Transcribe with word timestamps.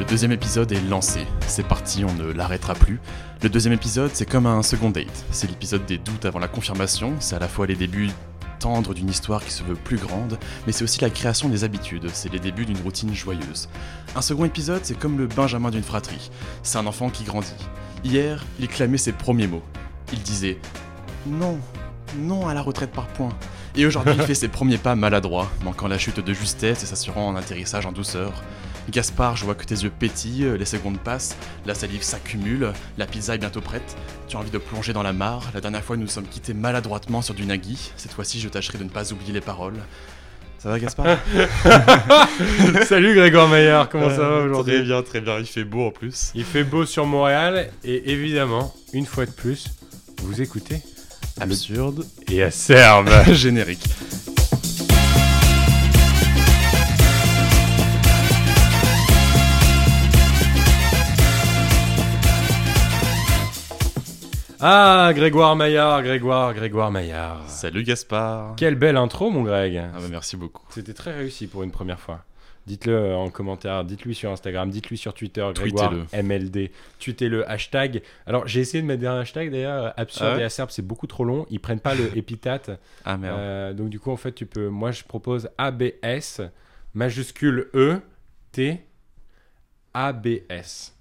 Le 0.00 0.06
deuxième 0.06 0.32
épisode 0.32 0.72
est 0.72 0.80
lancé. 0.80 1.26
C'est 1.46 1.66
parti, 1.66 2.06
on 2.06 2.14
ne 2.14 2.32
l'arrêtera 2.32 2.72
plus. 2.72 2.98
Le 3.42 3.50
deuxième 3.50 3.74
épisode, 3.74 4.10
c'est 4.14 4.24
comme 4.24 4.46
un 4.46 4.62
second 4.62 4.88
date. 4.88 5.26
C'est 5.30 5.46
l'épisode 5.46 5.84
des 5.84 5.98
doutes 5.98 6.24
avant 6.24 6.38
la 6.38 6.48
confirmation. 6.48 7.12
C'est 7.20 7.36
à 7.36 7.38
la 7.38 7.48
fois 7.48 7.66
les 7.66 7.76
débuts 7.76 8.08
tendres 8.60 8.94
d'une 8.94 9.10
histoire 9.10 9.44
qui 9.44 9.52
se 9.52 9.62
veut 9.62 9.74
plus 9.74 9.98
grande, 9.98 10.38
mais 10.66 10.72
c'est 10.72 10.84
aussi 10.84 11.02
la 11.02 11.10
création 11.10 11.50
des 11.50 11.64
habitudes. 11.64 12.08
C'est 12.14 12.32
les 12.32 12.38
débuts 12.38 12.64
d'une 12.64 12.80
routine 12.80 13.14
joyeuse. 13.14 13.68
Un 14.16 14.22
second 14.22 14.46
épisode, 14.46 14.80
c'est 14.84 14.98
comme 14.98 15.18
le 15.18 15.26
Benjamin 15.26 15.70
d'une 15.70 15.82
fratrie. 15.82 16.30
C'est 16.62 16.78
un 16.78 16.86
enfant 16.86 17.10
qui 17.10 17.24
grandit. 17.24 17.52
Hier, 18.02 18.42
il 18.58 18.68
clamait 18.68 18.96
ses 18.96 19.12
premiers 19.12 19.48
mots. 19.48 19.62
Il 20.14 20.22
disait 20.22 20.60
Non, 21.26 21.58
non 22.16 22.48
à 22.48 22.54
la 22.54 22.62
retraite 22.62 22.92
par 22.92 23.06
points. 23.08 23.36
Et 23.76 23.84
aujourd'hui, 23.84 24.14
il 24.16 24.22
fait 24.26 24.34
ses 24.34 24.48
premiers 24.48 24.78
pas 24.78 24.94
maladroits, 24.94 25.50
manquant 25.62 25.88
la 25.88 25.98
chute 25.98 26.20
de 26.20 26.32
justesse 26.32 26.84
et 26.84 26.86
s'assurant 26.86 27.30
un 27.30 27.36
atterrissage 27.36 27.84
en 27.84 27.92
douceur. 27.92 28.32
Gaspard, 28.90 29.36
je 29.36 29.44
vois 29.44 29.54
que 29.54 29.64
tes 29.64 29.74
yeux 29.74 29.90
pétillent, 29.96 30.46
les 30.58 30.64
secondes 30.64 30.98
passent, 30.98 31.36
la 31.66 31.74
salive 31.74 32.02
s'accumule, 32.02 32.72
la 32.98 33.06
pizza 33.06 33.34
est 33.34 33.38
bientôt 33.38 33.60
prête, 33.60 33.96
tu 34.28 34.36
as 34.36 34.40
envie 34.40 34.50
de 34.50 34.58
plonger 34.58 34.92
dans 34.92 35.02
la 35.02 35.12
mare, 35.12 35.50
la 35.54 35.60
dernière 35.60 35.82
fois 35.82 35.96
nous 35.96 36.02
nous 36.02 36.08
sommes 36.08 36.26
quittés 36.26 36.54
maladroitement 36.54 37.22
sur 37.22 37.34
du 37.34 37.46
nagui, 37.46 37.92
cette 37.96 38.12
fois-ci 38.12 38.40
je 38.40 38.48
tâcherai 38.48 38.78
de 38.78 38.84
ne 38.84 38.88
pas 38.88 39.12
oublier 39.12 39.32
les 39.32 39.40
paroles. 39.40 39.76
Ça 40.58 40.68
va 40.68 40.78
Gaspard? 40.78 41.18
Salut 42.86 43.14
Grégoire 43.14 43.48
Maillard, 43.48 43.88
comment 43.88 44.10
ça 44.10 44.28
va 44.28 44.38
aujourd'hui? 44.40 44.74
Très 44.74 44.82
bien, 44.82 45.02
très 45.02 45.20
bien, 45.22 45.38
il 45.38 45.46
fait 45.46 45.64
beau 45.64 45.86
en 45.86 45.90
plus. 45.90 46.32
Il 46.34 46.44
fait 46.44 46.64
beau 46.64 46.84
sur 46.84 47.06
Montréal 47.06 47.70
et 47.82 48.12
évidemment, 48.12 48.74
une 48.92 49.06
fois 49.06 49.24
de 49.24 49.30
plus, 49.30 49.68
vous 50.22 50.42
écoutez 50.42 50.82
Absurde 51.40 52.04
et 52.30 52.42
acerbe. 52.42 53.08
générique. 53.32 53.84
Ah, 64.62 65.12
Grégoire 65.14 65.56
Maillard, 65.56 66.02
Grégoire, 66.02 66.52
Grégoire 66.52 66.90
Maillard. 66.90 67.48
Salut 67.48 67.82
Gaspard 67.82 68.56
Quelle 68.56 68.74
belle 68.74 68.98
intro, 68.98 69.30
mon 69.30 69.42
Greg. 69.42 69.78
Ah 69.78 69.98
bah 69.98 70.06
merci 70.10 70.36
beaucoup. 70.36 70.66
C'était 70.68 70.92
très 70.92 71.14
réussi 71.16 71.46
pour 71.46 71.62
une 71.62 71.70
première 71.70 71.98
fois. 71.98 72.24
Dites-le 72.66 73.14
en 73.14 73.30
commentaire, 73.30 73.84
dites-lui 73.84 74.14
sur 74.14 74.30
Instagram, 74.30 74.68
dites-lui 74.70 74.98
sur 74.98 75.14
Twitter, 75.14 75.48
Grégoire 75.54 75.90
Tweetez-le. 75.90 76.22
MLD, 76.22 76.70
tweetez-le 76.98 77.50
hashtag. 77.50 78.02
Alors 78.26 78.46
j'ai 78.46 78.60
essayé 78.60 78.82
de 78.82 78.86
mettre 78.86 79.06
un 79.06 79.20
hashtag 79.20 79.50
d'ailleurs, 79.50 79.94
absurde 79.96 80.28
Ah 80.32 80.36
ouais 80.36 80.42
et 80.42 80.44
acerbe, 80.44 80.68
c'est 80.70 80.86
beaucoup 80.86 81.06
trop 81.06 81.24
long, 81.24 81.46
ils 81.48 81.58
prennent 81.58 81.80
pas 81.80 81.94
le 81.94 82.14
épithète. 82.16 82.70
Ah 83.06 83.16
merde. 83.16 83.38
Euh, 83.38 83.72
donc 83.72 83.88
du 83.88 83.98
coup 83.98 84.10
en 84.10 84.18
fait 84.18 84.32
tu 84.32 84.44
peux, 84.44 84.68
moi 84.68 84.90
je 84.90 85.02
propose 85.04 85.48
ABS 85.56 86.42
majuscule 86.92 87.68
E 87.74 88.00
T 88.52 88.84
ABS. 89.94 90.92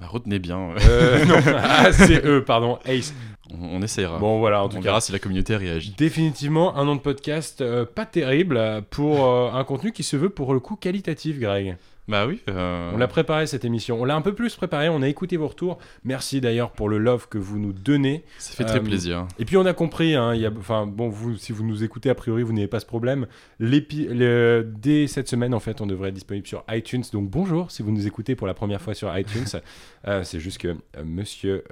Bah, 0.00 0.06
retenez 0.08 0.38
bien, 0.38 0.70
Euh, 0.88 1.24
non, 1.26 1.34
ACE 1.56 2.44
pardon, 2.46 2.78
ACE. 2.84 3.12
on, 3.52 3.76
on 3.78 3.82
essayera. 3.82 4.18
Bon 4.18 4.38
voilà 4.38 4.62
en 4.62 4.66
on 4.66 4.68
tout 4.68 4.76
cas. 4.76 4.82
verra 4.82 5.00
si 5.00 5.10
la 5.12 5.18
communauté 5.18 5.56
réagit. 5.56 5.94
Définitivement 5.98 6.76
un 6.76 6.84
nom 6.84 6.94
de 6.94 7.00
podcast 7.00 7.60
euh, 7.62 7.84
pas 7.84 8.06
terrible 8.06 8.82
pour 8.90 9.26
euh, 9.26 9.50
un 9.52 9.64
contenu 9.64 9.90
qui 9.92 10.02
se 10.04 10.16
veut 10.16 10.30
pour 10.30 10.54
le 10.54 10.60
coup 10.60 10.76
qualitatif, 10.76 11.38
Greg. 11.40 11.76
Bah 12.08 12.26
oui. 12.26 12.40
euh, 12.48 12.90
On 12.94 12.96
l'a 12.96 13.06
préparé 13.06 13.46
cette 13.46 13.64
émission, 13.66 14.00
on 14.00 14.04
l'a 14.06 14.16
un 14.16 14.22
peu 14.22 14.34
plus 14.34 14.56
préparé, 14.56 14.88
on 14.88 15.02
a 15.02 15.08
écouté 15.08 15.36
vos 15.36 15.46
retours. 15.48 15.78
Merci 16.04 16.40
d'ailleurs 16.40 16.70
pour 16.72 16.88
le 16.88 16.96
love 16.98 17.28
que 17.28 17.36
vous 17.38 17.58
nous 17.58 17.72
donnez. 17.74 18.24
Ça 18.38 18.54
fait 18.54 18.64
très 18.64 18.78
Euh, 18.78 18.82
plaisir. 18.82 19.26
Et 19.38 19.44
puis 19.44 19.56
on 19.58 19.66
a 19.66 19.74
compris, 19.74 20.14
hein, 20.14 20.34
il 20.34 20.40
y 20.40 20.46
a, 20.46 20.50
enfin 20.58 20.86
bon, 20.86 21.08
vous, 21.10 21.36
si 21.36 21.52
vous 21.52 21.64
nous 21.64 21.84
écoutez 21.84 22.08
a 22.08 22.14
priori, 22.14 22.42
vous 22.42 22.52
n'avez 22.54 22.66
pas 22.66 22.80
ce 22.80 22.86
problème. 22.86 23.26
Le- 23.58 24.62
dès 24.62 25.06
cette 25.06 25.28
semaine, 25.28 25.52
en 25.54 25.60
fait, 25.60 25.80
on 25.80 25.86
devrait 25.86 26.08
être 26.08 26.14
disponible 26.14 26.46
sur 26.46 26.64
iTunes. 26.70 27.02
Donc 27.12 27.28
bonjour 27.28 27.70
si 27.70 27.82
vous 27.82 27.92
nous 27.92 28.06
écoutez 28.06 28.34
pour 28.34 28.46
la 28.46 28.54
première 28.54 28.80
fois 28.80 28.94
sur 28.94 29.16
iTunes. 29.16 29.44
Euh, 30.06 30.22
c'est 30.22 30.38
juste 30.38 30.58
que 30.58 30.76
Monsieur 31.04 31.64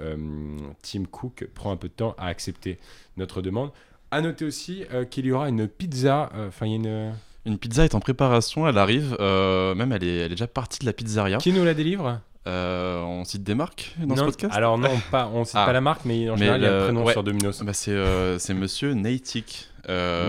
Tim 0.83 1.05
Cook 1.09 1.47
prend 1.55 1.71
un 1.71 1.77
peu 1.77 1.87
de 1.87 1.93
temps 1.93 2.13
à 2.17 2.27
accepter 2.27 2.77
notre 3.15 3.41
demande. 3.41 3.71
À 4.11 4.21
noter 4.21 4.43
aussi 4.45 4.83
qu'il 5.09 5.25
y 5.25 5.31
aura 5.31 5.47
une 5.49 5.67
pizza. 5.67 6.29
Enfin, 6.47 6.65
il 6.65 6.71
y 6.71 6.73
a 6.73 6.75
une. 6.77 7.13
Une 7.47 7.57
pizza 7.57 7.85
est 7.85 7.95
en 7.95 7.99
préparation, 7.99 8.67
elle 8.67 8.77
arrive. 8.77 9.15
euh, 9.19 9.73
même 9.73 9.91
elle 9.93 10.03
est, 10.03 10.17
elle 10.17 10.25
est 10.25 10.35
déjà 10.35 10.47
partie 10.47 10.79
de 10.79 10.85
la 10.85 10.93
pizzeria. 10.93 11.37
Qui 11.37 11.51
nous 11.53 11.63
la 11.63 11.73
délivre 11.73 12.19
Euh, 12.45 13.01
on 13.01 13.23
cite 13.25 13.43
des 13.43 13.55
marques 13.55 13.93
dans 14.05 14.15
ce 14.15 14.21
podcast? 14.23 14.53
Alors 14.55 14.77
non, 14.77 14.89
pas, 15.11 15.29
on 15.33 15.43
cite 15.45 15.55
Ah. 15.57 15.65
pas 15.65 15.73
la 15.73 15.81
marque, 15.81 16.05
mais 16.05 16.29
en 16.29 16.33
Mais 16.33 16.39
général, 16.39 16.61
il 16.61 16.63
y 16.63 16.67
a 16.67 16.77
le 16.77 16.83
prénom 16.83 17.03
ouais. 17.03 17.11
sur 17.13 17.23
Domino's. 17.23 17.61
bah, 17.63 17.73
C'est 17.73 17.91
euh, 17.91 18.37
c'est 18.39 18.53
monsieur 18.53 18.91
Neytik. 18.93 19.67
Euh, 19.89 20.27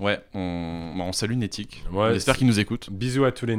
Ouais, 0.00 0.20
on, 0.34 0.94
bah, 0.96 1.04
on 1.06 1.12
salue 1.12 1.34
Neytik. 1.34 1.82
Ouais, 1.92 2.08
on 2.10 2.14
espère 2.14 2.36
qu'il 2.36 2.46
nous 2.46 2.60
écoute. 2.60 2.88
Bisous 2.90 3.24
à 3.24 3.32
tous 3.32 3.46
les. 3.46 3.56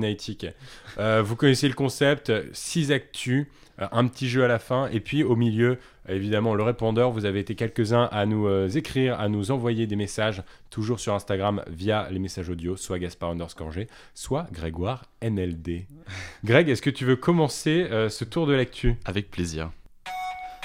Euh, 0.99 1.21
vous 1.25 1.35
connaissez 1.35 1.67
le 1.67 1.73
concept, 1.73 2.31
6 2.53 2.91
actus, 2.91 3.47
un 3.91 4.07
petit 4.07 4.27
jeu 4.29 4.43
à 4.43 4.47
la 4.47 4.59
fin, 4.59 4.87
et 4.91 4.99
puis 4.99 5.23
au 5.23 5.35
milieu, 5.35 5.77
euh, 6.09 6.15
évidemment, 6.15 6.53
le 6.53 6.63
répondeur. 6.63 7.11
Vous 7.11 7.25
avez 7.25 7.39
été 7.39 7.55
quelques-uns 7.55 8.09
à 8.11 8.25
nous 8.25 8.47
euh, 8.47 8.67
écrire, 8.69 9.19
à 9.19 9.29
nous 9.29 9.51
envoyer 9.51 9.87
des 9.87 9.95
messages, 9.95 10.43
toujours 10.69 10.99
sur 10.99 11.13
Instagram 11.13 11.63
via 11.67 12.07
les 12.11 12.19
messages 12.19 12.49
audio, 12.49 12.75
soit 12.75 12.99
Gaspard 12.99 13.31
underscore 13.31 13.71
G, 13.71 13.87
soit 14.13 14.47
Grégoire 14.51 15.05
NLD. 15.21 15.85
Greg, 16.43 16.69
est-ce 16.69 16.81
que 16.81 16.89
tu 16.89 17.05
veux 17.05 17.15
commencer 17.15 17.87
euh, 17.91 18.09
ce 18.09 18.25
tour 18.25 18.47
de 18.47 18.53
l'actu? 18.53 18.95
Avec 19.05 19.31
plaisir. 19.31 19.71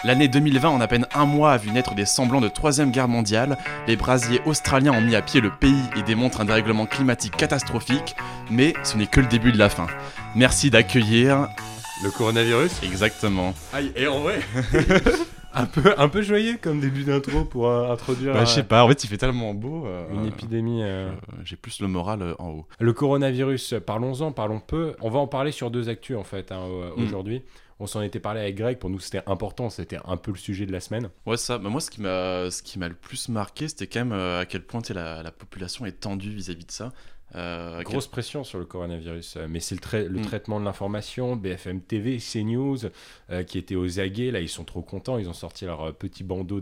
L'année 0.03 0.29
2020, 0.29 0.69
en 0.69 0.81
à 0.83 0.87
peine 0.87 1.07
un 1.15 1.25
mois, 1.25 1.53
a 1.53 1.57
vu 1.57 1.71
naître 1.71 1.95
des 1.95 2.05
semblants 2.05 2.43
de 2.43 2.49
Troisième 2.49 2.91
Guerre 2.91 3.09
mondiale. 3.09 3.57
Les 3.87 3.97
brasiers 3.97 4.43
australiens 4.45 4.93
ont 4.93 5.01
mis 5.01 5.15
à 5.15 5.23
pied 5.23 5.41
le 5.41 5.51
pays 5.51 5.83
et 5.97 6.03
démontrent 6.03 6.43
un 6.43 6.45
dérèglement 6.45 6.85
climatique 6.85 7.35
catastrophique. 7.39 8.15
Mais 8.51 8.75
ce 8.83 8.99
n'est 8.99 9.07
que 9.07 9.21
le 9.21 9.29
début 9.29 9.51
de 9.51 9.59
la 9.59 9.71
fin. 9.71 9.87
Merci 10.37 10.69
d'accueillir. 10.69 11.49
Le 12.03 12.11
coronavirus 12.11 12.83
Exactement. 12.83 13.55
Aïe, 13.73 13.93
et 13.97 14.07
en 14.07 14.21
vrai 14.21 14.41
un, 15.55 15.67
peu, 15.67 15.95
un 15.97 16.09
peu 16.09 16.23
joyeux 16.23 16.59
comme 16.61 16.81
début 16.81 17.05
d'intro 17.05 17.45
pour 17.45 17.69
euh, 17.69 17.91
introduire 17.93 18.35
Bah, 18.35 18.45
je 18.45 18.51
euh, 18.51 18.55
sais 18.55 18.63
pas, 18.65 18.85
en 18.85 18.89
fait, 18.89 19.05
il 19.05 19.07
fait 19.07 19.17
tellement 19.17 19.55
beau. 19.55 19.87
euh, 19.87 20.05
une 20.13 20.27
épidémie. 20.27 20.83
euh, 20.83 21.09
euh, 21.11 21.13
J'ai 21.45 21.57
plus 21.57 21.81
le 21.81 21.87
moral 21.89 22.23
euh, 22.23 22.35
en 22.39 22.51
haut. 22.51 22.67
Le 22.81 22.93
coronavirus, 22.93 23.75
parlons-en, 23.87 24.33
parlons 24.33 24.61
peu. 24.61 24.95
On 25.01 25.09
va 25.11 25.19
en 25.21 25.29
parler 25.29 25.53
sur 25.53 25.71
deux 25.71 25.89
actus 25.89 26.17
en 26.17 26.25
fait 26.25 26.51
hein, 26.53 26.67
Mm. 26.97 27.03
aujourd'hui. 27.05 27.43
On 27.81 27.87
s'en 27.89 28.03
était 28.03 28.21
parlé 28.21 28.41
avec 28.41 28.55
Greg, 28.57 28.79
pour 28.79 28.89
nous 28.89 29.01
c'était 29.01 29.23
important, 29.27 29.69
c'était 29.69 29.99
un 30.05 30.17
peu 30.17 30.31
le 30.31 30.37
sujet 30.39 30.65
de 30.65 30.71
la 30.73 30.79
semaine. 30.79 31.11
Ouais, 31.27 31.37
ça. 31.37 31.59
Bah, 31.59 31.69
moi, 31.71 31.81
ce 31.81 31.91
qui 31.91 32.01
m'a, 32.03 32.49
ce 32.51 32.63
qui 32.63 32.79
m'a 32.79 32.87
le 32.89 32.95
plus 32.95 33.29
marqué, 33.29 33.67
c'était 33.69 33.87
quand 33.89 34.01
même 34.01 34.13
euh, 34.13 34.41
à 34.43 34.47
quel 34.47 34.63
point 34.63 34.81
la 34.91 35.31
population 35.33 35.85
est 35.87 36.01
tendue 36.01 36.31
vis-à-vis 36.31 36.67
de 36.67 36.71
ça. 36.73 36.93
Euh, 37.35 37.83
Grosse 37.83 38.07
pression 38.07 38.45
sur 38.45 38.59
le 38.59 38.65
coronavirus, 38.65 39.37
euh, 39.37 39.47
mais 39.49 39.59
c'est 39.61 39.75
le, 39.75 39.81
trai- 39.81 40.09
le 40.09 40.21
Mm. 40.21 40.25
traitement 40.27 40.61
de 40.61 40.65
l'information, 40.65 41.35
BFM 41.37 41.81
TV, 41.81 42.19
CNews, 42.19 42.79
euh, 43.31 43.43
qui 43.43 43.59
étaient 43.59 43.75
aux 43.75 43.99
aguets, 44.01 44.31
là 44.31 44.41
ils 44.41 44.49
sont 44.49 44.65
trop 44.65 44.83
contents, 44.83 45.19
ils 45.19 45.29
ont 45.29 45.33
sorti 45.35 45.65
leur 45.65 45.83
euh, 45.83 45.93
petit 45.93 46.23
bandeau 46.25 46.61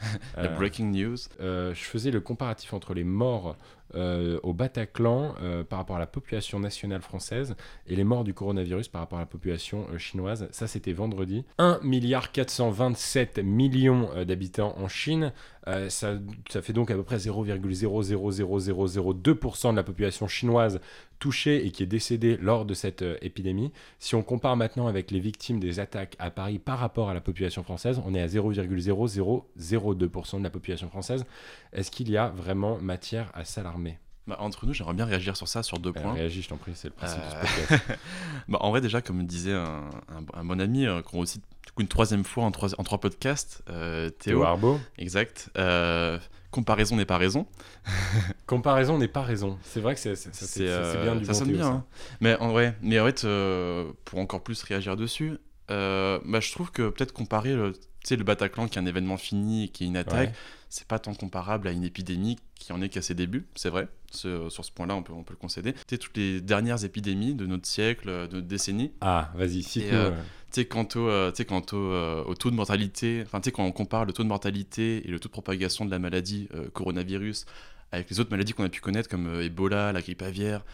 Euh, 0.36 0.48
breaking 0.56 0.90
news. 0.90 1.16
je 1.38 1.72
faisais 1.74 2.10
le 2.10 2.20
comparatif 2.20 2.72
entre 2.74 2.92
les 2.92 3.04
morts 3.04 3.56
euh, 3.94 4.38
au 4.42 4.52
Bataclan 4.52 5.34
euh, 5.40 5.64
par 5.64 5.78
rapport 5.78 5.96
à 5.96 5.98
la 5.98 6.06
population 6.06 6.60
nationale 6.60 7.02
française 7.02 7.54
et 7.86 7.96
les 7.96 8.04
morts 8.04 8.24
du 8.24 8.34
coronavirus 8.34 8.88
par 8.88 9.00
rapport 9.00 9.18
à 9.18 9.22
la 9.22 9.26
population 9.26 9.86
euh, 9.92 9.98
chinoise. 9.98 10.48
Ça, 10.50 10.66
c'était 10.66 10.92
vendredi. 10.92 11.44
1 11.58 11.80
milliard 11.82 12.32
427 12.32 13.38
millions 13.38 14.10
euh, 14.14 14.24
d'habitants 14.24 14.74
en 14.78 14.88
Chine. 14.88 15.32
Euh, 15.68 15.88
ça, 15.88 16.18
ça 16.50 16.60
fait 16.60 16.72
donc 16.72 16.90
à 16.90 16.94
peu 16.94 17.04
près 17.04 17.18
0,00002% 17.18 19.70
de 19.70 19.76
la 19.76 19.84
population 19.84 20.26
chinoise 20.26 20.80
touchée 21.20 21.64
et 21.64 21.70
qui 21.70 21.84
est 21.84 21.86
décédée 21.86 22.36
lors 22.36 22.64
de 22.64 22.74
cette 22.74 23.02
euh, 23.02 23.16
épidémie. 23.22 23.70
Si 24.00 24.16
on 24.16 24.24
compare 24.24 24.56
maintenant 24.56 24.88
avec 24.88 25.12
les 25.12 25.20
victimes 25.20 25.60
des 25.60 25.78
attaques 25.78 26.16
à 26.18 26.32
Paris 26.32 26.58
par 26.58 26.80
rapport 26.80 27.10
à 27.10 27.14
la 27.14 27.20
population 27.20 27.62
française, 27.62 28.02
on 28.04 28.12
est 28.12 28.20
à 28.20 28.26
0,0002% 28.26 30.38
de 30.38 30.42
la 30.42 30.50
population 30.50 30.88
française. 30.88 31.24
Est-ce 31.72 31.90
qu'il 31.90 32.10
y 32.10 32.16
a 32.16 32.28
vraiment 32.28 32.78
matière 32.78 33.30
à 33.34 33.44
s'alarmer? 33.44 33.98
Bah, 34.26 34.36
entre 34.38 34.66
nous, 34.66 34.72
j'aimerais 34.72 34.94
bien 34.94 35.04
réagir 35.04 35.36
sur 35.36 35.48
ça, 35.48 35.62
sur 35.64 35.78
deux 35.80 35.90
Euh, 35.90 35.92
points. 36.00 36.12
Réagis, 36.12 36.42
je 36.42 36.48
t'en 36.48 36.56
prie, 36.56 36.72
c'est 36.74 36.88
le 36.88 36.94
principe 36.94 37.20
Euh, 37.22 37.42
de 37.42 37.46
ce 37.46 37.56
podcast. 37.72 37.98
Bah, 38.48 38.58
en 38.60 38.70
vrai, 38.70 38.80
déjà, 38.80 39.00
comme 39.02 39.24
disait 39.26 39.52
un, 39.54 39.90
un- 40.08 40.38
un 40.40 40.44
bon 40.44 40.60
ami, 40.60 40.86
euh, 40.86 41.02
qu'on 41.02 41.18
aussi 41.20 41.38
du 41.38 41.72
coup, 41.74 41.80
une 41.82 41.88
troisième 41.88 42.24
fois 42.24 42.44
en 42.44 42.50
trois, 42.52 42.68
en 42.78 42.84
trois 42.84 42.98
podcasts, 43.00 43.62
euh, 43.70 44.10
Théo. 44.10 44.38
Théo 44.38 44.42
Arbo. 44.44 44.80
Exact. 44.98 45.50
Euh, 45.56 46.18
comparaison 46.52 46.94
n'est 46.96 47.04
pas 47.06 47.18
raison. 47.18 47.46
Comparaison 48.46 48.98
n'est 48.98 49.08
pas 49.08 49.22
raison. 49.22 49.58
C'est 49.62 49.80
vrai 49.80 49.94
que 49.94 50.00
c'est 50.00 50.14
ça, 50.16 50.60
euh, 50.60 51.02
bien 51.02 51.16
du 51.16 51.24
ça 51.24 51.32
bon 51.32 51.38
sonne 51.38 51.48
Théo, 51.48 51.56
bien. 51.56 51.66
ça. 51.66 51.72
hein. 51.72 51.84
Mais 52.20 52.36
en 52.38 52.48
vrai, 52.50 52.76
mais 52.82 53.00
en 53.00 53.06
fait, 53.06 53.24
euh, 53.24 53.90
pour 54.04 54.18
encore 54.18 54.42
plus 54.42 54.62
réagir 54.62 54.96
dessus, 54.96 55.38
euh, 55.70 56.18
bah, 56.24 56.40
je 56.40 56.52
trouve 56.52 56.70
que 56.70 56.88
peut-être 56.90 57.12
comparer 57.12 57.54
le, 57.54 57.72
le 58.10 58.24
Bataclan 58.24 58.68
qui 58.68 58.78
est 58.78 58.82
un 58.82 58.86
événement 58.86 59.16
fini 59.16 59.64
et 59.64 59.68
qui 59.68 59.84
est 59.84 59.86
une 59.86 59.96
attaque, 59.96 60.28
Ouais. 60.30 60.34
C'est 60.74 60.86
pas 60.88 60.98
tant 60.98 61.12
comparable 61.12 61.68
à 61.68 61.72
une 61.72 61.84
épidémie 61.84 62.38
qui 62.54 62.72
en 62.72 62.80
est 62.80 62.88
qu'à 62.88 63.02
ses 63.02 63.14
débuts, 63.14 63.44
c'est 63.54 63.68
vrai. 63.68 63.88
Ce- 64.10 64.48
sur 64.48 64.64
ce 64.64 64.72
point-là, 64.72 64.96
on 64.96 65.02
peut, 65.02 65.12
on 65.12 65.22
peut 65.22 65.34
le 65.34 65.38
concéder. 65.38 65.74
Tu 65.74 65.80
sais, 65.90 65.98
toutes 65.98 66.16
les 66.16 66.40
dernières 66.40 66.82
épidémies 66.82 67.34
de 67.34 67.44
notre 67.44 67.66
siècle, 67.66 68.08
de 68.08 68.36
notre 68.36 68.46
décennie, 68.46 68.90
Ah, 69.02 69.30
vas-y, 69.34 69.62
cite-nous. 69.62 69.98
euh, 69.98 70.10
euh, 70.12 70.22
tu 70.50 70.64
quant, 70.64 70.88
au, 70.94 71.08
euh, 71.08 71.30
quant 71.46 71.62
au, 71.74 72.24
au 72.30 72.34
taux 72.34 72.50
de 72.50 72.56
mortalité, 72.56 73.22
enfin, 73.26 73.40
tu 73.42 73.52
quand 73.52 73.64
on 73.64 73.72
compare 73.72 74.06
le 74.06 74.14
taux 74.14 74.22
de 74.22 74.28
mortalité 74.28 75.06
et 75.06 75.10
le 75.10 75.20
taux 75.20 75.28
de 75.28 75.32
propagation 75.32 75.84
de 75.84 75.90
la 75.90 75.98
maladie 75.98 76.48
euh, 76.54 76.70
coronavirus 76.70 77.44
avec 77.90 78.08
les 78.08 78.20
autres 78.20 78.30
maladies 78.30 78.54
qu'on 78.54 78.64
a 78.64 78.70
pu 78.70 78.80
connaître 78.80 79.10
comme 79.10 79.26
euh, 79.26 79.44
Ebola, 79.44 79.92
la 79.92 80.00
grippe 80.00 80.22
aviaire, 80.22 80.64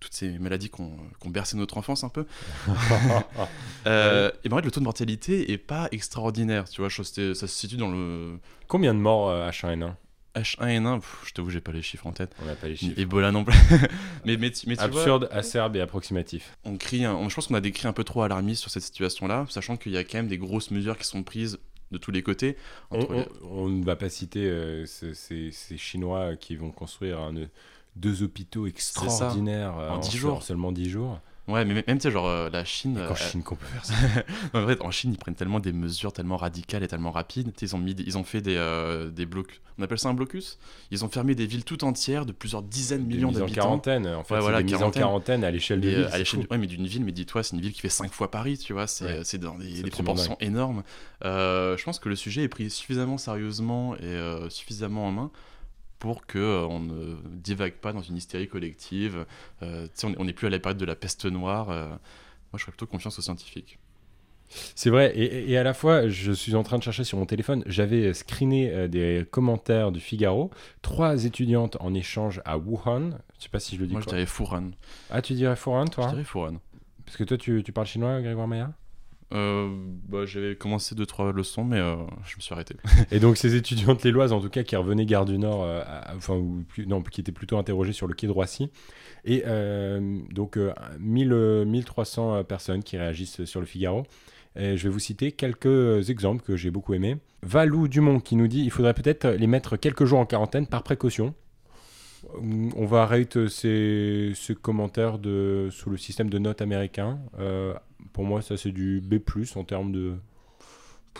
toutes 0.00 0.12
ces 0.12 0.38
maladies 0.38 0.70
qui 0.70 0.80
ont 0.80 1.30
bercé 1.30 1.56
notre 1.56 1.78
enfance 1.78 2.04
un 2.04 2.08
peu. 2.08 2.26
et 2.68 2.72
ben, 3.84 4.52
en 4.52 4.56
fait, 4.56 4.64
le 4.64 4.70
taux 4.70 4.80
de 4.80 4.84
mortalité 4.84 5.52
est 5.52 5.58
pas 5.58 5.88
extraordinaire, 5.92 6.68
tu 6.68 6.80
vois, 6.80 6.90
ça 6.90 7.04
se 7.04 7.46
situe 7.46 7.76
dans 7.76 7.90
le... 7.90 8.38
Combien 8.68 8.94
de 8.94 8.98
morts 8.98 9.30
H1N1 9.30 9.94
H1N1, 10.34 11.02
je 11.26 11.32
t'avoue, 11.32 11.50
j'ai 11.50 11.60
pas 11.60 11.72
les 11.72 11.82
chiffres 11.82 12.06
en 12.06 12.12
tête. 12.12 12.34
On 12.42 12.46
n'a 12.46 12.54
pas 12.54 12.68
les 12.68 12.76
chiffres. 12.76 12.98
Ebola 12.98 13.32
non 13.32 13.44
plus. 13.44 13.56
mais, 14.24 14.36
mais, 14.38 14.50
mais 14.66 14.76
tu 14.76 14.82
Absurde, 14.82 15.28
acerbe 15.30 15.76
et 15.76 15.80
approximatif. 15.80 16.56
On 16.64 16.76
crie, 16.76 17.02
je 17.02 17.34
pense 17.34 17.48
qu'on 17.48 17.54
a 17.54 17.60
décrit 17.60 17.86
un 17.86 17.92
peu 17.92 18.04
trop 18.04 18.22
alarmiste 18.22 18.62
sur 18.62 18.70
cette 18.70 18.82
situation-là, 18.82 19.46
sachant 19.50 19.76
qu'il 19.76 19.92
y 19.92 19.98
a 19.98 20.04
quand 20.04 20.18
même 20.18 20.28
des 20.28 20.38
grosses 20.38 20.70
mesures 20.70 20.96
qui 20.96 21.06
sont 21.06 21.22
prises 21.22 21.58
de 21.90 21.98
tous 21.98 22.10
les 22.10 22.22
côtés. 22.22 22.56
On, 22.90 23.68
ne 23.68 23.84
va 23.84 23.96
pas 23.96 24.08
citer 24.08 24.46
euh, 24.46 24.86
ces, 24.86 25.50
Chinois 25.76 26.36
qui 26.36 26.56
vont 26.56 26.70
construire 26.70 27.30
deux 27.96 28.22
hôpitaux 28.22 28.66
extraordinaires 28.66 29.74
en, 29.74 29.98
10 29.98 30.16
jours. 30.16 30.42
seulement 30.42 30.72
10 30.72 30.90
jours. 30.90 31.20
Ouais, 31.48 31.64
mais 31.64 31.74
même, 31.74 31.98
tu 31.98 32.02
sais, 32.02 32.10
genre, 32.12 32.28
euh, 32.28 32.48
la 32.50 32.64
Chine. 32.64 32.96
En 32.98 33.12
euh, 33.12 33.14
Chine 33.16 33.42
qu'on 33.42 33.56
peut 33.56 33.66
faire 33.66 33.84
ça. 33.84 33.94
en 34.54 34.64
fait, 34.64 34.80
en 34.80 34.92
Chine, 34.92 35.12
ils 35.12 35.18
prennent 35.18 35.34
tellement 35.34 35.58
des 35.58 35.72
mesures 35.72 36.12
tellement 36.12 36.36
radicales 36.36 36.84
et 36.84 36.88
tellement 36.88 37.10
rapides. 37.10 37.50
Ils 37.60 37.74
ont, 37.74 37.78
mis, 37.78 37.92
ils 37.98 38.16
ont 38.16 38.22
fait 38.22 38.40
des, 38.40 38.54
euh, 38.56 39.10
des 39.10 39.26
blocs. 39.26 39.60
On 39.76 39.82
appelle 39.82 39.98
ça 39.98 40.08
un 40.08 40.14
blocus? 40.14 40.58
Ils 40.92 41.04
ont 41.04 41.08
fermé 41.08 41.34
des 41.34 41.46
villes 41.46 41.64
tout 41.64 41.82
entières 41.82 42.26
de 42.26 42.32
plusieurs 42.32 42.62
dizaines 42.62 43.08
de 43.08 43.08
millions 43.08 43.32
d'habitants. 43.32 43.62
en 43.62 43.64
quarantaine, 43.64 44.06
en 44.06 44.22
fait. 44.22 44.38
voilà, 44.38 44.62
des 44.62 44.74
en 44.76 44.92
quarantaine 44.92 45.42
à 45.42 45.50
l'échelle 45.50 45.80
de 45.80 45.88
ville. 45.88 46.08
À 46.12 46.18
l'échelle 46.18 46.46
ouais, 46.48 46.58
mais 46.58 46.68
d'une 46.68 46.86
ville, 46.86 47.04
mais 47.04 47.12
dis-toi, 47.12 47.42
c'est 47.42 47.56
une 47.56 47.62
ville 47.62 47.72
qui 47.72 47.80
fait 47.80 47.88
5 47.88 48.12
fois 48.12 48.30
Paris, 48.30 48.58
tu 48.58 48.72
vois. 48.72 48.86
C'est 48.86 49.38
dans 49.38 49.56
des, 49.56 49.82
des 49.82 49.90
proportions 49.90 50.36
énormes. 50.40 50.84
je 51.22 51.84
pense 51.84 51.98
que 51.98 52.08
le 52.08 52.16
sujet 52.16 52.44
est 52.44 52.48
pris 52.48 52.70
suffisamment 52.70 53.18
sérieusement 53.18 53.96
et 53.96 54.48
suffisamment 54.48 55.08
en 55.08 55.12
main 55.12 55.30
pour 56.02 56.26
qu'on 56.26 56.34
euh, 56.34 56.78
ne 56.80 57.16
divague 57.28 57.74
pas 57.74 57.92
dans 57.92 58.02
une 58.02 58.16
hystérie 58.16 58.48
collective. 58.48 59.24
Euh, 59.62 59.86
on 60.18 60.24
n'est 60.24 60.32
plus 60.32 60.48
à 60.48 60.50
la 60.50 60.58
période 60.58 60.76
de 60.76 60.84
la 60.84 60.96
peste 60.96 61.26
noire. 61.26 61.70
Euh, 61.70 61.86
moi, 61.86 61.98
je 62.54 62.62
ferais 62.62 62.72
plutôt 62.72 62.86
confiance 62.86 63.20
aux 63.20 63.22
scientifiques. 63.22 63.78
C'est 64.74 64.90
vrai, 64.90 65.16
et, 65.16 65.56
à 65.56 65.62
la 65.62 65.74
fois, 65.74 66.08
je 66.08 66.32
suis 66.32 66.56
en 66.56 66.64
train 66.64 66.78
de 66.78 66.82
chercher 66.82 67.04
sur 67.04 67.18
mon 67.18 67.24
téléphone, 67.24 67.62
j'avais 67.66 68.12
screené 68.14 68.88
des 68.88 69.24
commentaires 69.30 69.92
du 69.92 70.00
Figaro, 70.00 70.50
trois 70.82 71.24
étudiantes 71.24 71.76
en 71.78 71.94
échange 71.94 72.42
à 72.44 72.58
Wuhan, 72.58 73.12
je 73.38 73.44
sais 73.44 73.48
pas 73.48 73.60
si 73.60 73.76
je 73.76 73.80
le 73.80 73.86
dis 73.86 73.92
Moi, 73.92 74.02
je 74.02 74.08
dirais 74.08 74.26
Furan. 74.26 74.72
Ah, 75.08 75.22
tu 75.22 75.32
dirais 75.34 75.56
Furan, 75.56 75.86
toi 75.86 76.08
Je 76.08 76.10
dirais 76.10 76.24
Furan. 76.24 76.56
Parce 77.06 77.16
que 77.16 77.24
toi, 77.24 77.38
tu, 77.38 77.62
tu 77.62 77.72
parles 77.72 77.86
chinois, 77.86 78.20
Grégoire 78.20 78.48
Maillard? 78.48 78.72
Euh, 79.32 79.68
bah, 80.08 80.24
J'avais 80.26 80.56
commencé 80.56 80.94
deux 80.94 81.06
trois 81.06 81.32
leçons, 81.32 81.64
mais 81.64 81.78
euh, 81.78 81.96
je 82.24 82.36
me 82.36 82.40
suis 82.40 82.52
arrêté. 82.52 82.76
Et 83.10 83.18
donc 83.18 83.36
ces 83.36 83.54
étudiantes 83.54 84.04
lilloises, 84.04 84.32
en 84.32 84.40
tout 84.40 84.48
cas, 84.48 84.62
qui 84.62 84.76
revenaient 84.76 85.06
Gare 85.06 85.24
du 85.24 85.38
Nord, 85.38 85.64
euh, 85.64 85.82
enfin, 86.16 86.34
ou, 86.34 86.64
non, 86.86 87.02
qui 87.02 87.20
étaient 87.20 87.32
plutôt 87.32 87.58
interrogées 87.58 87.92
sur 87.92 88.06
le 88.06 88.14
quai 88.14 88.26
de 88.26 88.32
Roissy. 88.32 88.70
Et 89.24 89.44
donc 90.30 90.58
1000, 90.98 91.64
1300 91.66 92.44
personnes 92.44 92.82
qui 92.82 92.96
réagissent 92.96 93.44
sur 93.44 93.60
le 93.60 93.66
Figaro. 93.66 94.04
Et 94.56 94.76
je 94.76 94.82
vais 94.82 94.90
vous 94.90 94.98
citer 94.98 95.32
quelques 95.32 96.10
exemples 96.10 96.42
que 96.42 96.56
j'ai 96.56 96.70
beaucoup 96.70 96.92
aimés. 96.92 97.16
Valou 97.42 97.88
Dumont 97.88 98.20
qui 98.20 98.36
nous 98.36 98.48
dit 98.48 98.62
il 98.62 98.70
faudrait 98.70 98.94
peut-être 98.94 99.26
les 99.28 99.46
mettre 99.46 99.76
quelques 99.76 100.04
jours 100.04 100.18
en 100.18 100.26
quarantaine 100.26 100.66
par 100.66 100.82
précaution. 100.82 101.34
On 102.34 102.86
va 102.86 103.02
arrêter 103.02 103.48
ces, 103.48 104.32
commentaires 104.60 105.18
de, 105.18 105.68
sous 105.70 105.90
le 105.90 105.96
système 105.96 106.30
de 106.30 106.38
notes 106.38 106.62
américain 106.62 107.18
pour 108.12 108.24
moi, 108.24 108.42
ça 108.42 108.56
c'est 108.56 108.72
du 108.72 109.00
B 109.00 109.16
en 109.56 109.64
termes 109.64 109.92
de, 109.92 110.14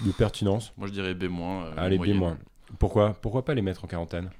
de 0.05 0.13
pertinence. 0.13 0.73
Moi 0.77 0.89
je 0.89 0.93
dirais 0.93 1.15
B-. 1.15 1.25
Euh, 1.25 1.73
Allez, 1.77 1.99
B-. 1.99 2.37
Pourquoi, 2.79 3.15
pourquoi 3.15 3.45
pas 3.45 3.55
les 3.55 3.63
mettre 3.63 3.85
en 3.85 3.89
quarantaine? 3.89 4.31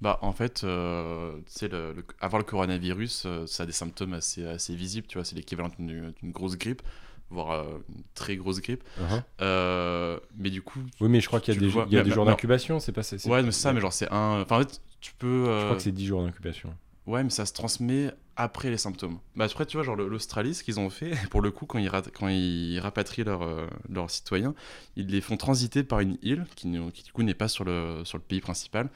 Bah, 0.00 0.18
en 0.20 0.32
fait, 0.32 0.62
euh, 0.64 1.38
le, 1.62 2.04
avoir 2.20 2.38
le 2.38 2.44
coronavirus, 2.44 3.22
euh, 3.24 3.46
ça 3.46 3.62
a 3.62 3.66
des 3.66 3.72
symptômes 3.72 4.12
assez, 4.12 4.46
assez 4.46 4.74
visibles, 4.74 5.06
tu 5.06 5.16
vois, 5.16 5.24
c'est 5.24 5.36
l'équivalent 5.36 5.70
d'une 5.78 6.12
grosse 6.24 6.58
grippe, 6.58 6.82
voire 7.30 7.52
euh, 7.52 7.78
une 7.88 8.02
très 8.14 8.36
grosse 8.36 8.60
grippe. 8.60 8.84
Uh-huh. 9.00 10.20
mais 10.36 10.50
du 10.50 10.60
coup. 10.60 10.80
Oui, 11.00 11.08
mais 11.08 11.20
je 11.20 11.28
crois 11.28 11.40
qu'il 11.40 11.54
y 11.54 11.56
a 11.56 11.60
des, 11.60 11.94
y 11.94 11.98
a 11.98 12.02
des 12.02 12.10
jours 12.10 12.26
d'incubation, 12.26 12.78
c'est 12.78 12.92
pas. 12.92 13.00
Ouais, 13.24 13.42
mais 13.42 13.52
c'est 13.52 13.60
ça, 13.60 13.72
mais 13.72 13.80
genre, 13.80 13.92
c'est 13.92 14.12
un. 14.12 14.42
Enfin, 14.42 14.56
en 14.56 14.60
fait, 14.60 14.82
tu 15.06 15.14
peux. 15.14 15.44
Je 15.46 15.64
crois 15.64 15.76
que 15.76 15.82
c'est 15.82 15.92
10 15.92 16.06
jours 16.06 16.22
d'incubation. 16.22 16.74
Ouais, 17.06 17.22
mais 17.22 17.30
ça 17.30 17.46
se 17.46 17.52
transmet 17.52 18.10
après 18.36 18.70
les 18.70 18.76
symptômes. 18.76 19.18
Bah 19.36 19.44
après, 19.44 19.64
tu 19.64 19.76
vois, 19.76 19.84
genre 19.84 19.96
l'Australie, 19.96 20.54
ce 20.54 20.64
qu'ils 20.64 20.80
ont 20.80 20.90
fait, 20.90 21.12
pour 21.30 21.40
le 21.40 21.50
coup, 21.50 21.66
quand 21.66 21.78
ils, 21.78 21.90
quand 22.12 22.28
ils 22.28 22.78
rapatrient 22.80 23.24
euh, 23.26 23.66
leurs 23.88 24.10
citoyens, 24.10 24.54
ils 24.96 25.06
les 25.06 25.20
font 25.20 25.36
transiter 25.36 25.82
par 25.82 26.00
une 26.00 26.18
île 26.22 26.44
qui, 26.54 26.70
qui 26.92 27.02
du 27.04 27.12
coup 27.12 27.22
n'est 27.22 27.34
pas 27.34 27.48
sur 27.48 27.64
le, 27.64 28.02
sur 28.04 28.18
le 28.18 28.22
pays 28.22 28.40
principal. 28.40 28.88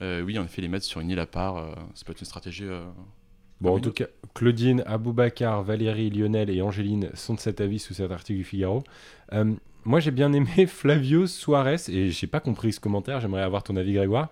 Euh, 0.00 0.22
oui, 0.22 0.38
en 0.38 0.44
effet, 0.44 0.62
les 0.62 0.68
mettre 0.68 0.84
sur 0.84 1.00
une 1.00 1.10
île 1.10 1.18
à 1.18 1.26
part, 1.26 1.56
euh, 1.56 1.74
ça 1.94 2.04
peut 2.04 2.12
être 2.12 2.20
une 2.20 2.26
stratégie. 2.26 2.66
bon, 3.60 3.76
en 3.76 3.80
tout 3.80 3.92
cas, 3.92 4.06
Claudine, 4.34 4.82
Aboubacar, 4.86 5.62
Valérie, 5.62 6.10
Lionel 6.10 6.50
et 6.50 6.62
Angéline 6.62 7.10
sont 7.14 7.34
de 7.34 7.40
cet 7.40 7.60
avis 7.60 7.78
sous 7.78 7.94
cet 7.94 8.10
article 8.12 8.38
du 8.38 8.44
Figaro. 8.44 8.84
moi, 9.84 10.00
j'ai 10.00 10.10
bien 10.12 10.32
aimé 10.32 10.66
Flavio 10.66 11.26
Suarez, 11.26 11.88
et 11.88 12.10
j'ai 12.10 12.26
pas 12.26 12.40
compris 12.40 12.72
ce 12.72 12.80
commentaire, 12.80 13.20
j'aimerais 13.20 13.42
avoir 13.42 13.62
ton 13.62 13.76
avis, 13.76 13.94
Grégoire. 13.94 14.30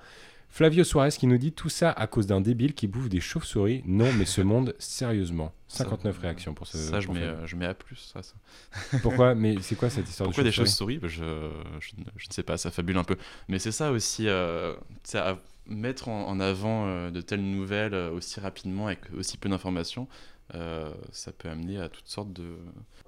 Flavio 0.55 0.85
Suarez 0.85 1.11
qui 1.11 1.27
nous 1.27 1.37
dit 1.37 1.51
tout 1.51 1.69
ça 1.69 1.91
à 1.91 2.07
cause 2.07 2.29
d'un 2.29 2.41
débile 2.41 2.75
qui 2.75 2.87
bouffe 2.87 3.09
des 3.09 3.19
chauves-souris. 3.19 3.83
Non, 3.87 4.13
mais 4.13 4.25
ce 4.25 4.41
monde, 4.41 4.77
sérieusement. 4.79 5.53
59 5.67 6.17
réactions 6.17 6.55
pour 6.55 6.69
ce. 6.69 6.79
Ça, 6.79 7.01
je, 7.01 7.09
mets, 7.09 7.23
euh, 7.23 7.45
je 7.45 7.57
mets 7.57 7.67
à 7.67 7.75
plus. 7.75 8.15
Ça, 8.15 8.21
Pourquoi? 9.03 9.35
Mais 9.35 9.57
c'est 9.63 9.75
quoi 9.75 9.91
cette 9.91 10.09
histoire 10.09 10.29
Pourquoi 10.29 10.45
de 10.45 10.53
chauves-souris 10.53 10.99
des 10.99 11.09
chauves-souris? 11.09 11.51
Je, 11.81 11.97
je, 12.17 12.29
ne 12.29 12.33
sais 12.33 12.45
pas, 12.45 12.57
ça 12.57 12.71
fabule 12.71 12.97
un 12.97 13.03
peu. 13.03 13.17
Mais 13.49 13.59
c'est 13.59 13.73
ça 13.73 13.91
aussi, 13.91 14.29
euh, 14.29 14.77
à 15.15 15.39
mettre 15.67 16.07
en, 16.07 16.39
avant 16.39 16.87
euh, 16.87 17.11
de 17.11 17.21
telles 17.21 17.43
nouvelles 17.43 17.95
euh, 17.95 18.13
aussi 18.13 18.39
rapidement 18.39 18.87
avec 18.87 19.01
aussi 19.19 19.37
peu 19.39 19.49
d'informations. 19.49 20.07
ça 20.53 21.33
peut 21.37 21.49
amener 21.49 21.81
à 21.81 21.89
toutes 21.89 22.07
sortes 22.07 22.33
de. 22.33 22.45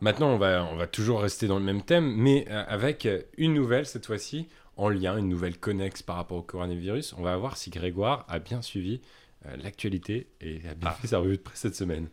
Maintenant, 0.00 0.30
on 0.30 0.38
va, 0.38 0.64
on 0.64 0.74
va 0.74 0.88
toujours 0.88 1.20
rester 1.20 1.46
dans 1.46 1.60
le 1.60 1.64
même 1.64 1.82
thème, 1.82 2.12
mais 2.12 2.48
avec 2.48 3.06
une 3.38 3.54
nouvelle 3.54 3.86
cette 3.86 4.06
fois-ci 4.06 4.48
en 4.76 4.88
lien, 4.88 5.16
une 5.16 5.28
nouvelle 5.28 5.58
connexe 5.58 6.02
par 6.02 6.16
rapport 6.16 6.38
au 6.38 6.42
coronavirus. 6.42 7.14
On 7.18 7.22
va 7.22 7.36
voir 7.36 7.56
si 7.56 7.70
Grégoire 7.70 8.24
a 8.28 8.38
bien 8.38 8.62
suivi 8.62 9.00
euh, 9.46 9.56
l'actualité 9.62 10.28
et 10.40 10.60
a 10.70 10.74
bien 10.74 10.90
ah. 10.90 10.98
fait 11.00 11.08
sa 11.08 11.18
revue 11.18 11.36
de 11.36 11.42
presse 11.42 11.60
cette 11.60 11.76
semaine. 11.76 12.08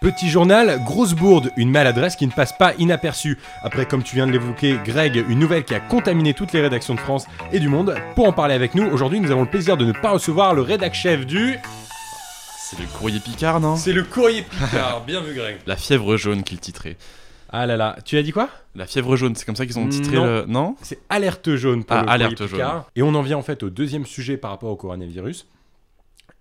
Petit 0.00 0.28
journal, 0.28 0.82
grosse 0.84 1.14
bourde, 1.14 1.52
une 1.56 1.70
maladresse 1.70 2.16
qui 2.16 2.26
ne 2.26 2.32
passe 2.32 2.52
pas 2.58 2.74
inaperçue. 2.74 3.38
Après, 3.62 3.86
comme 3.86 4.02
tu 4.02 4.16
viens 4.16 4.26
de 4.26 4.32
l'évoquer, 4.32 4.76
Greg, 4.84 5.24
une 5.28 5.38
nouvelle 5.38 5.64
qui 5.64 5.76
a 5.76 5.80
contaminé 5.80 6.34
toutes 6.34 6.52
les 6.52 6.60
rédactions 6.60 6.96
de 6.96 7.00
France 7.00 7.26
et 7.52 7.60
du 7.60 7.68
monde. 7.68 7.94
Pour 8.16 8.26
en 8.26 8.32
parler 8.32 8.54
avec 8.54 8.74
nous, 8.74 8.84
aujourd'hui, 8.84 9.20
nous 9.20 9.30
avons 9.30 9.42
le 9.42 9.48
plaisir 9.48 9.76
de 9.76 9.84
ne 9.84 9.92
pas 9.92 10.10
recevoir 10.10 10.54
le 10.54 10.62
rédac 10.62 10.92
chef 10.94 11.24
du. 11.24 11.56
C'est 12.58 12.80
le 12.80 12.86
courrier 12.98 13.20
Picard, 13.20 13.60
non? 13.60 13.76
C'est 13.76 13.92
le 13.92 14.02
courrier 14.02 14.42
Picard, 14.42 15.04
bien 15.04 15.20
vu, 15.20 15.34
Greg. 15.34 15.58
La 15.66 15.76
fièvre 15.76 16.16
jaune 16.16 16.42
qu'il 16.42 16.58
titrait. 16.58 16.96
Ah 17.52 17.66
là 17.66 17.76
là, 17.76 17.98
tu 18.04 18.16
as 18.16 18.22
dit 18.22 18.32
quoi? 18.32 18.48
La 18.74 18.86
fièvre 18.86 19.14
jaune, 19.14 19.36
c'est 19.36 19.44
comme 19.44 19.56
ça 19.56 19.66
qu'ils 19.66 19.78
ont 19.78 19.86
titré 19.86 20.16
non. 20.16 20.24
le. 20.24 20.44
Non? 20.46 20.76
C'est 20.80 21.00
alerte 21.10 21.54
jaune 21.54 21.84
pour 21.84 21.96
ah, 21.96 22.02
le 22.02 22.10
alerte 22.10 22.46
jaune. 22.46 22.82
Et 22.96 23.02
on 23.02 23.14
en 23.14 23.22
vient 23.22 23.36
en 23.36 23.42
fait 23.42 23.62
au 23.62 23.68
deuxième 23.68 24.06
sujet 24.06 24.38
par 24.38 24.50
rapport 24.50 24.70
au 24.70 24.76
coronavirus. 24.76 25.46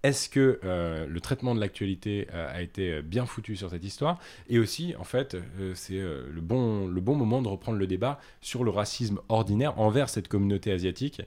Est-ce 0.04 0.30
que 0.30 0.60
euh, 0.64 1.06
le 1.08 1.20
traitement 1.20 1.54
de 1.54 1.60
l'actualité 1.60 2.28
euh, 2.34 2.52
a 2.52 2.62
été 2.62 2.92
euh, 2.92 3.02
bien 3.04 3.26
foutu 3.26 3.56
sur 3.56 3.70
cette 3.70 3.84
histoire? 3.84 4.20
Et 4.50 4.58
aussi, 4.58 4.96
en 4.98 5.04
fait, 5.04 5.38
c'est 5.76 6.00
le, 6.00 6.42
bon, 6.42 6.88
le 6.88 7.02
bon 7.02 7.16
moment 7.16 7.42
de 7.42 7.48
reprendre 7.48 7.78
le 7.78 7.86
débat 7.88 8.20
sur 8.42 8.64
le 8.64 8.72
racisme 8.72 9.20
ordinaire 9.30 9.80
envers 9.80 10.10
cette 10.10 10.28
communauté 10.28 10.72
asiatique 10.72 11.22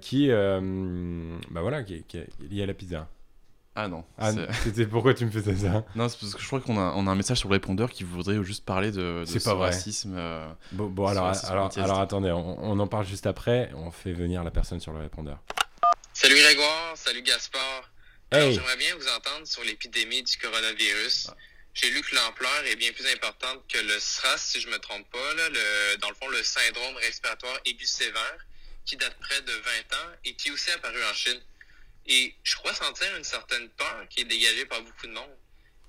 qui, 0.00 0.28
bah 0.28 1.60
voilà, 1.60 1.82
qui, 1.82 2.04
qui 2.04 2.18
est 2.18 2.28
liée 2.50 2.62
à 2.62 2.66
la 2.66 2.74
pizza. 2.74 3.08
Ah 3.76 3.88
non. 3.88 4.04
Ah, 4.18 4.30
c'était 4.62 4.86
pourquoi 4.86 5.14
tu 5.14 5.24
me 5.26 5.30
faisais 5.30 5.56
ça 5.56 5.84
Non, 5.96 6.08
c'est 6.08 6.18
parce 6.20 6.34
que 6.34 6.40
je 6.40 6.46
crois 6.46 6.60
qu'on 6.60 6.78
a, 6.78 6.92
on 6.94 7.06
a 7.08 7.10
un 7.10 7.14
message 7.16 7.38
sur 7.38 7.48
le 7.48 7.54
répondeur 7.54 7.90
qui 7.90 8.04
voudrait 8.04 8.42
juste 8.44 8.64
parler 8.64 8.92
de, 8.92 9.20
de 9.20 9.24
ce 9.24 9.38
pas 9.40 9.54
racisme. 9.54 10.14
Euh, 10.16 10.46
bon, 10.72 10.86
bon 10.86 11.06
alors, 11.06 11.32
alors, 11.46 11.76
alors, 11.78 12.00
attendez, 12.00 12.30
on, 12.30 12.78
en 12.78 12.86
parle 12.86 13.04
juste 13.04 13.26
après. 13.26 13.70
On 13.74 13.90
fait 13.90 14.12
venir 14.12 14.44
la 14.44 14.52
personne 14.52 14.78
sur 14.78 14.92
le 14.92 15.00
répondeur. 15.00 15.38
Salut 16.12 16.36
Grégoire, 16.36 16.92
salut 16.94 17.22
Gaspard. 17.22 17.90
J'aimerais 18.32 18.76
bien 18.76 18.94
vous 18.96 19.08
entendre 19.08 19.46
sur 19.46 19.62
l'épidémie 19.64 20.22
du 20.22 20.36
coronavirus. 20.38 21.28
Ah. 21.30 21.36
J'ai 21.74 21.90
lu 21.90 22.00
que 22.02 22.14
l'ampleur 22.14 22.64
est 22.66 22.76
bien 22.76 22.92
plus 22.92 23.06
importante 23.12 23.64
que 23.68 23.78
le 23.78 23.98
SRAS, 23.98 24.38
si 24.38 24.60
je 24.60 24.68
me 24.68 24.78
trompe 24.78 25.10
pas. 25.10 25.34
Là, 25.36 25.48
le, 25.48 25.96
dans 25.98 26.08
le 26.08 26.14
fond, 26.14 26.28
le 26.28 26.42
syndrome 26.44 26.94
respiratoire 26.96 27.58
aigu 27.64 27.84
sévère, 27.84 28.38
qui 28.84 28.96
date 28.96 29.16
près 29.20 29.40
de 29.42 29.52
20 29.52 29.58
ans 29.58 30.10
et 30.24 30.34
qui 30.34 30.48
est 30.48 30.52
aussi 30.52 30.70
apparu 30.70 30.98
en 31.10 31.14
Chine. 31.14 31.40
Et 32.06 32.34
je 32.42 32.56
crois 32.56 32.74
sentir 32.74 33.14
une 33.16 33.24
certaine 33.24 33.68
peur 33.70 34.06
qui 34.10 34.20
est 34.20 34.24
dégagée 34.24 34.66
par 34.66 34.82
beaucoup 34.82 35.06
de 35.06 35.12
monde. 35.12 35.36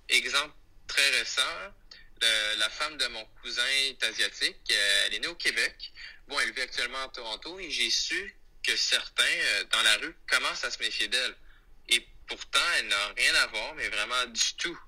Exemple 0.09 0.53
très 0.87 1.09
récent, 1.11 1.41
la 2.57 2.69
femme 2.69 2.97
de 2.97 3.07
mon 3.07 3.25
cousin 3.41 3.67
est 3.87 4.03
asiatique, 4.03 4.57
euh, 4.71 5.03
elle 5.05 5.15
est 5.15 5.19
née 5.19 5.27
au 5.27 5.35
Québec. 5.35 5.91
Bon, 6.27 6.39
elle 6.39 6.51
vit 6.53 6.61
actuellement 6.61 7.03
à 7.03 7.09
Toronto 7.09 7.59
et 7.59 7.69
j'ai 7.69 7.89
su 7.89 8.35
que 8.63 8.75
certains 8.75 9.23
euh, 9.23 9.63
dans 9.71 9.81
la 9.83 9.97
rue 9.97 10.15
commencent 10.29 10.63
à 10.63 10.71
se 10.71 10.79
méfier 10.79 11.07
d'elle. 11.07 11.35
Et 11.89 12.05
pourtant, 12.27 12.59
elle 12.77 12.87
n'a 12.87 13.07
rien 13.17 13.35
à 13.35 13.47
voir, 13.47 13.75
mais 13.75 13.89
vraiment 13.89 14.25
du 14.27 14.53
tout. 14.57 14.79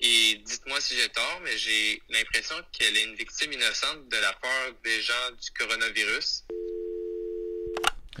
Et 0.00 0.42
dites-moi 0.44 0.80
si 0.80 0.94
j'ai 0.96 1.08
tort, 1.08 1.40
mais 1.42 1.56
j'ai 1.56 2.02
l'impression 2.10 2.54
qu'elle 2.72 2.96
est 2.96 3.04
une 3.04 3.16
victime 3.16 3.52
innocente 3.52 4.08
de 4.08 4.16
la 4.18 4.32
peur 4.34 4.72
des 4.84 5.00
gens 5.02 5.30
du 5.30 5.50
coronavirus. 5.52 6.44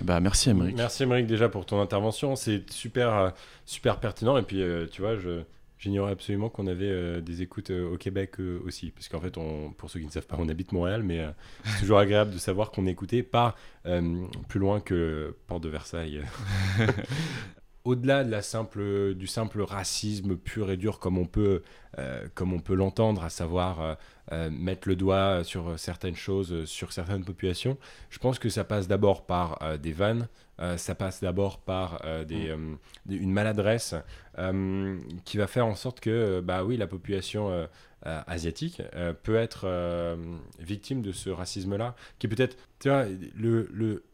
Bah, 0.02 0.20
merci 0.20 0.50
Émeric. 0.50 0.76
Merci 0.76 1.04
Émeric 1.04 1.26
déjà 1.26 1.48
pour 1.48 1.66
ton 1.66 1.80
intervention, 1.80 2.36
c'est 2.36 2.70
super, 2.70 3.14
euh, 3.14 3.30
super 3.64 3.98
pertinent. 3.98 4.36
Et 4.36 4.42
puis, 4.42 4.62
euh, 4.62 4.86
tu 4.90 5.00
vois, 5.02 5.16
je, 5.16 5.42
J'ignorais 5.78 6.12
absolument 6.12 6.48
qu'on 6.48 6.66
avait 6.68 6.88
euh, 6.88 7.20
des 7.20 7.42
écoutes 7.42 7.70
euh, 7.70 7.92
au 7.92 7.98
Québec 7.98 8.40
euh, 8.40 8.62
aussi. 8.64 8.90
Parce 8.92 9.08
qu'en 9.08 9.20
fait, 9.20 9.36
on, 9.36 9.72
pour 9.72 9.90
ceux 9.90 10.00
qui 10.00 10.06
ne 10.06 10.10
savent 10.10 10.26
pas, 10.26 10.36
on 10.38 10.48
habite 10.48 10.72
Montréal, 10.72 11.02
mais 11.02 11.22
c'est 11.64 11.80
toujours 11.80 11.98
agréable 11.98 12.32
de 12.32 12.38
savoir 12.38 12.70
qu'on 12.70 12.86
est 12.86 12.90
écouté 12.90 13.22
pas 13.22 13.54
plus 14.48 14.58
loin 14.58 14.80
que 14.80 15.36
Porte 15.46 15.62
de 15.62 15.68
Versailles. 15.68 16.22
Au-delà 17.86 18.24
de 18.24 18.30
la 18.30 18.42
simple, 18.42 19.14
du 19.14 19.26
simple 19.26 19.62
racisme 19.62 20.36
pur 20.36 20.70
et 20.70 20.76
dur, 20.76 20.98
comme 20.98 21.16
on 21.18 21.24
peut, 21.24 21.62
comme 22.34 22.52
on 22.52 22.58
peut 22.58 22.74
l'entendre, 22.74 23.22
à 23.22 23.30
savoir 23.30 23.96
mettre 24.50 24.88
le 24.88 24.96
doigt 24.96 25.44
sur 25.44 25.78
certaines 25.78 26.16
choses, 26.16 26.64
sur 26.64 26.92
certaines 26.92 27.24
populations, 27.24 27.78
je 28.10 28.18
pense 28.18 28.38
que 28.38 28.48
ça 28.48 28.64
passe 28.64 28.88
d'abord 28.88 29.24
par 29.24 29.78
des 29.78 29.92
vannes, 29.92 30.26
euh, 30.60 30.76
ça 30.78 30.94
passe 30.94 31.20
d'abord 31.20 31.58
par 31.58 32.00
euh, 32.04 32.24
des, 32.24 32.48
mm. 32.56 32.78
euh, 33.10 33.16
une 33.16 33.32
maladresse 33.32 33.94
qui 35.24 35.38
va 35.38 35.46
faire 35.46 35.66
en 35.66 35.74
sorte 35.74 36.00
que, 36.00 36.40
bah 36.40 36.62
oui, 36.62 36.76
la 36.76 36.86
population 36.86 37.66
asiatique 38.02 38.82
peut 39.22 39.36
être 39.36 39.66
victime 40.58 41.00
de 41.00 41.10
ce 41.10 41.30
racisme-là, 41.30 41.96
qui 42.18 42.28
peut-être, 42.28 42.58
tu 42.78 42.90
vois, 42.90 43.06
le, 43.34 43.66
le, 43.72 44.04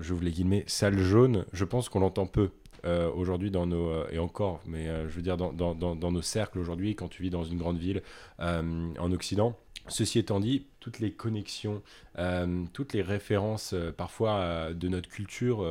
je 0.00 0.12
vous 0.12 0.20
les 0.20 0.32
guillemets, 0.32 0.64
sale 0.66 0.98
jaune, 0.98 1.44
je 1.52 1.64
pense 1.64 1.88
qu'on 1.88 2.00
l'entend 2.00 2.26
peu. 2.26 2.50
Aujourd'hui 2.84 3.50
dans 3.50 3.66
nos 3.66 4.08
et 4.08 4.18
encore 4.18 4.60
mais 4.66 4.86
je 4.86 5.14
veux 5.14 5.22
dire 5.22 5.36
dans, 5.36 5.52
dans, 5.52 5.74
dans, 5.74 5.94
dans 5.94 6.12
nos 6.12 6.22
cercles 6.22 6.58
aujourd'hui 6.58 6.94
quand 6.94 7.08
tu 7.08 7.22
vis 7.22 7.30
dans 7.30 7.44
une 7.44 7.58
grande 7.58 7.78
ville 7.78 8.02
en 8.38 9.12
Occident 9.12 9.56
Ceci 9.88 10.18
étant 10.18 10.40
dit, 10.40 10.66
toutes 10.78 10.98
les 10.98 11.10
connexions, 11.10 11.82
euh, 12.18 12.64
toutes 12.72 12.92
les 12.92 13.02
références 13.02 13.72
euh, 13.72 13.92
parfois 13.92 14.34
euh, 14.36 14.74
de 14.74 14.88
notre 14.88 15.08
culture 15.08 15.66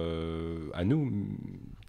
à 0.73 0.83
nous 0.83 1.11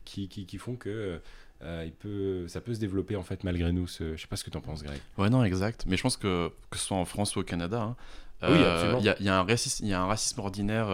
qui, 0.04 0.28
qui, 0.28 0.58
font 0.58 0.76
que 0.76 1.20
il 1.62 1.92
peut, 1.92 2.48
ça 2.48 2.60
peut 2.60 2.74
se 2.74 2.80
développer 2.80 3.16
en 3.16 3.22
fait 3.22 3.44
malgré 3.44 3.72
nous. 3.72 3.86
Ce, 3.86 4.16
je 4.16 4.20
sais 4.20 4.28
pas 4.28 4.36
ce 4.36 4.44
que 4.44 4.50
tu 4.50 4.56
en 4.56 4.60
penses, 4.60 4.82
Greg. 4.82 4.98
Ouais, 5.18 5.30
non, 5.30 5.44
exact. 5.44 5.84
Mais 5.86 5.96
je 5.96 6.02
pense 6.02 6.16
que 6.16 6.50
que 6.70 6.78
ce 6.78 6.86
soit 6.86 6.96
en 6.96 7.04
France 7.04 7.36
ou 7.36 7.40
au 7.40 7.44
Canada, 7.44 7.82
hein, 7.82 7.96
il 8.42 9.04
y, 9.04 9.24
y, 9.24 9.28
a 9.28 9.38
un 9.38 9.42
racisme, 9.42 9.84
y 9.84 9.92
a 9.92 10.00
un 10.00 10.06
racisme 10.06 10.40
ordinaire 10.40 10.88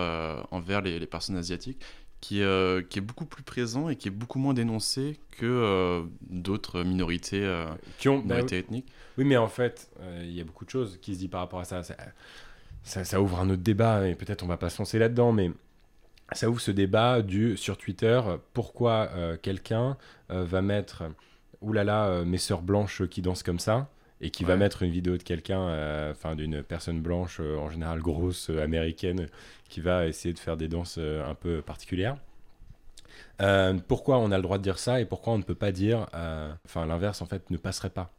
envers 0.51 0.81
les, 0.83 0.99
les, 0.99 1.07
personnes 1.07 1.37
asiatiques 1.37 1.81
qui, 2.27 2.43
qui 2.91 2.99
est 2.99 3.03
beaucoup 3.03 3.27
plus 3.27 3.43
présent 3.43 3.89
et 3.89 3.97
qui 3.97 4.09
est 4.09 4.11
beaucoup 4.11 4.39
moins 4.39 4.55
dénoncé 4.55 5.21
que 5.31 6.05
d'autres 6.29 6.83
minorités, 6.83 7.49
qui 7.99 8.09
ont, 8.09 8.19
bah 8.19 8.35
minorités 8.35 8.59
ethniques. 8.59 8.93
Oui, 9.19 9.25
mais 9.25 9.37
en 9.37 9.49
fait, 9.49 9.91
euh, 10.01 10.23
il 10.25 10.33
y 10.33 10.41
a 10.41 10.45
beaucoup 10.45 10.65
de 10.65 10.71
choses 10.71 10.99
qui 11.01 11.15
se 11.15 11.21
disent 11.21 11.31
par 11.31 11.41
rapport 11.41 11.61
à 11.61 11.65
ça. 11.65 11.83
Ça, 12.83 13.05
ça, 13.05 13.21
ouvre 13.21 13.41
un 13.41 13.51
autre 13.51 13.63
débat, 13.63 14.07
et 14.07 14.15
peut-être 14.15 14.43
on 14.43 14.47
va 14.47 14.57
pas 14.57 14.71
se 14.71 14.79
lancer 14.79 14.99
là-dedans, 14.99 15.33
mais 15.33 15.51
ça 16.33 16.49
ouvre 16.49 16.61
ce 16.61 16.71
débat 16.71 17.23
du, 17.23 17.57
sur 17.57 17.79
Twitter, 17.79 18.21
pourquoi 18.53 19.09
euh, 19.15 19.37
quelqu'un 19.41 19.97
euh, 20.31 20.45
va 20.45 20.63
mettre, 20.63 21.05
oulala, 21.61 22.25
mes 22.25 22.39
sœurs 22.39 22.63
blanches 22.63 23.07
qui 23.09 23.23
dansent 23.23 23.43
comme 23.43 23.59
ça, 23.59 23.89
et 24.21 24.31
qui 24.31 24.45
va 24.45 24.57
mettre 24.57 24.83
une 24.83 24.91
vidéo 24.91 25.17
de 25.17 25.23
quelqu'un, 25.23 26.11
enfin 26.11 26.35
d'une 26.35 26.63
personne 26.63 27.01
blanche, 27.01 27.41
en 27.41 27.71
général 27.71 28.01
grosse, 28.01 28.51
américaine, 28.51 29.29
qui 29.69 29.81
va 29.81 30.07
essayer 30.07 30.33
de 30.33 30.39
faire 30.39 30.57
des 30.57 30.69
danses 30.69 30.99
un 30.99 31.35
peu 31.35 31.63
particulières. 31.63 32.17
pourquoi 33.89 34.19
on 34.19 34.31
a 34.31 34.37
le 34.37 34.43
droit 34.43 34.59
de 34.59 34.63
dire 34.63 34.79
ça 34.79 35.01
et 35.01 35.05
pourquoi 35.05 35.35
on 35.35 35.39
ne 35.39 35.43
peut 35.43 35.55
pas 35.55 35.73
dire, 35.73 36.07
enfin 36.65 36.87
l'inverse 36.87 37.21
en 37.23 37.27
fait 37.27 37.51
ne 37.51 37.57
passerait 37.57 37.91
pas? 37.91 38.11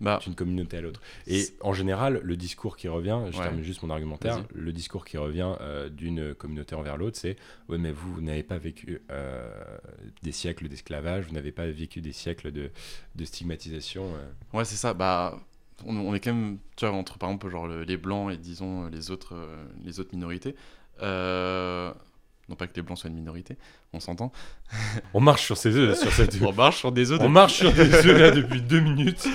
Bah, 0.00 0.18
d'une 0.22 0.34
communauté 0.34 0.78
à 0.78 0.80
l'autre. 0.80 1.00
Et 1.26 1.46
en 1.60 1.72
général, 1.72 2.20
le 2.22 2.36
discours 2.36 2.76
qui 2.76 2.88
revient, 2.88 3.20
je 3.30 3.38
termine 3.38 3.62
juste 3.62 3.82
mon 3.82 3.90
argumentaire, 3.90 4.44
le 4.54 4.72
discours 4.72 5.04
qui 5.04 5.16
revient 5.16 5.54
euh, 5.60 5.88
d'une 5.88 6.34
communauté 6.34 6.74
envers 6.74 6.96
l'autre, 6.96 7.18
c'est 7.18 7.36
ouais, 7.68 7.78
mais 7.78 7.92
vous, 7.92 8.20
n'avez 8.20 8.42
pas 8.42 8.58
vécu 8.58 9.02
euh, 9.10 9.48
des 10.22 10.32
siècles 10.32 10.68
d'esclavage, 10.68 11.26
vous 11.26 11.34
n'avez 11.34 11.52
pas 11.52 11.66
vécu 11.66 12.00
des 12.00 12.12
siècles 12.12 12.50
de, 12.50 12.70
de 13.14 13.24
stigmatisation. 13.24 14.04
Euh. 14.16 14.56
Ouais, 14.58 14.64
c'est 14.64 14.76
ça. 14.76 14.94
Bah, 14.94 15.38
on, 15.84 16.14
est 16.14 16.20
quand 16.20 16.34
même, 16.34 16.58
tu 16.76 16.86
vois, 16.86 16.94
entre 16.94 17.18
par 17.18 17.28
exemple 17.30 17.48
genre 17.50 17.66
les 17.66 17.96
blancs 17.96 18.32
et 18.32 18.36
disons 18.36 18.86
les 18.86 19.10
autres, 19.10 19.34
les 19.84 20.00
autres 20.00 20.14
minorités. 20.14 20.54
non 21.00 22.56
pas 22.56 22.66
que 22.66 22.74
les 22.76 22.82
blancs 22.82 22.98
soient 22.98 23.10
une 23.10 23.16
minorité, 23.16 23.56
on 23.92 24.00
s'entend. 24.00 24.32
on 25.14 25.20
marche 25.20 25.44
sur 25.44 25.56
ces 25.56 25.76
œufs, 25.76 25.98
sur 25.98 26.12
cette... 26.12 26.36
on 26.42 26.52
marche 26.52 26.78
sur 26.78 26.92
des 26.92 27.12
œufs. 27.12 27.20
On 27.20 27.28
marche 27.28 27.54
sur 27.54 27.72
des 27.72 27.92
œufs 27.94 28.20
là 28.20 28.30
depuis 28.32 28.60
deux 28.62 28.80
minutes. 28.80 29.28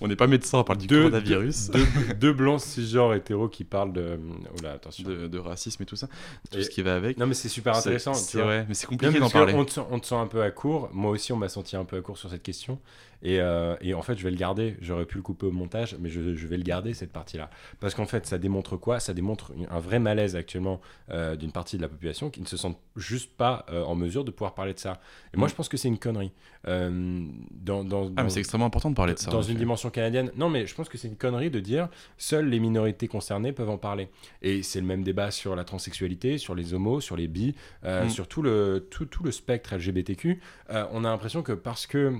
On 0.00 0.08
n'est 0.08 0.16
pas 0.16 0.26
médecin, 0.26 0.58
on 0.58 0.64
parle 0.64 0.78
du 0.78 0.86
deux, 0.86 0.98
coronavirus. 0.98 1.70
Deux, 1.70 1.86
deux, 2.14 2.32
blancs 2.32 2.60
cisgenres 2.60 3.14
hétéros 3.14 3.48
qui 3.48 3.64
parlent 3.64 3.92
de, 3.92 4.18
oh 4.56 4.62
là, 4.62 4.72
attention. 4.72 5.04
De, 5.04 5.38
racisme 5.38 5.82
et 5.82 5.86
tout 5.86 5.96
ça, 5.96 6.08
tout 6.50 6.62
ce 6.62 6.70
qui 6.70 6.82
va 6.82 6.94
avec. 6.94 7.18
Non, 7.18 7.26
mais 7.26 7.34
c'est 7.34 7.48
super 7.48 7.76
intéressant. 7.76 8.14
C'est 8.14 8.40
vrai, 8.40 8.64
mais 8.68 8.74
c'est 8.74 8.86
compliqué 8.86 9.18
d'en 9.18 9.30
parler. 9.30 9.54
On 9.54 9.64
te, 9.64 9.80
on 9.80 9.98
te, 9.98 10.06
sent 10.06 10.14
un 10.14 10.26
peu 10.26 10.42
à 10.42 10.50
court. 10.50 10.88
Moi 10.92 11.10
aussi, 11.10 11.32
on 11.32 11.36
m'a 11.36 11.48
senti 11.48 11.76
un 11.76 11.84
peu 11.84 11.96
à 11.96 12.00
court 12.00 12.18
sur 12.18 12.30
cette 12.30 12.42
question. 12.42 12.78
Et, 13.22 13.40
euh, 13.40 13.74
et, 13.80 13.94
en 13.94 14.02
fait, 14.02 14.16
je 14.16 14.22
vais 14.22 14.30
le 14.30 14.36
garder. 14.36 14.76
J'aurais 14.80 15.04
pu 15.04 15.16
le 15.16 15.22
couper 15.22 15.46
au 15.46 15.50
montage, 15.50 15.96
mais 15.98 16.08
je, 16.08 16.34
je 16.34 16.46
vais 16.46 16.56
le 16.56 16.62
garder, 16.62 16.94
cette 16.94 17.12
partie-là. 17.12 17.50
Parce 17.80 17.94
qu'en 17.94 18.06
fait, 18.06 18.26
ça 18.26 18.38
démontre 18.38 18.76
quoi? 18.76 19.00
Ça 19.00 19.12
démontre 19.12 19.52
un 19.70 19.80
vrai 19.80 19.98
malaise 19.98 20.36
actuellement 20.36 20.80
euh, 21.10 21.36
d'une 21.36 21.52
partie 21.52 21.76
de 21.76 21.82
la 21.82 21.88
population 21.88 22.30
qui 22.30 22.40
ne 22.40 22.46
se 22.46 22.56
sent 22.56 22.76
juste 22.96 23.36
pas 23.36 23.66
euh, 23.70 23.82
en 23.84 23.94
mesure 23.94 24.24
de 24.24 24.30
pouvoir 24.30 24.54
parler 24.54 24.72
de 24.72 24.78
ça. 24.78 25.00
Et 25.34 25.36
moi, 25.36 25.46
mm. 25.46 25.50
je 25.50 25.54
pense 25.56 25.68
que 25.68 25.76
c'est 25.76 25.88
une 25.88 25.98
connerie. 25.98 26.32
dans, 26.64 27.84
dans, 27.84 28.12
ah, 28.16 28.22
mais 28.22 28.30
c'est 28.30 28.40
extrêmement 28.40 28.66
important 28.66 28.90
de 28.90 28.94
parler 28.94 29.14
de 29.14 29.18
ça. 29.18 29.30
Dans 29.30 29.42
une 29.42 29.58
dimension 29.58 29.90
canadienne. 29.90 30.30
Non, 30.36 30.48
mais 30.48 30.66
je 30.66 30.74
pense 30.74 30.88
que 30.88 30.96
c'est 30.96 31.08
une 31.08 31.16
connerie 31.16 31.50
de 31.50 31.60
dire 31.60 31.88
seules 32.18 32.48
les 32.48 32.60
minorités 32.60 33.08
concernées 33.08 33.52
peuvent 33.52 33.70
en 33.70 33.78
parler. 33.78 34.08
Et 34.42 34.62
c'est 34.62 34.80
le 34.80 34.86
même 34.86 35.02
débat 35.02 35.30
sur 35.30 35.56
la 35.56 35.64
transsexualité, 35.64 36.38
sur 36.38 36.54
les 36.54 36.72
homos, 36.72 37.00
sur 37.00 37.16
les 37.16 37.26
bi, 37.26 37.54
mm. 37.84 38.08
sur 38.10 38.28
tout 38.28 38.42
le, 38.42 38.86
tout, 38.90 39.06
tout 39.06 39.24
le 39.24 39.32
spectre 39.32 39.74
LGBTQ. 39.74 40.40
on 40.68 41.04
a 41.04 41.08
l'impression 41.08 41.42
que 41.42 41.52
parce 41.52 41.86
que, 41.86 42.12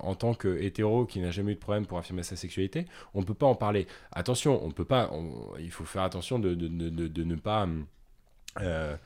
en 0.00 0.14
tant 0.14 0.33
que 0.34 0.60
hétéro 0.60 1.06
qui 1.06 1.20
n'a 1.20 1.30
jamais 1.30 1.52
eu 1.52 1.54
de 1.54 1.60
problème 1.60 1.86
pour 1.86 1.98
affirmer 1.98 2.22
sa 2.22 2.36
sexualité, 2.36 2.86
on 3.14 3.20
ne 3.20 3.24
peut 3.24 3.34
pas 3.34 3.46
en 3.46 3.54
parler. 3.54 3.86
Attention, 4.12 4.64
on 4.64 4.70
peut 4.70 4.84
pas. 4.84 5.10
il 5.58 5.70
faut 5.70 5.84
faire 5.84 6.02
attention 6.02 6.38
de, 6.38 6.54
de, 6.54 7.24
ne 7.24 7.34
pas. 7.36 7.66
Euh, 8.60 8.96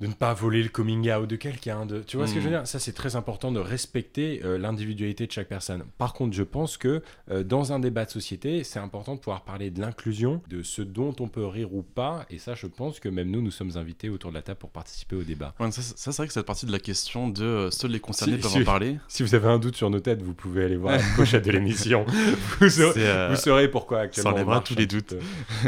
de 0.00 0.06
ne 0.06 0.14
pas 0.14 0.32
voler 0.32 0.62
le 0.62 0.70
coming 0.70 1.10
out 1.12 1.28
de 1.28 1.36
quelqu'un. 1.36 1.84
De... 1.84 2.00
Tu 2.00 2.16
vois 2.16 2.26
ce 2.26 2.32
que 2.32 2.40
je 2.40 2.44
veux 2.44 2.50
mm. 2.50 2.60
dire? 2.60 2.66
Ça, 2.66 2.78
c'est 2.78 2.92
très 2.92 3.16
important 3.16 3.52
de 3.52 3.60
respecter 3.60 4.40
euh, 4.44 4.56
l'individualité 4.56 5.26
de 5.26 5.32
chaque 5.32 5.48
personne. 5.48 5.84
Par 5.98 6.14
contre, 6.14 6.34
je 6.34 6.42
pense 6.42 6.78
que 6.78 7.02
euh, 7.30 7.44
dans 7.44 7.74
un 7.74 7.78
débat 7.78 8.06
de 8.06 8.10
société, 8.10 8.64
c'est 8.64 8.78
important 8.78 9.14
de 9.14 9.20
pouvoir 9.20 9.42
parler 9.42 9.70
de 9.70 9.78
l'inclusion, 9.80 10.40
de 10.48 10.62
ce 10.62 10.80
dont 10.80 11.14
on 11.20 11.28
peut 11.28 11.44
rire 11.44 11.74
ou 11.74 11.82
pas. 11.82 12.24
Et 12.30 12.38
ça, 12.38 12.54
je 12.54 12.66
pense 12.66 12.98
que 12.98 13.10
même 13.10 13.30
nous, 13.30 13.42
nous 13.42 13.50
sommes 13.50 13.76
invités 13.76 14.08
autour 14.08 14.30
de 14.30 14.36
la 14.36 14.42
table 14.42 14.58
pour 14.58 14.70
participer 14.70 15.16
au 15.16 15.22
débat. 15.22 15.54
ça, 15.70 15.82
c'est 15.82 16.16
vrai 16.16 16.26
que 16.26 16.32
cette 16.32 16.46
partie 16.46 16.64
de 16.64 16.72
la 16.72 16.78
question 16.78 17.28
de 17.28 17.44
euh, 17.44 17.70
seuls 17.70 17.90
les 17.90 18.00
concernés 18.00 18.38
peuvent 18.38 18.56
en 18.56 18.64
parler. 18.64 18.96
Si 19.06 19.22
vous 19.22 19.34
avez 19.34 19.48
un 19.48 19.58
doute 19.58 19.76
sur 19.76 19.90
nos 19.90 20.00
têtes, 20.00 20.22
vous 20.22 20.34
pouvez 20.34 20.64
aller 20.64 20.76
voir 20.76 20.96
la 20.96 21.02
pochette 21.14 21.44
de 21.44 21.50
l'émission. 21.50 22.06
vous, 22.06 22.68
vous, 22.68 23.36
saurez 23.36 23.68
pourquoi 23.68 24.00
actuellement. 24.00 24.30
Ça 24.30 24.34
enlèvera 24.34 24.60
tous 24.60 24.76
les 24.76 24.86
doutes. 24.86 25.14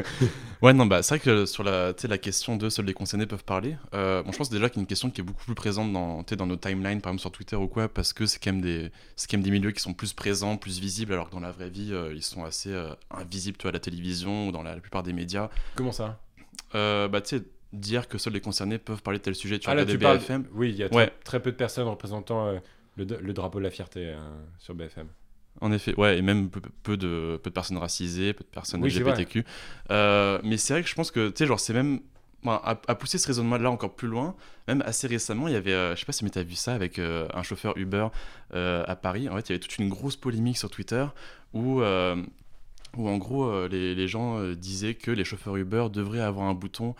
ouais, 0.62 0.72
non, 0.72 0.86
bah, 0.86 1.02
c'est 1.02 1.16
vrai 1.16 1.24
que 1.24 1.44
sur 1.44 1.64
la, 1.64 1.92
la 2.02 2.18
question 2.18 2.56
de 2.56 2.70
seuls 2.70 2.86
les 2.86 2.94
concernés 2.94 3.26
peuvent 3.26 3.44
parler, 3.44 3.76
bon, 4.22 4.32
je 4.32 4.36
pense 4.36 4.50
déjà 4.50 4.68
qu'il 4.68 4.78
y 4.78 4.80
a 4.80 4.82
une 4.82 4.86
question 4.86 5.10
qui 5.10 5.20
est 5.20 5.24
beaucoup 5.24 5.44
plus 5.44 5.54
présente 5.54 5.92
dans, 5.92 6.22
dans 6.22 6.46
nos 6.46 6.56
timelines, 6.56 7.00
par 7.00 7.10
exemple 7.10 7.20
sur 7.20 7.32
Twitter 7.32 7.56
ou 7.56 7.68
quoi, 7.68 7.88
parce 7.88 8.12
que 8.12 8.26
c'est 8.26 8.42
quand, 8.42 8.52
même 8.52 8.60
des, 8.60 8.90
quand 9.18 9.32
même 9.34 9.42
des 9.42 9.50
milieux 9.50 9.70
qui 9.70 9.80
sont 9.80 9.94
plus 9.94 10.12
présents, 10.12 10.56
plus 10.56 10.80
visibles, 10.80 11.12
alors 11.12 11.28
que 11.28 11.32
dans 11.34 11.40
la 11.40 11.50
vraie 11.50 11.70
vie, 11.70 11.92
euh, 11.92 12.12
ils 12.14 12.22
sont 12.22 12.44
assez 12.44 12.72
euh, 12.72 12.94
invisibles 13.10 13.58
à 13.64 13.70
la 13.70 13.80
télévision 13.80 14.48
ou 14.48 14.52
dans 14.52 14.62
la, 14.62 14.76
plupart 14.76 15.02
des 15.02 15.12
médias. 15.12 15.50
Comment 15.74 15.92
ça? 15.92 16.20
Euh, 16.74 17.08
Bah, 17.08 17.20
tu 17.20 17.36
sais, 17.36 17.44
dire 17.72 18.08
que 18.08 18.18
seuls 18.18 18.32
les 18.32 18.40
concernés 18.40 18.78
peuvent 18.78 19.02
parler 19.02 19.18
de 19.18 19.24
tel 19.24 19.34
sujet. 19.34 19.58
Tu 19.58 19.68
ah, 19.68 19.74
là, 19.74 19.84
tu 19.84 19.98
BFM. 19.98 20.46
Oui, 20.52 20.70
il 20.70 20.76
y 20.76 20.82
a 20.82 20.88
très, 20.88 21.12
très, 21.24 21.40
peu 21.40 21.52
de 21.52 21.56
personnes 21.56 21.88
représentant 21.88 22.52
le, 22.96 23.04
le, 23.04 23.32
drapeau 23.32 23.58
de 23.58 23.64
la 23.64 23.70
fierté 23.70 24.14
sur 24.58 24.74
BFM. 24.74 25.06
En 25.60 25.70
effet, 25.70 25.94
ouais, 25.96 26.18
et 26.18 26.22
même 26.22 26.48
peu, 26.48 26.60
de, 26.96 27.38
peu 27.42 27.50
de 27.50 27.54
personnes 27.54 27.76
racisées, 27.76 28.32
peu 28.32 28.44
de 28.44 28.48
personnes 28.48 28.84
LGBTQ. 28.84 29.44
mais 29.90 30.56
c'est 30.56 30.74
vrai 30.74 30.82
que 30.82 30.88
je 30.88 30.94
pense 30.94 31.10
que, 31.10 31.28
tu 31.28 31.38
sais, 31.38 31.46
genre, 31.46 31.60
c'est 31.60 31.74
même 31.74 32.00
à, 32.46 32.94
pousser 32.94 33.18
ce 33.18 33.26
raisonnement-là 33.28 33.70
encore 33.70 33.94
plus 33.94 34.08
loin, 34.08 34.34
même 34.66 34.82
assez 34.84 35.06
récemment, 35.06 35.48
il 35.48 35.54
y 35.54 35.56
avait, 35.56 35.72
euh, 35.72 35.94
je 35.94 36.00
sais 36.00 36.06
pas 36.06 36.12
si 36.12 36.28
tu 36.28 36.38
as 36.38 36.42
vu 36.42 36.54
ça 36.54 36.74
avec 36.74 36.98
euh, 36.98 37.26
un 37.34 37.42
chauffeur 37.42 37.76
Uber 37.76 38.08
euh, 38.54 38.84
à 38.86 38.96
Paris. 38.96 39.28
En 39.28 39.36
fait, 39.36 39.48
il 39.48 39.52
y 39.52 39.52
avait 39.52 39.60
toute 39.60 39.78
une 39.78 39.88
grosse 39.88 40.16
polémique 40.16 40.58
sur 40.58 40.70
Twitter 40.70 41.04
où, 41.54 41.82
où 41.82 43.08
en 43.08 43.16
gros, 43.18 43.66
les, 43.68 43.94
les, 43.94 44.08
gens 44.08 44.42
disaient 44.54 44.94
que 44.94 45.10
les 45.10 45.24
chauffeurs 45.24 45.56
Uber 45.56 45.86
devraient 45.92 46.20
avoir 46.20 46.48
un 46.48 46.54
bouton 46.54 46.94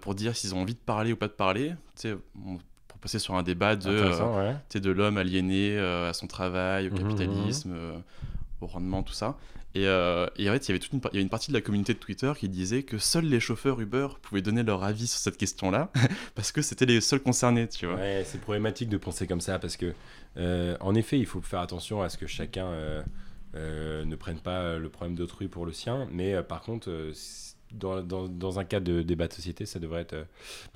pour 0.00 0.14
dire 0.14 0.36
s'ils 0.36 0.54
ont 0.54 0.62
envie 0.62 0.74
de 0.74 0.78
parler 0.78 1.12
ou 1.12 1.16
pas 1.16 1.28
de 1.28 1.32
parler. 1.32 1.74
pour 2.88 2.98
passer 2.98 3.18
sur 3.18 3.34
un 3.34 3.42
débat 3.42 3.76
de, 3.76 4.78
de 4.78 4.90
l'homme 4.90 5.16
aliéné 5.16 5.78
à 5.78 6.12
son 6.12 6.26
travail, 6.26 6.88
au 6.88 6.90
mmh, 6.90 6.94
mmh, 6.94 6.98
mmh. 6.98 7.08
capitalisme, 7.08 7.76
au 8.60 8.66
rendement, 8.66 9.02
tout 9.02 9.12
ça. 9.12 9.36
Euh, 9.76 10.28
et, 10.36 10.48
en 10.48 10.52
fait, 10.52 10.66
il 10.66 10.68
y 10.68 10.70
avait 10.72 10.78
toute 10.78 10.92
une, 10.92 11.00
il 11.12 11.18
y 11.18 11.22
une 11.22 11.28
partie 11.28 11.50
de 11.50 11.56
la 11.56 11.60
communauté 11.60 11.94
de 11.94 11.98
Twitter 11.98 12.32
qui 12.38 12.48
disait 12.48 12.82
que 12.82 12.98
seuls 12.98 13.24
les 13.24 13.40
chauffeurs 13.40 13.80
Uber 13.80 14.08
pouvaient 14.22 14.42
donner 14.42 14.62
leur 14.62 14.84
avis 14.84 15.06
sur 15.06 15.18
cette 15.18 15.36
question-là, 15.36 15.90
parce 16.34 16.52
que 16.52 16.62
c'était 16.62 16.86
les 16.86 17.00
seuls 17.00 17.20
concernés, 17.20 17.68
tu 17.68 17.86
vois. 17.86 17.96
Ouais, 17.96 18.22
c'est 18.24 18.40
problématique 18.40 18.88
de 18.88 18.96
penser 18.96 19.26
comme 19.26 19.40
ça, 19.40 19.58
parce 19.58 19.76
que, 19.76 19.92
euh, 20.36 20.76
en 20.80 20.94
effet, 20.94 21.18
il 21.18 21.26
faut 21.26 21.40
faire 21.40 21.60
attention 21.60 22.02
à 22.02 22.08
ce 22.08 22.18
que 22.18 22.26
chacun 22.26 22.66
euh, 22.66 24.04
ne 24.04 24.16
prenne 24.16 24.38
pas 24.38 24.78
le 24.78 24.88
problème 24.88 25.16
d'autrui 25.16 25.48
pour 25.48 25.66
le 25.66 25.72
sien, 25.72 26.06
mais 26.12 26.40
par 26.42 26.62
contre, 26.62 27.12
dans, 27.72 28.02
dans, 28.02 28.28
dans, 28.28 28.58
un 28.60 28.64
cas 28.64 28.78
de 28.78 29.02
débat 29.02 29.26
de 29.26 29.32
société, 29.32 29.66
ça 29.66 29.80
devrait 29.80 30.02
être. 30.02 30.26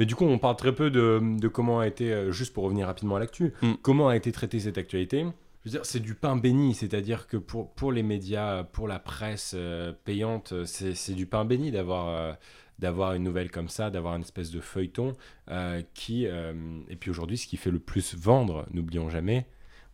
Mais 0.00 0.06
du 0.06 0.16
coup, 0.16 0.24
on 0.24 0.38
parle 0.38 0.56
très 0.56 0.74
peu 0.74 0.90
de, 0.90 1.20
de 1.38 1.48
comment 1.48 1.78
a 1.78 1.86
été, 1.86 2.32
juste 2.32 2.52
pour 2.52 2.64
revenir 2.64 2.88
rapidement 2.88 3.14
à 3.16 3.20
l'actu, 3.20 3.52
mm. 3.62 3.74
comment 3.82 4.08
a 4.08 4.16
été 4.16 4.32
traitée 4.32 4.58
cette 4.58 4.78
actualité 4.78 5.26
je 5.64 5.68
veux 5.68 5.72
dire, 5.72 5.84
c'est 5.84 6.00
du 6.00 6.14
pain 6.14 6.36
béni, 6.36 6.74
c'est-à-dire 6.74 7.26
que 7.26 7.36
pour, 7.36 7.74
pour 7.74 7.90
les 7.90 8.02
médias, 8.02 8.62
pour 8.64 8.86
la 8.86 8.98
presse 8.98 9.52
euh, 9.56 9.92
payante, 10.04 10.64
c'est 10.64 10.94
c'est 10.94 11.14
du 11.14 11.26
pain 11.26 11.44
béni 11.44 11.70
d'avoir 11.72 12.08
euh, 12.08 12.32
d'avoir 12.78 13.14
une 13.14 13.24
nouvelle 13.24 13.50
comme 13.50 13.68
ça, 13.68 13.90
d'avoir 13.90 14.14
une 14.14 14.22
espèce 14.22 14.52
de 14.52 14.60
feuilleton 14.60 15.14
euh, 15.48 15.82
qui... 15.94 16.26
et 16.26 16.96
puis 16.96 17.10
aujourd'hui, 17.10 17.36
ce 17.36 17.48
qui 17.48 17.56
fait 17.56 17.72
le 17.72 17.80
plus 17.80 18.14
vendre, 18.14 18.66
n'oublions 18.70 19.10
jamais, 19.10 19.48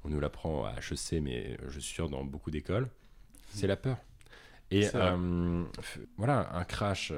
on 0.04 0.10
nous 0.10 0.20
l'apprend 0.20 0.66
à 0.66 0.74
HEC, 0.74 1.22
mais 1.22 1.56
je 1.68 1.80
suis 1.80 1.94
sûr 1.94 2.10
dans 2.10 2.24
beaucoup 2.24 2.50
d'écoles, 2.50 2.90
c'est 3.48 3.66
la 3.66 3.76
peur. 3.76 3.96
Et 4.70 4.86
voilà, 6.18 6.54
un 6.54 6.64
crash 6.64 7.10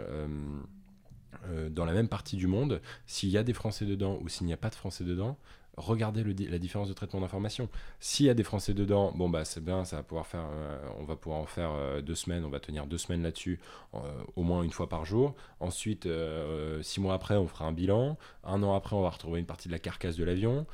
dans 1.70 1.84
la 1.84 1.92
même 1.92 2.08
partie 2.08 2.36
du 2.36 2.46
monde, 2.46 2.80
s'il 3.06 3.30
y 3.30 3.36
a 3.36 3.42
des 3.42 3.52
Français 3.52 3.86
dedans 3.86 4.20
ou 4.22 4.28
s'il 4.28 4.46
n'y 4.46 4.52
a 4.52 4.56
pas 4.56 4.70
de 4.70 4.76
Français 4.76 5.02
dedans, 5.02 5.36
regardez 5.76 6.24
la 6.24 6.58
différence 6.58 6.88
de 6.88 6.94
traitement 6.94 7.20
d'information. 7.20 7.68
S'il 8.00 8.26
y 8.26 8.30
a 8.30 8.34
des 8.34 8.42
Français 8.42 8.74
dedans, 8.74 9.12
bon 9.14 9.28
bah 9.28 9.44
c'est 9.44 9.62
bien, 9.62 9.84
ça 9.84 9.96
va 9.96 10.02
pouvoir 10.02 10.26
faire, 10.26 10.46
euh, 10.50 10.88
on 10.98 11.04
va 11.04 11.16
pouvoir 11.16 11.40
en 11.40 11.46
faire 11.46 11.72
euh, 11.72 12.00
deux 12.00 12.14
semaines, 12.14 12.44
on 12.44 12.48
va 12.48 12.60
tenir 12.60 12.86
deux 12.86 12.98
semaines 12.98 13.22
là-dessus, 13.22 13.60
euh, 13.94 13.98
au 14.36 14.42
moins 14.42 14.62
une 14.62 14.70
fois 14.70 14.88
par 14.88 15.04
jour. 15.04 15.34
Ensuite, 15.60 16.08
six 16.82 17.00
mois 17.00 17.14
après, 17.14 17.36
on 17.36 17.46
fera 17.46 17.66
un 17.66 17.72
bilan. 17.72 18.16
Un 18.44 18.62
an 18.62 18.74
après, 18.74 18.96
on 18.96 19.02
va 19.02 19.10
retrouver 19.10 19.40
une 19.40 19.46
partie 19.46 19.68
de 19.68 19.72
la 19.72 19.78
carcasse 19.78 20.16
de 20.16 20.24
l'avion. 20.24 20.66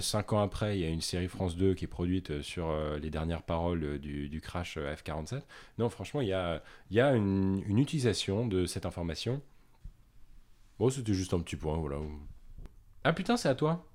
Cinq 0.00 0.34
ans 0.34 0.40
après, 0.40 0.78
il 0.78 0.82
y 0.82 0.84
a 0.84 0.90
une 0.90 1.00
série 1.00 1.28
France 1.28 1.56
2 1.56 1.74
qui 1.74 1.86
est 1.86 1.88
produite 1.88 2.42
sur 2.42 2.70
les 3.00 3.10
dernières 3.10 3.42
paroles 3.42 3.98
du, 3.98 4.40
crash 4.42 4.76
euh, 4.76 4.94
F-47. 4.94 5.42
Non, 5.78 5.88
franchement, 5.88 6.20
il 6.20 6.28
y 6.28 6.32
a, 6.32 6.62
il 6.90 6.96
y 6.96 7.00
a 7.00 7.14
une, 7.14 7.62
une 7.66 7.78
utilisation 7.78 8.46
de 8.46 8.66
cette 8.66 8.84
information. 8.84 9.40
Bon, 10.78 10.90
c'était 10.90 11.14
juste 11.14 11.32
un 11.34 11.40
petit 11.40 11.56
point, 11.56 11.78
voilà. 11.78 11.96
Ah 13.04 13.12
putain, 13.14 13.36
c'est 13.36 13.48
à 13.48 13.54
toi. 13.54 13.89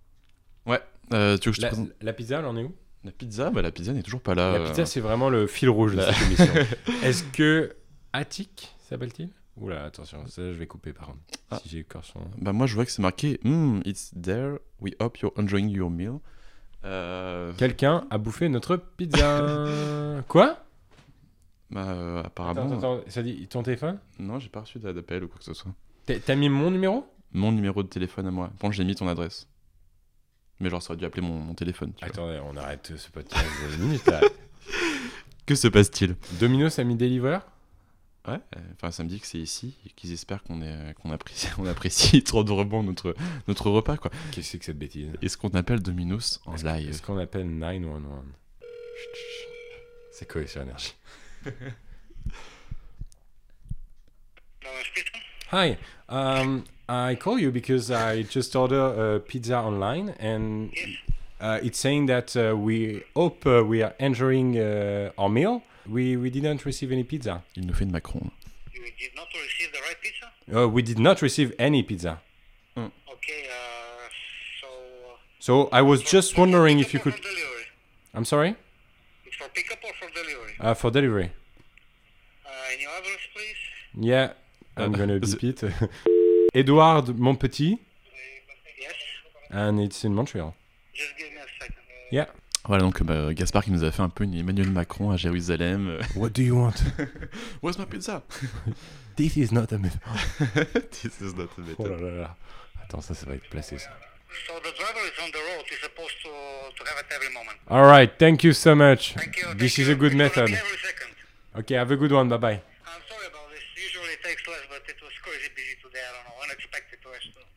Euh, 1.14 1.38
tu 1.38 1.50
veux 1.50 1.52
que 1.52 1.56
je 1.56 1.58
te 1.58 1.62
La, 1.62 1.68
présente 1.70 1.90
la 2.02 2.14
pizza, 2.14 2.40
elle 2.40 2.46
en 2.46 2.58
est 2.58 2.64
où? 2.64 2.74
La 3.04 3.12
pizza 3.12 3.52
Bah 3.52 3.62
la 3.62 3.72
pizza 3.72 3.94
n'est 3.94 4.02
toujours 4.02 4.22
pas 4.22 4.34
là. 4.34 4.54
La 4.54 4.58
euh. 4.60 4.66
pizza, 4.68 4.88
c'est 4.88 5.00
vraiment 5.00 5.30
le 5.30 5.46
fil 5.46 5.70
rouge 5.70 5.96
de 5.96 6.02
cette 6.02 6.22
émission. 6.26 6.54
Est-ce 7.04 7.24
que 7.26 7.76
Attic 8.12 8.74
s'appelle-t-il? 8.90 9.30
Oula, 9.58 9.84
attention, 9.86 10.26
ça 10.28 10.42
je 10.52 10.58
vais 10.58 10.66
couper 10.68 10.92
par 10.94 11.08
contre. 11.08 11.20
Ah. 11.52 11.60
Si 11.62 11.70
j'ai 11.70 11.86
encore 11.88 12.04
son. 12.04 12.20
Bah 12.40 12.54
moi 12.54 12.66
je 12.66 12.74
vois 12.74 12.86
que 12.86 12.92
c'est 12.92 13.04
marqué 13.04 13.40
Hmm, 13.44 13.82
It's 13.86 14.12
there, 14.20 14.58
we 14.82 14.94
hope 15.00 15.20
you're 15.20 15.32
enjoying 15.38 15.70
your 15.70 15.92
meal. 15.92 16.18
Euh, 16.84 17.54
Quelqu'un 17.56 18.06
a 18.10 18.18
bouffé 18.18 18.50
notre 18.50 18.76
pizza. 18.76 19.66
Quoi? 20.28 20.58
Bah, 21.70 21.88
euh, 21.90 22.24
apparemment. 22.24 22.62
Attends, 22.66 22.78
attends, 22.78 22.94
attends, 23.00 23.10
ça 23.10 23.22
dit 23.24 23.48
ton 23.48 23.62
téléphone? 23.64 24.00
Non, 24.20 24.40
j'ai 24.40 24.50
pas 24.50 24.62
reçu 24.62 24.80
d'a- 24.80 24.94
d'appel 24.94 25.24
ou 25.24 25.28
quoi 25.28 25.38
que 25.38 25.44
ce 25.46 25.54
soit. 25.54 25.72
T'as 26.06 26.36
mis 26.36 26.50
mon 26.50 26.70
numéro? 26.72 27.06
Mon 27.32 27.52
numéro 27.52 27.82
de 27.84 27.88
téléphone 27.88 28.28
à 28.28 28.32
moi. 28.32 28.52
Bon, 28.60 28.72
j'ai 28.72 28.84
mis 28.84 28.96
ton 28.96 29.08
adresse. 29.08 29.48
Mais 30.60 30.70
genre, 30.70 30.82
ça 30.82 30.92
aurait 30.92 30.98
dû 31.00 31.06
appeler 31.06 31.22
mon, 31.22 31.38
mon 31.40 31.54
téléphone. 31.54 31.92
tu 31.94 32.00
vois. 32.06 32.08
Attendez, 32.08 32.40
on 32.46 32.56
arrête 32.58 32.94
ce 32.96 33.10
podcast 33.12 33.46
de 33.72 33.84
minutes 33.84 34.06
là. 34.08 34.22
Que 35.46 35.54
se 35.54 35.68
passe-t-il? 35.68 36.16
Domino's 36.40 36.80
a 36.80 36.84
mis 36.84 36.96
Deliver 36.96 37.38
Ouais, 38.28 38.40
euh, 38.58 38.60
enfin, 38.74 38.90
ça 38.90 39.04
me 39.04 39.10
dit 39.10 39.20
que 39.20 39.28
c'est 39.28 39.38
ici 39.38 39.76
et 39.86 39.90
qu'ils 39.92 40.12
espèrent 40.12 40.42
qu'on 40.42 40.60
est, 40.64 40.96
qu'on 40.96 41.12
apprécie, 41.12 41.48
on 41.60 41.68
apprécie 41.68 42.24
trop 42.24 42.44
drôlement 42.44 42.82
notre, 42.82 43.14
notre 43.48 43.70
repas, 43.70 43.98
quoi. 43.98 44.10
Qu'est-ce 44.32 44.38
que 44.38 44.42
c'est 44.44 44.58
que 44.58 44.66
cette 44.66 44.80
bêtise? 44.80 45.12
Est-ce 45.22 45.38
qu'on 45.38 45.50
appelle 45.50 45.82
Domino's 45.82 46.42
en 46.48 46.56
Est-ce 46.56 46.66
live? 46.66 46.90
Est-ce 46.90 47.04
qu'on 47.04 47.20
appelle 47.20 47.48
911 47.48 48.24
Chut, 48.98 49.10
chut. 49.14 49.50
C'est 50.14 50.28
quoi 50.32 50.48
sur 50.48 50.64
énergie 50.64 50.96
Hi, 55.52 55.78
um, 56.10 56.64
I 56.88 57.16
call 57.16 57.40
you 57.40 57.52
because 57.52 57.90
I 57.90 58.22
just 58.24 58.56
ordered 58.56 58.78
a 59.16 59.20
pizza 59.20 59.58
online 59.58 60.10
and 60.20 60.72
uh, 61.42 61.60
it's 61.64 61.80
saying 61.80 62.06
that 62.08 62.36
uh, 62.38 62.56
we 62.56 63.04
hope 63.16 63.46
uh, 63.48 63.64
we 63.64 63.82
are 63.82 63.96
enjoying 64.00 64.58
uh, 64.58 65.12
our 65.18 65.30
meal. 65.30 65.64
We, 65.90 66.16
we 66.18 66.30
didn't 66.30 66.66
receive 66.66 66.92
any 66.92 67.04
pizza. 67.04 67.44
Il 67.56 67.66
nous 67.66 67.74
fait 67.74 67.86
une 67.86 67.92
Macron. 67.92 68.32
You 68.74 68.82
did 69.00 69.16
not 69.16 69.28
receive 69.34 69.72
the 69.72 69.80
right 69.82 69.98
pizza? 70.02 70.32
Uh, 70.64 70.68
we 70.70 70.82
did 70.84 71.00
not 71.00 71.22
receive 71.22 71.54
any 71.58 71.82
pizza. 71.84 72.22
Okay, 72.78 73.48
uh, 73.50 74.10
so... 74.62 74.68
uh, 74.68 75.18
So 75.40 75.70
I 75.72 75.82
was 75.82 76.04
just 76.04 76.38
wondering 76.38 76.80
if 76.80 76.94
you 76.94 77.00
or 77.00 77.04
could. 77.04 77.14
For 77.16 77.22
delivery? 77.22 77.66
I'm 78.14 78.26
sorry? 78.26 78.56
It's 79.26 79.36
for 79.38 79.50
pickup 79.50 79.80
or 79.84 79.94
for 80.00 80.14
delivery? 80.14 80.54
Uh, 80.60 80.74
for 80.76 80.92
delivery. 80.92 81.32
Uh, 82.46 82.50
any 82.74 82.86
address, 82.86 83.20
please? 83.34 84.06
Yeah, 84.08 84.34
I'm 84.78 84.94
Uh, 84.94 84.98
gonna 84.98 85.14
is 85.22 85.36
beep 86.56 86.66
it. 86.66 86.70
Edouard 86.70 87.08
Montpetit, 87.18 87.80
Yes? 88.82 88.94
and 89.52 89.80
it's 89.80 90.04
in 90.04 90.14
Montreal. 90.14 90.54
Just 90.94 91.18
give 91.18 91.28
me 91.32 91.38
a 91.40 91.46
second. 91.60 91.76
Yeah. 92.12 92.28
Voilà, 92.68 92.82
donc 92.82 93.04
bah, 93.04 93.32
Gaspard 93.34 93.64
qui 93.64 93.72
nous 93.72 93.84
a 93.84 93.92
fait 93.92 94.02
un 94.02 94.10
peu 94.10 94.24
une 94.24 94.34
Emmanuel 94.34 94.72
Macron 94.72 95.12
à 95.12 95.18
Jérusalem. 95.18 95.88
Euh, 95.88 96.02
What 96.16 96.30
do 96.30 96.42
you 96.42 96.56
want? 96.56 96.74
Where's 97.62 97.78
my 97.78 97.86
pizza? 97.86 98.24
This 99.16 99.38
is 99.38 99.52
not 99.54 99.72
a 99.72 99.78
myth. 99.78 99.98
This 101.04 101.22
is 101.22 101.36
not 101.36 101.50
a 101.58 101.62
method. 101.62 101.76
Oh 101.80 101.88
là 101.88 101.98
là 101.98 102.12
là. 102.22 102.36
Attends, 102.84 103.02
ça, 103.02 103.14
ça 103.14 103.26
va 103.28 103.36
être 103.36 103.48
placé 103.50 103.78
ça. 103.78 103.90
So 104.48 104.54
the 104.60 104.74
driver 104.76 105.00
is 105.06 105.14
on 105.24 105.30
the 105.32 105.38
road. 105.38 105.64
He's 105.70 105.80
supposed 105.80 106.16
to, 106.24 106.30
to 106.76 106.84
have 106.90 107.00
it 107.00 107.06
every 107.16 107.32
moment. 107.34 107.56
All 107.70 107.84
right, 107.86 108.12
thank 108.20 108.44
you 108.44 108.52
so 108.52 108.76
much. 108.76 109.14
Thank 109.14 109.38
you. 109.38 109.54
This 109.56 109.76
thank 109.76 109.80
is 109.80 109.88
you. 109.88 109.94
a 109.94 109.96
good 109.96 110.12
It's 110.12 110.18
method. 110.18 110.50
every 110.50 110.78
second. 110.84 111.16
Okay, 111.60 111.76
have 111.76 111.92
a 111.92 111.96
good 111.96 112.12
one. 112.12 112.28
Bye 112.28 112.38
bye. 112.38 112.62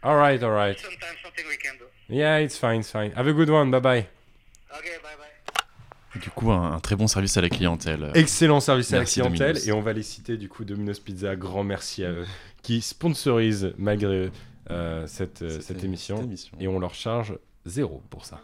All 0.08 0.16
right, 0.16 0.42
all 0.42 0.50
right. 0.52 0.78
sometimes 0.78 1.18
something 1.22 1.44
we 1.48 1.58
can 1.58 1.74
do. 1.78 1.84
Yeah, 2.08 2.38
it's 2.38 2.56
fine, 2.56 2.80
it's 2.80 2.90
fine. 2.90 3.12
Have 3.14 3.28
a 3.28 3.32
good 3.34 3.50
one. 3.50 3.70
Bye 3.70 3.80
bye. 3.80 4.06
Okay, 4.78 4.96
bye 5.02 5.16
bye. 5.18 6.20
Du 6.20 6.30
coup, 6.30 6.50
un, 6.50 6.72
un 6.72 6.80
très 6.80 6.96
bon 6.96 7.06
service 7.06 7.36
à 7.36 7.42
la 7.42 7.50
clientèle. 7.50 8.10
Excellent 8.14 8.60
service 8.60 8.90
Merci, 8.90 9.20
à 9.20 9.24
la 9.24 9.28
clientèle. 9.28 9.52
Domino's. 9.56 9.68
Et 9.68 9.72
on 9.72 9.80
va 9.82 9.92
les 9.92 10.02
citer 10.02 10.36
du 10.38 10.48
coup 10.48 10.64
Domino's 10.64 10.98
Pizza. 10.98 11.36
Grand 11.36 11.62
merci 11.62 12.04
à 12.04 12.10
eux 12.10 12.26
qui 12.62 12.80
sponsorisent 12.80 13.74
malgré 13.76 14.30
euh, 14.70 15.06
cette, 15.06 15.42
euh, 15.42 15.50
Cette- 15.50 15.62
cette 15.62 15.84
émission. 15.84 16.16
cette 16.16 16.26
émission. 16.26 16.56
Et 16.58 16.68
on 16.68 16.78
leur 16.78 16.94
charge 16.94 17.34
zéro 17.66 18.02
pour 18.08 18.24
ça. 18.24 18.40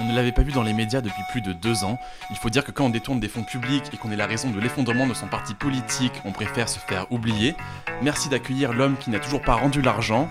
On 0.00 0.04
ne 0.10 0.16
l'avait 0.16 0.32
pas 0.32 0.42
vu 0.42 0.50
dans 0.50 0.64
les 0.64 0.72
médias 0.72 1.00
depuis 1.00 1.22
plus 1.30 1.40
de 1.40 1.52
deux 1.52 1.84
ans. 1.84 1.96
Il 2.30 2.36
faut 2.36 2.50
dire 2.50 2.64
que 2.64 2.72
quand 2.72 2.86
on 2.86 2.90
détourne 2.90 3.20
des 3.20 3.28
fonds 3.28 3.44
publics 3.44 3.84
et 3.92 3.96
qu'on 3.96 4.10
est 4.10 4.16
la 4.16 4.26
raison 4.26 4.50
de 4.50 4.58
l'effondrement 4.58 5.06
de 5.06 5.14
son 5.14 5.28
parti 5.28 5.54
politique, 5.54 6.12
on 6.24 6.32
préfère 6.32 6.68
se 6.68 6.80
faire 6.80 7.10
oublier. 7.12 7.54
Merci 8.02 8.28
d'accueillir 8.28 8.72
l'homme 8.72 8.96
qui 8.98 9.10
n'a 9.10 9.20
toujours 9.20 9.40
pas 9.42 9.54
rendu 9.54 9.80
l'argent. 9.80 10.28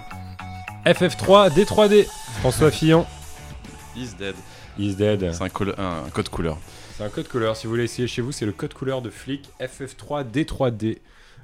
FF3 0.86 1.50
D3D. 1.54 2.06
François 2.40 2.72
Fillon. 2.72 3.06
He's 3.96 4.16
dead. 4.16 4.36
He's 4.78 4.96
dead. 4.98 5.32
C'est 5.34 5.44
un, 5.44 5.50
col- 5.50 5.76
un 5.78 6.10
code 6.14 6.30
couleur. 6.30 6.58
C'est 6.98 7.04
un 7.04 7.10
code 7.10 7.28
couleur. 7.28 7.56
Si 7.56 7.68
vous 7.68 7.72
voulez 7.72 7.84
essayer 7.86 8.08
chez 8.08 8.22
vous, 8.22 8.32
c'est 8.32 8.46
le 8.46 8.52
code 8.52 8.74
couleur 8.74 9.02
de 9.02 9.10
flic 9.10 9.50
FF3 9.62 10.30
D3D. 10.30 11.00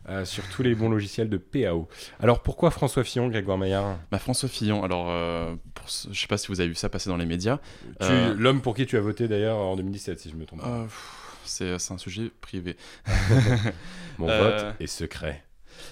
euh, 0.07 0.25
sur 0.25 0.43
tous 0.49 0.63
les 0.63 0.73
bons 0.75 0.89
logiciels 0.89 1.29
de 1.29 1.37
PAO. 1.37 1.87
Alors 2.19 2.41
pourquoi 2.41 2.71
François 2.71 3.03
Fillon, 3.03 3.27
Grégoire 3.27 3.57
Maillard? 3.59 3.99
Bah, 4.11 4.17
François 4.17 4.49
Fillon, 4.49 4.83
alors, 4.83 5.07
euh, 5.09 5.53
pour 5.75 5.85
je 5.87 6.19
sais 6.19 6.25
pas 6.27 6.37
si 6.37 6.47
vous 6.47 6.59
avez 6.61 6.69
vu 6.69 6.75
ça 6.75 6.89
passer 6.89 7.09
dans 7.09 7.17
les 7.17 7.27
médias. 7.27 7.57
Tu- 7.99 8.05
Euh, 8.07 8.33
L'homme 8.35 8.61
pour 8.61 8.73
qui 8.75 8.85
tu 8.87 8.97
as 8.97 9.01
voté 9.01 9.27
d'ailleurs 9.27 9.57
en 9.57 9.75
2017, 9.75 10.19
si 10.19 10.29
je 10.31 10.35
me 10.35 10.45
trompe 10.45 10.61
pas. 10.61 10.67
Euh, 10.67 10.85
c'est 11.45 11.77
c'est 11.77 11.93
un 11.93 11.97
sujet 11.99 12.31
privé. 12.41 12.75
Mon 14.17 14.25
vote 14.27 14.65
est 14.79 14.87
secret. 14.87 15.43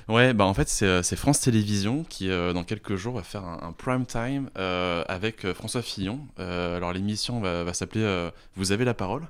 Ouais, 0.10 0.34
bah 0.34 0.46
en 0.46 0.54
fait, 0.54 0.70
c'est 0.70 0.86
euh, 0.86 1.02
France 1.18 1.42
Télévisions 1.42 2.06
qui, 2.08 2.30
euh, 2.30 2.54
dans 2.54 2.64
quelques 2.64 2.96
jours, 2.96 3.16
va 3.16 3.24
faire 3.24 3.44
un, 3.44 3.60
un 3.62 3.72
prime 3.74 4.06
time 4.06 4.50
euh, 4.58 5.04
avec 5.10 5.52
François 5.54 5.82
Fillon. 5.82 6.22
Euh, 6.40 6.78
alors, 6.78 6.94
l'émission 6.94 7.42
va, 7.42 7.64
va 7.64 7.74
s'appeler 7.74 8.30
Vous 8.56 8.72
avez 8.72 8.86
la 8.86 8.94
parole. 8.94 9.28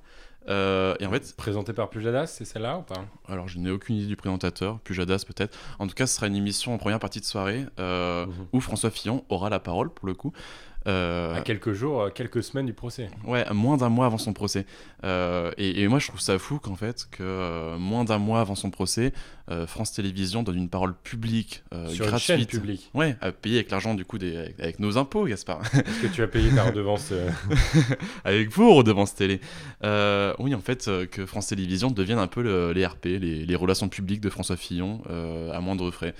Euh, 0.49 0.95
et 1.01 1.05
en 1.05 1.11
fait, 1.11 1.35
Présenté 1.35 1.73
par 1.73 1.89
Pujadas, 1.89 2.27
c'est 2.27 2.45
celle-là 2.45 2.77
ou 2.77 2.81
pas? 2.81 3.03
Alors 3.27 3.49
je 3.49 3.57
n'ai 3.59 3.69
aucune 3.69 3.97
idée 3.97 4.07
du 4.07 4.15
présentateur, 4.15 4.79
Pujadas 4.79 5.25
peut-être. 5.27 5.57
En 5.77 5.87
tout 5.87 5.93
cas, 5.93 6.07
ce 6.07 6.15
sera 6.15 6.27
une 6.27 6.37
émission 6.37 6.73
en 6.73 6.77
première 6.77 6.99
partie 6.99 7.19
de 7.19 7.25
soirée 7.25 7.65
euh, 7.79 8.25
Mhm. 8.25 8.33
où 8.53 8.61
François 8.61 8.89
Fillon 8.89 9.25
aura 9.27 9.49
la 9.49 9.59
parole 9.59 9.89
pour 9.89 10.07
le 10.07 10.13
coup. 10.13 10.31
Euh, 10.87 11.35
À 11.35 11.41
quelques 11.41 11.73
jours, 11.73 12.01
euh, 12.03 12.09
quelques 12.09 12.41
semaines 12.43 12.65
du 12.65 12.73
procès. 12.73 13.09
Ouais, 13.25 13.45
moins 13.53 13.75
d'un 13.77 13.89
mois 13.89 14.05
avant 14.05 14.17
son 14.17 14.31
procès. 14.33 14.65
Euh, 15.03 15.51
et, 15.57 15.81
et 15.81 15.87
moi, 15.87 15.99
je 15.99 16.07
trouve 16.07 16.21
ça 16.21 16.39
fou 16.39 16.59
qu'en 16.59 16.75
fait, 16.75 17.07
que 17.11 17.75
moins 17.77 18.05
d'un 18.05 18.17
mois 18.19 18.39
avant 18.41 18.55
son 18.55 18.71
procès, 18.71 19.11
France 19.67 19.93
Télévisions 19.93 20.43
donne 20.43 20.57
une 20.57 20.69
parole 20.69 20.93
publique, 20.93 21.63
sur 21.89 22.03
une 22.05 22.09
gratuite. 22.11 22.19
chaîne 22.19 22.45
publique. 22.45 22.89
Ouais, 22.93 23.15
à 23.21 23.31
payer 23.31 23.57
avec 23.57 23.71
l'argent 23.71 23.93
du 23.95 24.03
coup 24.03 24.17
des, 24.17 24.35
avec, 24.35 24.59
avec 24.59 24.79
nos 24.79 24.97
impôts, 24.97 25.25
Gaspard. 25.25 25.61
Est-ce 25.73 26.01
que 26.01 26.07
tu 26.07 26.21
as 26.21 26.27
payé 26.27 26.53
ta 26.53 26.63
redevance 26.65 27.13
avec 28.25 28.51
vos 28.51 28.73
redevances 28.73 29.15
télé. 29.15 29.39
Oui, 30.39 30.53
en 30.55 30.59
fait, 30.61 30.89
que 31.11 31.25
France 31.25 31.47
Télévisions 31.47 31.91
devienne 31.91 32.19
un 32.19 32.27
peu 32.27 32.41
le- 32.41 32.71
les 32.73 32.85
RP, 32.85 33.05
les, 33.05 33.45
les 33.45 33.55
relations 33.55 33.89
publiques 33.89 34.21
de 34.21 34.29
François 34.29 34.57
Fillon, 34.57 35.01
euh, 35.09 35.51
à 35.51 35.59
moindre 35.59 35.89
frais. 35.91 36.13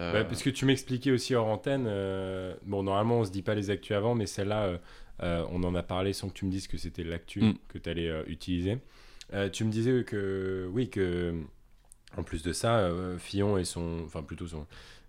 Euh, 0.00 0.12
bah, 0.12 0.24
Parce 0.24 0.42
que 0.42 0.50
tu 0.50 0.64
m'expliquais 0.64 1.10
aussi 1.10 1.34
hors 1.34 1.46
antenne. 1.46 1.84
euh, 1.86 2.54
Bon, 2.64 2.82
normalement, 2.82 3.20
on 3.20 3.24
se 3.24 3.30
dit 3.30 3.42
pas 3.42 3.54
les 3.54 3.70
actus 3.70 3.96
avant, 3.96 4.14
mais 4.14 4.26
celle-là, 4.26 4.78
euh, 5.22 5.44
on 5.50 5.62
en 5.64 5.74
a 5.74 5.82
parlé 5.82 6.12
sans 6.12 6.28
que 6.28 6.34
tu 6.34 6.46
me 6.46 6.50
dises 6.50 6.66
que 6.68 6.78
c'était 6.78 7.04
l'actu 7.04 7.42
Mm. 7.42 7.54
que 7.68 7.78
tu 7.78 7.90
allais 7.90 8.10
utiliser. 8.26 8.78
Tu 9.52 9.64
me 9.64 9.70
disais 9.70 10.02
que, 10.04 10.68
oui, 10.72 10.88
que 10.90 11.34
en 12.16 12.22
plus 12.24 12.42
de 12.42 12.52
ça, 12.52 12.90
Fillon 13.18 13.58
et 13.58 13.64
son. 13.64 14.00
Enfin, 14.04 14.22
plutôt 14.22 14.46
son. 14.48 14.66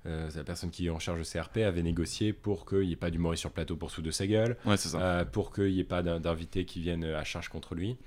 euh, 0.08 0.30
la 0.36 0.44
personne 0.44 0.72
qui 0.72 0.88
est 0.88 0.90
en 0.90 0.98
charge 1.00 1.20
de 1.20 1.24
CRP 1.24 1.58
avait 1.58 1.84
négocié 1.84 2.34
pour 2.34 2.66
qu'il 2.66 2.82
n'y 2.88 2.94
ait 2.94 2.96
pas 2.96 3.12
d'humoriste 3.12 3.42
sur 3.42 3.50
le 3.50 3.54
plateau 3.54 3.76
pour 3.76 3.92
sous 3.92 4.02
de 4.02 4.10
sa 4.12 4.26
gueule, 4.26 4.58
Ouais, 4.66 4.76
c'est 4.76 4.90
ça. 4.90 5.00
euh, 5.00 5.26
pour 5.26 5.54
qu'il 5.54 5.72
n'y 5.72 5.80
ait 5.80 5.84
pas 5.84 6.02
d'in- 6.02 6.20
d'invités 6.20 6.66
qui 6.66 6.82
viennent 6.82 7.04
à 7.06 7.24
charge 7.24 7.50
contre 7.50 7.76
lui. 7.76 7.98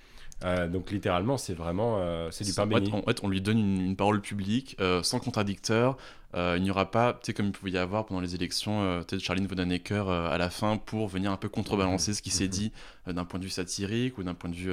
Euh, 0.44 0.66
donc 0.68 0.90
littéralement, 0.90 1.36
c'est 1.38 1.54
vraiment 1.54 2.00
c'est 2.32 2.42
du 2.44 2.52
pain 2.52 2.66
béni. 2.66 2.90
en 2.92 3.02
fait, 3.02 3.22
on 3.22 3.28
lui 3.28 3.40
donne 3.40 3.58
une, 3.58 3.80
une 3.80 3.96
parole 3.96 4.20
publique, 4.20 4.76
sans 5.02 5.20
contradicteur. 5.20 5.96
Euh, 6.34 6.54
il 6.56 6.62
n'y 6.64 6.70
aura 6.70 6.90
pas, 6.90 7.12
tu 7.12 7.18
sais, 7.26 7.32
comme 7.34 7.46
il 7.46 7.52
pouvait 7.52 7.70
y 7.72 7.78
avoir 7.78 8.06
pendant 8.06 8.20
les 8.20 8.34
élections, 8.34 9.02
peut-être 9.06 9.20
Charline 9.22 9.46
Vanhoenacker 9.46 10.04
euh, 10.08 10.28
à 10.30 10.36
la 10.38 10.50
fin 10.50 10.76
pour 10.76 11.06
venir 11.08 11.30
un 11.30 11.36
peu 11.36 11.48
contrebalancer 11.48 12.12
ce 12.12 12.22
qui 12.22 12.30
s'est 12.30 12.44
Mhm. 12.44 12.50
dit 12.50 12.72
euh, 13.08 13.12
d'un 13.12 13.24
point 13.24 13.38
de 13.38 13.44
vue 13.44 13.50
satirique 13.50 14.18
ou 14.18 14.22
d'un 14.24 14.34
point 14.34 14.50
de 14.50 14.56
vue 14.56 14.72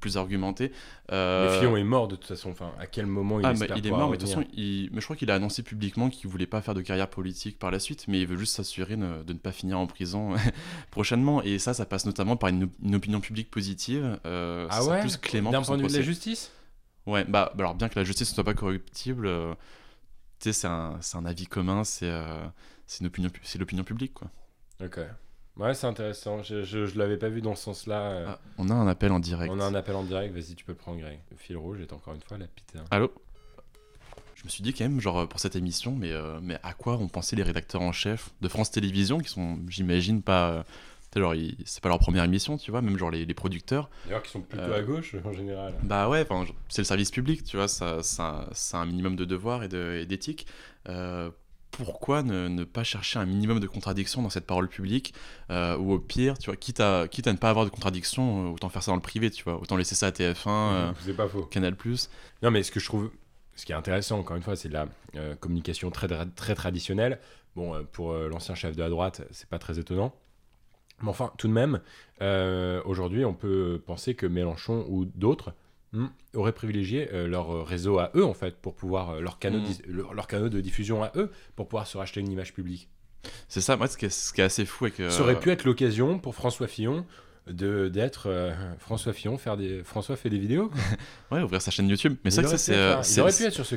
plus 0.00 0.16
argumenté. 0.18 0.72
Mais 1.10 1.58
Fillon 1.60 1.76
est 1.76 1.84
mort 1.84 2.08
de 2.08 2.16
toute 2.16 2.26
façon. 2.26 2.50
Enfin, 2.50 2.72
à 2.78 2.86
quel 2.86 3.06
moment 3.06 3.40
il 3.40 3.46
ah, 3.46 3.52
espère 3.52 3.76
il 3.76 3.86
est 3.86 3.90
mort, 3.90 4.10
mais 4.10 4.16
de 4.16 4.22
toute 4.22 4.28
façon, 4.30 4.44
il... 4.54 4.90
mais 4.92 5.00
je 5.00 5.06
crois 5.06 5.16
qu'il 5.16 5.30
a 5.30 5.34
annoncé 5.36 5.62
publiquement 5.62 6.10
qu'il 6.10 6.28
voulait 6.28 6.46
pas 6.46 6.60
faire 6.60 6.74
de 6.74 6.80
carrière 6.82 7.08
politique 7.08 7.58
par 7.58 7.70
la 7.70 7.78
suite, 7.78 8.04
mais 8.08 8.20
il 8.20 8.26
veut 8.26 8.36
juste 8.36 8.54
s'assurer 8.56 8.96
ne- 8.96 9.22
de 9.22 9.32
ne 9.32 9.38
pas 9.38 9.52
finir 9.52 9.78
en 9.78 9.86
prison 9.86 10.34
prochainement. 10.90 11.42
Et 11.42 11.58
ça, 11.58 11.72
ça 11.74 11.86
passe 11.86 12.04
notamment 12.06 12.36
par 12.36 12.50
une, 12.50 12.68
une 12.82 12.94
opinion 12.96 13.20
publique 13.20 13.50
positive. 13.50 14.18
euh, 14.26 14.66
Ah 14.70 14.84
ouais 14.84 15.00
plus 15.00 15.16
clément 15.16 15.50
D'un 15.50 15.62
point 15.62 15.76
de 15.76 15.82
vue 15.82 15.88
de 15.88 15.92
la 15.94 16.02
justice? 16.02 16.50
Ouais, 17.06 17.24
bah 17.24 17.52
alors 17.58 17.74
bien 17.74 17.88
que 17.88 17.98
la 17.98 18.04
justice 18.04 18.30
ne 18.30 18.34
soit 18.34 18.44
pas 18.44 18.54
corruptible, 18.54 19.26
euh, 19.26 19.54
tu 20.42 20.52
sais, 20.52 20.66
c'est 21.02 21.16
un, 21.16 21.24
avis 21.24 21.46
commun, 21.46 21.84
c'est 21.84 22.10
euh, 22.10 22.44
l'opinion 23.00 23.84
publique, 23.84 24.14
quoi. 24.14 24.28
Ok. 24.84 24.98
Ouais, 25.56 25.72
c'est 25.74 25.86
intéressant. 25.86 26.42
Je, 26.42 26.64
je, 26.64 26.86
je 26.86 26.98
l'avais 26.98 27.16
pas 27.16 27.28
vu 27.28 27.42
dans 27.42 27.54
ce 27.54 27.62
sens-là. 27.62 28.10
euh. 28.10 28.26
Ah, 28.30 28.38
on 28.58 28.68
a 28.68 28.74
un 28.74 28.88
appel 28.88 29.12
en 29.12 29.20
direct. 29.20 29.52
On 29.54 29.60
a 29.60 29.64
un 29.64 29.74
appel 29.74 29.94
en 29.94 30.02
direct. 30.02 30.34
Vas-y, 30.34 30.56
tu 30.56 30.64
peux 30.64 30.72
le 30.72 30.78
prendre, 30.78 30.98
Greg. 30.98 31.20
Le 31.30 31.36
fil 31.36 31.56
rouge 31.56 31.80
est 31.80 31.92
encore 31.92 32.14
une 32.14 32.22
fois 32.22 32.38
la 32.38 32.46
pita. 32.48 32.80
Allô? 32.90 33.12
Je 34.34 34.44
me 34.44 34.48
suis 34.48 34.64
dit 34.64 34.74
quand 34.74 34.84
même, 34.84 35.00
genre, 35.00 35.28
pour 35.28 35.38
cette 35.38 35.54
émission, 35.54 35.94
mais, 35.94 36.10
euh, 36.10 36.40
mais 36.42 36.58
à 36.64 36.72
quoi 36.74 36.96
ont 36.96 37.06
pensé 37.06 37.36
les 37.36 37.44
rédacteurs 37.44 37.82
en 37.82 37.92
chef 37.92 38.30
de 38.40 38.48
France 38.48 38.72
Télévisions, 38.72 39.18
qui 39.18 39.28
sont, 39.28 39.60
j'imagine, 39.68 40.22
pas... 40.22 40.64
genre, 41.20 41.34
ils- 41.34 41.56
c'est 41.64 41.82
pas 41.82 41.88
leur 41.88 41.98
première 41.98 42.24
émission, 42.24 42.56
tu 42.56 42.70
vois, 42.70 42.82
même 42.82 42.96
genre 42.98 43.10
les, 43.10 43.24
les 43.26 43.34
producteurs. 43.34 43.90
D'ailleurs, 44.06 44.22
qui 44.22 44.30
sont 44.30 44.40
plutôt 44.40 44.64
Euh, 44.64 44.78
à 44.78 44.82
gauche 44.82 45.14
en 45.24 45.32
général. 45.32 45.74
Bah 45.82 46.08
ouais, 46.08 46.26
c'est 46.68 46.82
le 46.82 46.86
service 46.86 47.10
public, 47.10 47.44
tu 47.44 47.56
vois, 47.56 47.68
ça, 47.68 48.02
ça, 48.02 48.48
ça 48.52 48.78
a 48.78 48.80
un 48.82 48.86
minimum 48.86 49.16
de 49.16 49.24
devoirs 49.24 49.62
et 49.64 49.68
de- 49.68 50.04
d'éthique. 50.04 50.46
Euh, 50.88 51.30
pourquoi 51.70 52.22
ne, 52.22 52.48
ne 52.48 52.64
pas 52.64 52.84
chercher 52.84 53.18
un 53.18 53.24
minimum 53.24 53.58
de 53.58 53.66
contradiction 53.66 54.20
dans 54.20 54.28
cette 54.28 54.46
parole 54.46 54.68
publique 54.68 55.14
euh, 55.50 55.74
Ou 55.78 55.92
au 55.92 55.98
pire, 55.98 56.36
tu 56.38 56.46
vois, 56.50 56.56
quitte 56.56 56.80
à, 56.80 57.08
quitte 57.08 57.26
à 57.26 57.32
ne 57.32 57.38
pas 57.38 57.48
avoir 57.48 57.64
de 57.64 57.70
contradiction, 57.70 58.52
autant 58.52 58.68
faire 58.68 58.82
ça 58.82 58.90
dans 58.92 58.96
le 58.96 59.00
privé, 59.02 59.30
tu 59.30 59.42
vois, 59.44 59.58
autant 59.60 59.76
laisser 59.76 59.94
ça 59.94 60.08
à 60.08 60.10
TF1, 60.10 60.48
euh, 60.48 60.92
c'est 61.00 61.16
pas 61.16 61.28
faux. 61.28 61.44
Canal+. 61.44 61.74
Non, 62.42 62.50
mais 62.50 62.62
ce 62.62 62.70
que 62.70 62.78
je 62.78 62.84
trouve, 62.86 63.10
ce 63.56 63.64
qui 63.64 63.72
est 63.72 63.74
intéressant, 63.74 64.18
encore 64.18 64.36
une 64.36 64.42
fois, 64.42 64.54
c'est 64.56 64.68
de 64.68 64.74
la 64.74 64.86
communication 65.40 65.90
très, 65.90 66.08
très 66.34 66.54
traditionnelle. 66.54 67.18
Bon, 67.56 67.84
pour 67.92 68.12
l'ancien 68.14 68.54
chef 68.54 68.76
de 68.76 68.80
la 68.82 68.88
droite, 68.90 69.22
c'est 69.30 69.48
pas 69.48 69.58
très 69.58 69.78
étonnant. 69.78 70.14
Mais 71.02 71.08
enfin, 71.10 71.32
tout 71.38 71.48
de 71.48 71.52
même, 71.52 71.80
euh, 72.20 72.80
aujourd'hui, 72.84 73.24
on 73.24 73.34
peut 73.34 73.80
penser 73.84 74.14
que 74.14 74.26
Mélenchon 74.26 74.84
ou 74.88 75.04
d'autres 75.04 75.52
hmm, 75.92 76.06
auraient 76.34 76.52
privilégié 76.52 77.08
euh, 77.12 77.26
leur 77.26 77.66
réseau 77.66 77.98
à 77.98 78.10
eux, 78.14 78.24
en 78.24 78.34
fait, 78.34 78.56
pour 78.56 78.74
pouvoir, 78.74 79.10
euh, 79.10 79.20
leur, 79.20 79.38
canaux 79.38 79.58
Mm. 79.58 79.64
dis- 79.64 79.82
leur, 79.86 80.14
leur 80.14 80.26
canaux 80.26 80.48
de 80.48 80.60
diffusion 80.60 81.02
à 81.02 81.12
eux, 81.16 81.30
pour 81.56 81.68
pouvoir 81.68 81.86
se 81.86 81.98
racheter 81.98 82.20
une 82.20 82.30
image 82.30 82.52
publique. 82.54 82.88
C'est 83.48 83.60
ça, 83.60 83.76
moi, 83.76 83.86
ce 83.86 83.96
qui 83.96 84.06
est, 84.06 84.10
ce 84.10 84.32
qui 84.32 84.40
est 84.40 84.44
assez 84.44 84.64
fou 84.64 84.84
avec... 84.86 84.98
euh, 85.00 85.10
Ça 85.10 85.22
aurait 85.22 85.38
pu 85.38 85.50
être 85.50 85.64
l'occasion 85.64 86.18
pour 86.18 86.34
François 86.34 86.66
Fillon 86.66 87.04
de 87.50 87.88
d'être 87.88 88.28
euh, 88.28 88.52
François 88.78 89.12
Fillon 89.12 89.36
faire 89.36 89.56
des 89.56 89.82
François 89.82 90.14
fait 90.16 90.30
des 90.30 90.38
vidéos 90.38 90.68
quoi. 90.68 90.78
Ouais, 91.38 91.42
ouvrir 91.42 91.60
sa 91.62 91.70
chaîne 91.70 91.88
YouTube. 91.88 92.16
Mais 92.24 92.30
c'est 92.30 92.42
ça, 92.50 92.58
c'est... 92.58 92.72
euh, 92.76 92.94
c'est- 93.02 93.20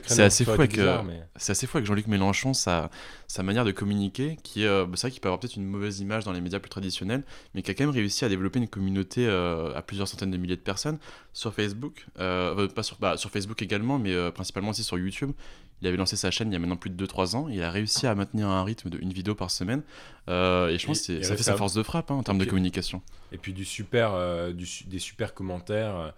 c'est 0.07 0.21
assez 0.25 0.43
fou 0.43 0.51
avec, 0.61 0.77
mais- 1.03 1.23
C'est 1.37 1.51
assez 1.53 1.65
fou 1.67 1.77
avec 1.77 1.87
Jean-Luc 1.87 2.07
Mélenchon, 2.07 2.53
sa, 2.53 2.89
sa 3.27 3.43
manière 3.43 3.63
de 3.65 3.71
communiquer, 3.71 4.37
qui 4.43 4.65
euh, 4.65 4.85
c'est 4.95 5.01
vrai 5.07 5.11
qu'il 5.11 5.21
peut 5.21 5.29
avoir 5.29 5.39
peut-être 5.39 5.55
une 5.55 5.65
mauvaise 5.65 5.99
image 6.01 6.25
dans 6.25 6.31
les 6.33 6.41
médias 6.41 6.59
plus 6.59 6.69
traditionnels, 6.69 7.23
mais 7.53 7.61
qui 7.63 7.71
a 7.71 7.73
quand 7.73 7.85
même 7.85 7.93
réussi 7.95 8.23
à 8.25 8.29
développer 8.29 8.59
une 8.59 8.67
communauté 8.67 9.25
euh, 9.25 9.73
à 9.73 9.81
plusieurs 9.81 10.07
centaines 10.07 10.31
de 10.31 10.37
milliers 10.37 10.57
de 10.57 10.61
personnes 10.61 10.97
sur 11.33 11.53
Facebook, 11.53 12.05
pas 12.17 12.83
sur, 12.83 12.97
bah, 12.99 13.17
sur 13.17 13.29
Facebook 13.31 13.61
également, 13.61 13.97
mais 13.99 14.13
principalement 14.31 14.69
aussi 14.69 14.83
sur 14.83 14.97
YouTube. 14.97 15.31
Il 15.81 15.87
avait 15.87 15.97
lancé 15.97 16.15
sa 16.15 16.31
chaîne 16.31 16.49
il 16.49 16.53
y 16.53 16.55
a 16.55 16.59
maintenant 16.59 16.77
plus 16.77 16.89
de 16.89 17.05
2-3 17.05 17.35
ans, 17.35 17.49
et 17.49 17.55
il 17.55 17.61
a 17.63 17.69
réussi 17.69 18.07
à 18.07 18.15
maintenir 18.15 18.47
un 18.47 18.63
rythme 18.63 18.89
de 18.89 18.97
une 18.97 19.11
vidéo 19.11 19.35
par 19.35 19.51
semaine, 19.51 19.83
euh, 20.29 20.69
et 20.69 20.77
je 20.77 20.87
pense 20.87 21.09
Et- 21.09 21.19
que 21.19 21.23
ça 21.25 21.35
fait 21.35 21.43
sa 21.43 21.55
force 21.57 21.73
de 21.73 21.83
frappe 21.83 22.11
hein, 22.11 22.15
en 22.15 22.23
termes 22.23 22.37
de 22.37 22.45
communication. 22.45 23.01
Et 23.31 23.37
puis 23.37 23.53
du 23.53 23.65
super, 23.65 24.13
euh, 24.13 24.51
du 24.53 24.65
des 24.87 24.99
super 24.99 25.33
commentaires 25.33 26.13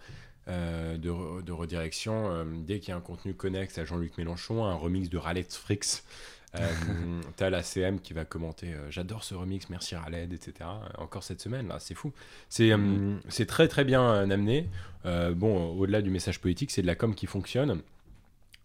euh, 0.48 0.98
de, 0.98 1.10
re- 1.10 1.44
de 1.44 1.52
redirection. 1.52 2.46
dès 2.66 2.80
qu'il 2.80 2.90
y 2.90 2.92
a 2.94 2.98
un 2.98 3.02
contenu 3.02 3.34
connexe 3.34 3.78
à 3.80 3.84
Jean-Luc 3.86 4.18
Mélenchon, 4.18 4.64
un 4.64 4.76
remix 4.76 5.10
de 5.10 5.18
Raled 5.18 5.52
Frix, 5.52 6.04
euh, 6.56 6.60
t'as 7.36 7.50
la 7.50 7.64
CM 7.64 8.00
qui 8.00 8.14
va 8.14 8.24
commenter 8.24 8.74
J'adore 8.90 9.24
ce 9.26 9.34
remix, 9.36 9.70
merci 9.70 9.96
Raled, 9.96 10.32
etc. 10.32 10.54
Encore 11.00 11.24
cette 11.24 11.42
semaine, 11.42 11.68
là, 11.68 11.80
c'est 11.80 11.96
fou. 11.96 12.14
C'est 12.48 12.74
Mhm. 12.78 13.20
c'est 13.28 13.46
très 13.48 13.68
très 13.68 13.84
bien 13.84 14.08
amené. 14.30 14.70
Bon, 15.04 15.72
au-delà 15.78 16.02
du 16.02 16.10
message 16.12 16.40
politique, 16.40 16.72
c'est 16.72 16.82
de 16.84 16.88
la 16.88 16.96
com 16.96 17.14
qui 17.16 17.26
fonctionne. 17.26 17.82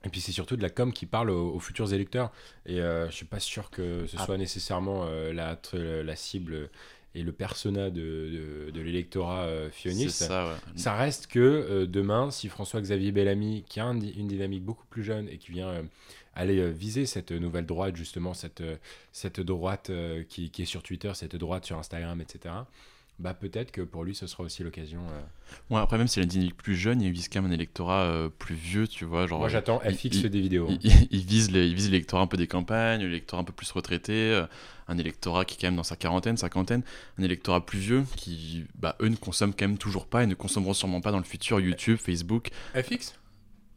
Et 0.04 0.08
puis 0.08 0.20
c'est 0.20 0.32
surtout 0.32 0.56
de 0.56 0.62
la 0.62 0.70
com 0.70 0.92
qui 0.92 1.06
parle 1.06 1.30
aux, 1.30 1.54
aux 1.54 1.60
futurs 1.60 1.92
électeurs. 1.92 2.30
Et 2.66 2.80
euh, 2.80 3.08
je 3.10 3.14
suis 3.14 3.26
pas 3.26 3.40
sûr 3.40 3.70
que 3.70 4.06
ce 4.06 4.16
Ah. 4.18 4.24
soit 4.24 4.36
nécessairement 4.38 5.04
euh, 5.06 5.32
la, 5.32 6.16
cible 6.16 6.68
et 7.14 7.22
le 7.22 7.32
persona 7.32 7.90
de, 7.90 8.00
de, 8.66 8.70
de 8.70 8.80
l'électorat 8.80 9.42
euh, 9.44 9.70
fioniste. 9.70 10.24
ça, 10.24 10.46
ouais. 10.46 10.54
Ça 10.76 10.94
reste 10.94 11.26
que 11.26 11.38
euh, 11.38 11.86
demain, 11.86 12.30
si 12.30 12.48
François-Xavier 12.48 13.12
Bellamy, 13.12 13.64
qui 13.68 13.80
a 13.80 13.84
un 13.86 14.00
une 14.00 14.28
dynamique 14.28 14.64
beaucoup 14.64 14.86
plus 14.88 15.04
jeune 15.04 15.28
et 15.28 15.36
qui 15.38 15.52
vient 15.52 15.68
euh, 15.68 15.82
aller 16.34 16.58
euh, 16.58 16.70
viser 16.70 17.04
cette 17.04 17.30
nouvelle 17.30 17.66
droite, 17.66 17.94
justement, 17.96 18.32
cette, 18.32 18.62
euh, 18.62 18.76
cette 19.12 19.40
droite 19.40 19.90
euh, 19.90 20.24
qui, 20.26 20.50
qui 20.50 20.62
est 20.62 20.66
sur 20.66 20.82
Twitter, 20.82 21.12
cette 21.14 21.36
droite 21.36 21.66
sur 21.66 21.78
Instagram, 21.78 22.20
etc., 22.22 22.54
bah 23.22 23.35
peut-être 23.35 23.70
que 23.70 23.80
pour 23.82 24.02
lui, 24.04 24.14
ce 24.16 24.26
sera 24.26 24.42
aussi 24.42 24.62
l'occasion. 24.64 25.00
euh. 25.00 25.20
Ouais, 25.74 25.80
après, 25.80 25.96
même 25.96 26.08
si 26.08 26.18
elle 26.18 26.22
a 26.22 26.26
une 26.26 26.30
dynamique 26.30 26.56
plus 26.56 26.74
jeune, 26.76 27.00
il 27.00 27.12
vise 27.12 27.28
quand 27.28 27.40
même 27.40 27.50
un 27.50 27.54
électorat 27.54 28.02
euh, 28.02 28.28
plus 28.28 28.54
vieux, 28.56 28.88
tu 28.88 29.04
vois. 29.04 29.26
Genre, 29.26 29.38
Moi, 29.38 29.48
j'attends 29.48 29.78
FX 29.80 30.04
il- 30.04 30.28
des 30.30 30.40
vidéos. 30.40 30.68
hein. 30.68 30.78
Il, 30.82 30.90
il- 30.90 31.08
il 31.11 31.24
vise 31.24 31.50
les, 31.50 31.66
il 31.68 31.74
vise 31.74 31.90
l'électorat 31.90 32.22
un 32.22 32.26
peu 32.26 32.37
des 32.37 32.46
campagnes, 32.48 33.02
l'électorat 33.02 33.42
un 33.42 33.44
peu 33.44 33.52
plus 33.52 33.70
retraité, 33.70 34.12
euh, 34.32 34.44
un 34.88 34.98
électorat 34.98 35.44
qui 35.44 35.54
est 35.54 35.61
quand 35.61 35.68
même 35.68 35.76
dans 35.76 35.82
sa 35.85 35.96
quarantaine, 35.96 36.37
cinquantaine, 36.37 36.82
un 37.18 37.22
électorat 37.22 37.64
plus 37.64 37.78
vieux 37.78 38.04
qui, 38.16 38.64
bah, 38.74 38.96
eux 39.00 39.08
ne 39.08 39.16
consomment 39.16 39.54
quand 39.56 39.68
même 39.68 39.78
toujours 39.78 40.06
pas 40.06 40.24
et 40.24 40.26
ne 40.26 40.35
consommeront 40.35 40.74
sûrement 40.74 41.00
pas 41.00 41.12
dans 41.12 41.18
le 41.18 41.24
futur 41.24 41.61
YouTube, 41.61 41.98
Facebook. 41.98 42.48
FX 42.74 43.14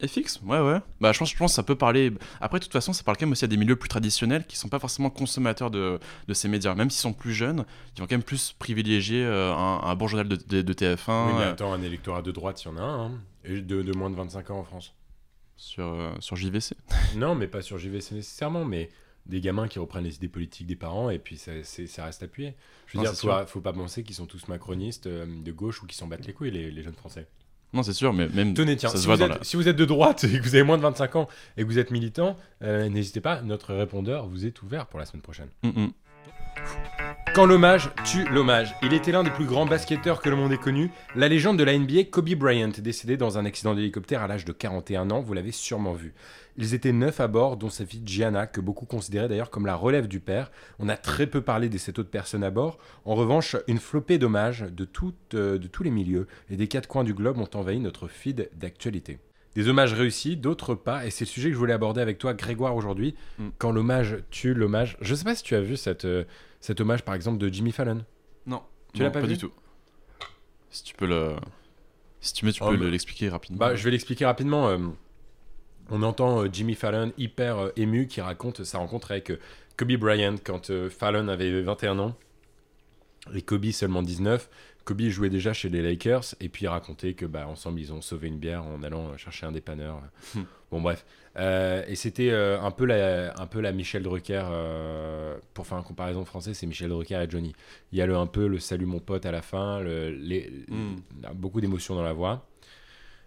FX 0.04 0.40
Ouais, 0.44 0.60
ouais. 0.60 0.78
Bah, 1.00 1.12
je 1.12 1.18
pense, 1.18 1.30
je 1.30 1.36
pense 1.36 1.52
que 1.52 1.56
ça 1.56 1.62
peut 1.62 1.74
parler. 1.76 2.12
Après, 2.40 2.58
de 2.58 2.64
toute 2.64 2.72
façon, 2.72 2.92
ça 2.92 3.02
parle 3.02 3.16
quand 3.16 3.26
même 3.26 3.32
aussi 3.32 3.44
à 3.44 3.48
des 3.48 3.56
milieux 3.56 3.76
plus 3.76 3.88
traditionnels 3.88 4.46
qui 4.46 4.56
sont 4.56 4.68
pas 4.68 4.78
forcément 4.78 5.08
consommateurs 5.10 5.70
de, 5.70 5.98
de 6.28 6.34
ces 6.34 6.48
médias. 6.48 6.74
Même 6.74 6.90
s'ils 6.90 7.00
sont 7.00 7.12
plus 7.12 7.32
jeunes, 7.32 7.64
ils 7.96 8.00
vont 8.00 8.06
quand 8.06 8.12
même 8.14 8.22
plus 8.22 8.52
privilégier 8.58 9.24
euh, 9.24 9.52
un, 9.54 9.80
un 9.84 9.94
bon 9.94 10.06
journal 10.08 10.28
de, 10.28 10.36
de- 10.36 10.62
de 10.62 10.72
TF1 10.72 11.26
Oui, 11.28 11.32
mais 11.36 11.42
euh, 11.44 11.52
attends, 11.52 11.72
un 11.72 11.82
électorat 11.82 12.22
de 12.22 12.30
droite, 12.30 12.62
il 12.62 12.68
y 12.68 12.70
en 12.70 12.76
a 12.76 12.82
un. 12.82 13.06
hein. 13.06 13.12
Et 13.44 13.60
de, 13.60 13.82
de 13.82 13.92
moins 13.96 14.10
de 14.10 14.16
25 14.16 14.50
ans 14.50 14.58
en 14.58 14.64
France. 14.64 14.92
sur, 15.56 15.84
euh, 15.86 16.12
sur 16.20 16.36
JVC. 16.36 16.74
Non, 17.16 17.34
mais 17.34 17.46
pas 17.46 17.62
sur 17.62 17.78
JVC 17.78 18.12
nécessairement, 18.14 18.64
mais 18.64 18.90
des 19.24 19.40
gamins 19.40 19.66
qui 19.66 19.78
reprennent 19.78 20.04
les 20.04 20.16
idées 20.16 20.28
politiques 20.28 20.66
des 20.66 20.76
parents 20.76 21.10
et 21.10 21.18
puis 21.18 21.36
ça, 21.38 21.52
c'est- 21.62 21.86
ça 21.86 22.04
reste 22.04 22.22
appuyé. 22.22 22.54
Je 22.86 22.98
veux 22.98 23.04
Non, 23.04 23.10
dire, 23.10 23.18
faut, 23.18 23.46
faut 23.46 23.60
pas 23.60 23.72
penser 23.72 24.02
qu'ils 24.04 24.14
sont 24.14 24.26
tous 24.26 24.46
macronistes 24.48 25.06
euh, 25.06 25.26
de 25.26 25.52
gauche 25.52 25.82
ou 25.82 25.86
qui 25.86 25.96
s'en 25.96 26.06
battent 26.06 26.26
les 26.26 26.32
couilles, 26.32 26.50
les, 26.50 26.70
les 26.70 26.82
jeunes 26.82 26.94
Français. 26.94 27.26
Non, 27.72 27.82
c'est 27.82 27.92
sûr, 27.92 28.12
mais 28.12 28.28
même. 28.28 28.54
Tenez, 28.54 28.76
tiens, 28.76 28.88
ça 28.88 28.96
si 28.96 29.02
se 29.02 29.06
voit 29.06 29.16
vous, 29.16 29.20
dans 29.20 29.34
êtes, 29.34 29.38
la. 29.38 29.44
si 29.44 29.56
vous 29.56 29.68
êtes 29.68 29.76
de 29.76 29.84
droite 29.84 30.24
et 30.24 30.38
que 30.38 30.42
vous 30.42 30.54
avez 30.54 30.64
moins 30.64 30.78
de 30.78 30.82
25 30.82 31.16
ans 31.16 31.28
et 31.56 31.62
que 31.62 31.66
vous 31.66 31.78
êtes 31.78 31.90
militant, 31.90 32.36
euh, 32.62 32.88
n'hésitez 32.88 33.20
pas, 33.20 33.42
notre 33.42 33.74
répondeur 33.74 34.26
vous 34.26 34.46
est 34.46 34.62
ouvert 34.62 34.86
pour 34.86 34.98
la 34.98 35.06
semaine 35.06 35.22
prochaine. 35.22 35.48
Mm, 35.62 35.68
mm. 35.68 35.92
Quand 37.34 37.44
l'hommage 37.44 37.90
tue 38.04 38.24
l'hommage. 38.24 38.74
Il 38.82 38.94
était 38.94 39.12
l'un 39.12 39.22
des 39.22 39.30
plus 39.30 39.44
grands 39.44 39.66
basketteurs 39.66 40.22
que 40.22 40.30
le 40.30 40.36
monde 40.36 40.52
ait 40.52 40.58
connu. 40.58 40.90
La 41.14 41.28
légende 41.28 41.58
de 41.58 41.64
la 41.64 41.76
NBA, 41.76 42.04
Kobe 42.04 42.30
Bryant, 42.30 42.72
décédé 42.78 43.18
dans 43.18 43.36
un 43.36 43.44
accident 43.44 43.74
d'hélicoptère 43.74 44.22
à 44.22 44.26
l'âge 44.26 44.46
de 44.46 44.52
41 44.52 45.10
ans, 45.10 45.20
vous 45.20 45.34
l'avez 45.34 45.52
sûrement 45.52 45.92
vu. 45.92 46.14
Ils 46.58 46.72
étaient 46.74 46.92
neuf 46.92 47.20
à 47.20 47.28
bord, 47.28 47.56
dont 47.56 47.68
sa 47.68 47.84
fille 47.84 48.02
Gianna, 48.04 48.46
que 48.46 48.60
beaucoup 48.62 48.86
considéraient 48.86 49.28
d'ailleurs 49.28 49.50
comme 49.50 49.66
la 49.66 49.74
relève 49.76 50.08
du 50.08 50.20
père. 50.20 50.50
On 50.78 50.88
a 50.88 50.96
très 50.96 51.26
peu 51.26 51.42
parlé 51.42 51.68
des 51.68 51.78
sept 51.78 51.98
autres 51.98 52.10
personnes 52.10 52.44
à 52.44 52.50
bord. 52.50 52.78
En 53.04 53.14
revanche, 53.14 53.56
une 53.68 53.78
flopée 53.78 54.16
d'hommages 54.18 54.62
de, 54.62 54.84
toutes, 54.86 55.34
euh, 55.34 55.58
de 55.58 55.66
tous 55.66 55.82
les 55.82 55.90
milieux 55.90 56.26
et 56.48 56.56
des 56.56 56.66
quatre 56.68 56.86
coins 56.88 57.04
du 57.04 57.12
globe 57.14 57.38
ont 57.38 57.50
envahi 57.54 57.78
notre 57.78 58.08
feed 58.08 58.48
d'actualité. 58.54 59.18
Des 59.54 59.68
hommages 59.68 59.92
réussis, 59.94 60.36
d'autres 60.36 60.74
pas, 60.74 61.06
et 61.06 61.10
c'est 61.10 61.24
le 61.24 61.30
sujet 61.30 61.48
que 61.48 61.54
je 61.54 61.58
voulais 61.58 61.72
aborder 61.72 62.00
avec 62.02 62.18
toi, 62.18 62.34
Grégoire, 62.34 62.74
aujourd'hui. 62.76 63.14
Mm. 63.38 63.48
Quand 63.58 63.72
l'hommage 63.72 64.18
tue 64.30 64.52
l'hommage. 64.54 64.96
Je 65.00 65.14
sais 65.14 65.24
pas 65.24 65.34
si 65.34 65.42
tu 65.42 65.54
as 65.54 65.62
vu 65.62 65.76
cette, 65.76 66.04
euh, 66.04 66.24
cet 66.60 66.80
hommage, 66.80 67.02
par 67.04 67.14
exemple, 67.14 67.38
de 67.38 67.48
Jimmy 67.48 67.72
Fallon. 67.72 68.04
Non. 68.46 68.62
Tu 68.92 69.02
l'as 69.02 69.10
pas 69.10 69.20
vu 69.20 69.28
du 69.28 69.38
tout. 69.38 69.52
Si 70.70 70.84
tu 70.84 70.94
peux 70.94 71.06
le. 71.06 71.36
Si 72.20 72.32
tu 72.34 72.44
veux, 72.44 72.52
tu 72.52 72.62
Oh, 72.62 72.70
peux 72.70 72.88
l'expliquer 72.88 73.28
rapidement. 73.28 73.58
Bah, 73.58 73.76
je 73.76 73.84
vais 73.84 73.90
l'expliquer 73.90 74.26
rapidement. 74.26 74.68
euh, 74.68 74.78
on 75.90 76.02
entend 76.02 76.42
euh, 76.42 76.48
Jimmy 76.52 76.74
Fallon 76.74 77.12
hyper 77.18 77.58
euh, 77.58 77.70
ému 77.76 78.06
qui 78.06 78.20
raconte 78.20 78.64
sa 78.64 78.78
rencontre 78.78 79.10
avec 79.12 79.30
euh, 79.30 79.38
Kobe 79.76 79.92
Bryant 79.92 80.36
quand 80.42 80.70
Fallon 80.88 81.28
avait 81.28 81.60
21 81.62 81.98
ans 81.98 82.16
et 83.34 83.42
Kobe 83.42 83.66
seulement 83.70 84.02
19. 84.02 84.48
Kobe 84.84 85.02
jouait 85.02 85.30
déjà 85.30 85.52
chez 85.52 85.68
les 85.68 85.82
Lakers 85.82 86.34
et 86.40 86.48
puis 86.48 86.64
il 86.64 86.68
racontait 86.68 87.14
que 87.14 87.26
bah, 87.26 87.46
ensemble 87.48 87.80
ils 87.80 87.92
ont 87.92 88.00
sauvé 88.00 88.28
une 88.28 88.38
bière 88.38 88.64
en 88.64 88.82
allant 88.82 89.16
chercher 89.16 89.46
un 89.46 89.52
dépanneur. 89.52 90.00
Hmm. 90.34 90.42
bon 90.70 90.80
bref, 90.80 91.04
Euh, 91.38 91.84
et 91.86 91.96
c'était 91.96 92.30
euh, 92.30 92.58
un 92.62 92.70
peu 92.70 92.86
la 92.86 93.34
un 93.38 93.46
peu 93.46 93.60
la 93.60 93.72
Michel 93.72 94.02
Drucker 94.02 94.44
euh, 94.50 95.36
pour 95.52 95.66
faire 95.66 95.76
une 95.76 95.84
comparaison 95.84 96.24
français, 96.24 96.54
c'est 96.54 96.66
Michel 96.66 96.88
Drucker 96.88 97.22
et 97.22 97.28
Johnny. 97.28 97.52
Il 97.92 97.98
y 97.98 98.00
a 98.00 98.06
le 98.06 98.16
un 98.16 98.26
peu 98.26 98.46
le 98.46 98.58
salut 98.58 98.86
mon 98.86 99.00
pote 99.00 99.26
à 99.26 99.32
la 99.32 99.42
fin, 99.42 99.80
le, 99.80 100.10
les, 100.12 100.50
Hmm. 100.68 100.96
beaucoup 101.34 101.60
d'émotions 101.60 101.94
dans 101.94 102.02
la 102.02 102.14
voix. 102.14 102.46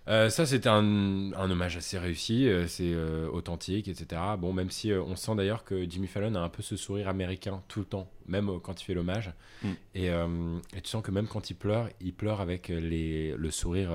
Euh, 0.10 0.30
ça, 0.30 0.45
c'était 0.48 0.69
un, 0.69 1.32
un 1.34 1.52
hommage 1.52 1.78
assez 1.78 2.00
réussi, 2.00 2.48
euh, 2.48 2.67
c'est 2.67 2.91
euh, 2.93 3.28
authentique, 3.32 3.88
etc. 3.88 4.19
Bon, 4.39 4.54
même 4.54 4.72
si 4.72 4.91
on 4.91 5.15
sent 5.15 5.36
d'ailleurs 5.36 5.63
que 5.63 5.88
Jimmy 5.88 6.08
Fallon 6.08 6.34
a 6.34 6.39
un 6.39 6.50
peu 6.50 6.63
ce 6.63 6.76
sourire 6.76 7.08
américain 7.08 7.62
tout 7.67 7.80
le 7.80 7.86
temps, 7.86 8.10
même 8.28 8.50
quand 8.63 8.82
il 8.82 8.86
fait 8.86 8.95
l'hommage. 8.95 9.32
Mm. 9.62 9.67
Et, 9.93 10.06
et 10.08 10.82
tu 10.82 10.89
sens 10.89 11.04
que 11.04 11.12
même 11.12 11.28
quand 11.28 11.52
il 11.52 11.54
pleure, 11.56 11.89
il 12.02 12.13
pleure 12.13 12.41
avec 12.41 12.69
les, 12.69 13.36
le 13.38 13.52
sourire 13.52 13.91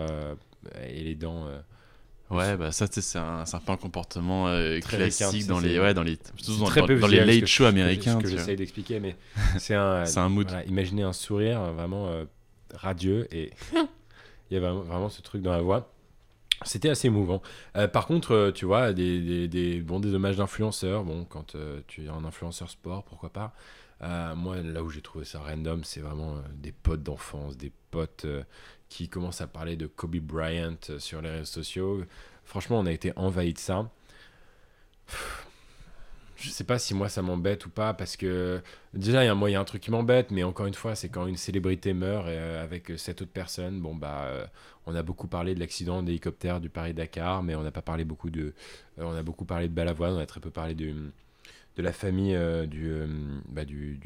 et 0.88 1.02
les 1.02 1.16
dents. 1.16 1.48
Ouais, 2.30 2.56
bah 2.56 2.70
ça, 2.72 2.86
c'est 2.90 3.18
un, 3.18 3.44
c'est 3.44 3.56
un 3.56 3.60
peu 3.60 3.72
un 3.72 3.76
comportement 3.76 4.48
euh, 4.48 4.78
classique 4.80 5.26
ricain, 5.28 5.46
dans 5.48 5.60
c'est- 5.60 5.66
les, 5.68 5.78
ouais, 5.80 5.94
dans 5.94 6.02
les, 6.02 6.16
dans, 6.58 6.64
très 6.64 6.80
dans- 6.80 6.86
peu 6.86 6.98
dans 6.98 7.06
les 7.06 7.24
late 7.24 7.40
que- 7.40 7.46
shows 7.46 7.64
américains. 7.66 8.18
Ce 8.18 8.22
que 8.24 8.30
j'essaye 8.30 8.56
d'expliquer, 8.56 8.98
mais 9.00 9.16
c'est 9.58 9.74
un, 9.74 10.04
C'est 10.06 10.20
un 10.20 10.28
mood. 10.28 10.48
voilà, 10.48 10.64
imaginez 10.64 11.02
un 11.02 11.12
sourire 11.12 11.60
vraiment 11.72 12.06
euh, 12.08 12.24
radieux 12.72 13.26
et 13.34 13.50
il 13.74 14.54
y 14.54 14.56
avait 14.56 14.60
vraiment, 14.66 14.82
vraiment 14.82 15.08
ce 15.10 15.20
truc 15.22 15.42
dans 15.42 15.50
la 15.52 15.60
voix. 15.60 15.90
C'était 16.64 16.88
assez 16.88 17.08
émouvant. 17.08 17.42
Euh, 17.76 17.88
par 17.88 18.06
contre, 18.06 18.32
euh, 18.32 18.52
tu 18.52 18.64
vois, 18.64 18.92
des, 18.92 19.84
hommages 19.88 20.36
d'influenceurs, 20.36 21.04
bon, 21.04 21.24
quand 21.24 21.54
euh, 21.54 21.80
tu 21.86 22.04
es 22.04 22.08
un 22.08 22.24
influenceur 22.24 22.70
sport, 22.70 23.04
pourquoi 23.04 23.30
pas. 23.30 23.54
Moi, 24.36 24.60
là 24.60 24.82
où 24.82 24.90
j'ai 24.90 25.00
trouvé 25.00 25.24
ça 25.24 25.40
random, 25.40 25.82
c'est 25.82 26.00
vraiment 26.00 26.36
des 26.52 26.72
potes 26.72 27.02
d'enfance, 27.02 27.56
des 27.56 27.72
potes 27.90 28.26
qui 28.90 29.08
commencent 29.08 29.40
à 29.40 29.46
parler 29.46 29.76
de 29.76 29.86
Kobe 29.86 30.16
Bryant 30.16 30.76
sur 30.98 31.22
les 31.22 31.30
réseaux 31.30 31.44
sociaux. 31.46 32.04
Franchement, 32.44 32.80
on 32.80 32.84
a 32.84 32.92
été 32.92 33.14
envahi 33.16 33.54
de 33.54 33.58
ça. 33.58 33.88
Je 36.44 36.50
sais 36.50 36.64
pas 36.64 36.78
si 36.78 36.92
moi 36.92 37.08
ça 37.08 37.22
m'embête 37.22 37.64
ou 37.64 37.70
pas 37.70 37.94
parce 37.94 38.16
que 38.18 38.60
déjà 38.92 39.24
il 39.24 39.26
y 39.26 39.54
a 39.54 39.60
un 39.60 39.64
truc 39.64 39.80
qui 39.82 39.90
m'embête 39.90 40.30
mais 40.30 40.42
encore 40.42 40.66
une 40.66 40.74
fois 40.74 40.94
c'est 40.94 41.08
quand 41.08 41.26
une 41.26 41.38
célébrité 41.38 41.94
meurt 41.94 42.26
euh, 42.28 42.62
avec 42.62 42.90
euh, 42.90 42.98
cette 42.98 43.22
autre 43.22 43.30
personne 43.32 43.80
bon 43.80 43.94
bah 43.94 44.24
euh, 44.26 44.46
on 44.84 44.94
a 44.94 45.02
beaucoup 45.02 45.26
parlé 45.26 45.54
de 45.54 45.60
l'accident 45.60 46.02
d'hélicoptère 46.02 46.60
du 46.60 46.68
Paris 46.68 46.92
Dakar 46.92 47.42
mais 47.42 47.54
on 47.54 47.62
n'a 47.62 47.70
pas 47.70 47.80
parlé 47.80 48.04
beaucoup 48.04 48.28
de 48.28 48.52
on 48.98 49.14
a 49.14 49.22
beaucoup 49.22 49.46
parlé 49.46 49.68
de 49.68 49.72
Balavoine 49.72 50.12
on 50.14 50.18
a 50.18 50.26
très 50.26 50.40
peu 50.40 50.50
parlé 50.50 50.74
de 50.74 50.94
la 51.78 51.92
famille 51.92 52.38
du, 52.68 52.92
bah, 53.48 53.64
du- 53.64 53.98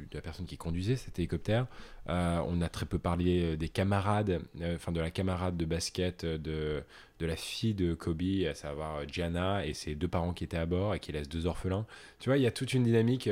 de 0.00 0.16
la 0.16 0.20
personne 0.20 0.46
qui 0.46 0.56
conduisait 0.56 0.96
cet 0.96 1.18
hélicoptère 1.18 1.66
Euh, 2.08 2.40
on 2.48 2.60
a 2.60 2.68
très 2.68 2.86
peu 2.86 2.98
parlé 2.98 3.42
euh, 3.42 3.56
des 3.56 3.68
camarades 3.68 4.42
euh, 4.60 4.74
enfin 4.74 4.90
de 4.90 5.00
la 5.00 5.10
camarade 5.10 5.56
de 5.56 5.64
basket 5.64 6.24
de 6.24 6.82
de 7.20 7.26
la 7.26 7.36
fille 7.36 7.74
de 7.74 7.94
Kobe, 7.94 8.22
à 8.50 8.54
savoir 8.54 9.06
Gianna, 9.08 9.64
et 9.64 9.74
ses 9.74 9.94
deux 9.94 10.08
parents 10.08 10.32
qui 10.32 10.42
étaient 10.44 10.56
à 10.56 10.66
bord 10.66 10.94
et 10.94 10.98
qui 11.00 11.12
laissent 11.12 11.28
deux 11.28 11.46
orphelins. 11.46 11.86
Tu 12.18 12.28
vois, 12.28 12.36
il 12.36 12.42
y 12.42 12.46
a 12.48 12.50
toute 12.50 12.74
une 12.74 12.82
dynamique. 12.82 13.28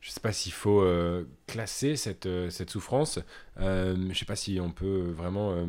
je 0.00 0.10
sais 0.10 0.20
pas 0.20 0.32
s'il 0.32 0.52
faut 0.52 0.86
classer 1.48 1.96
cette, 1.96 2.28
cette 2.50 2.70
souffrance. 2.70 3.18
Euh, 3.58 3.96
je 4.12 4.18
sais 4.18 4.24
pas 4.24 4.36
si 4.36 4.60
on 4.60 4.70
peut 4.70 5.10
vraiment 5.10 5.66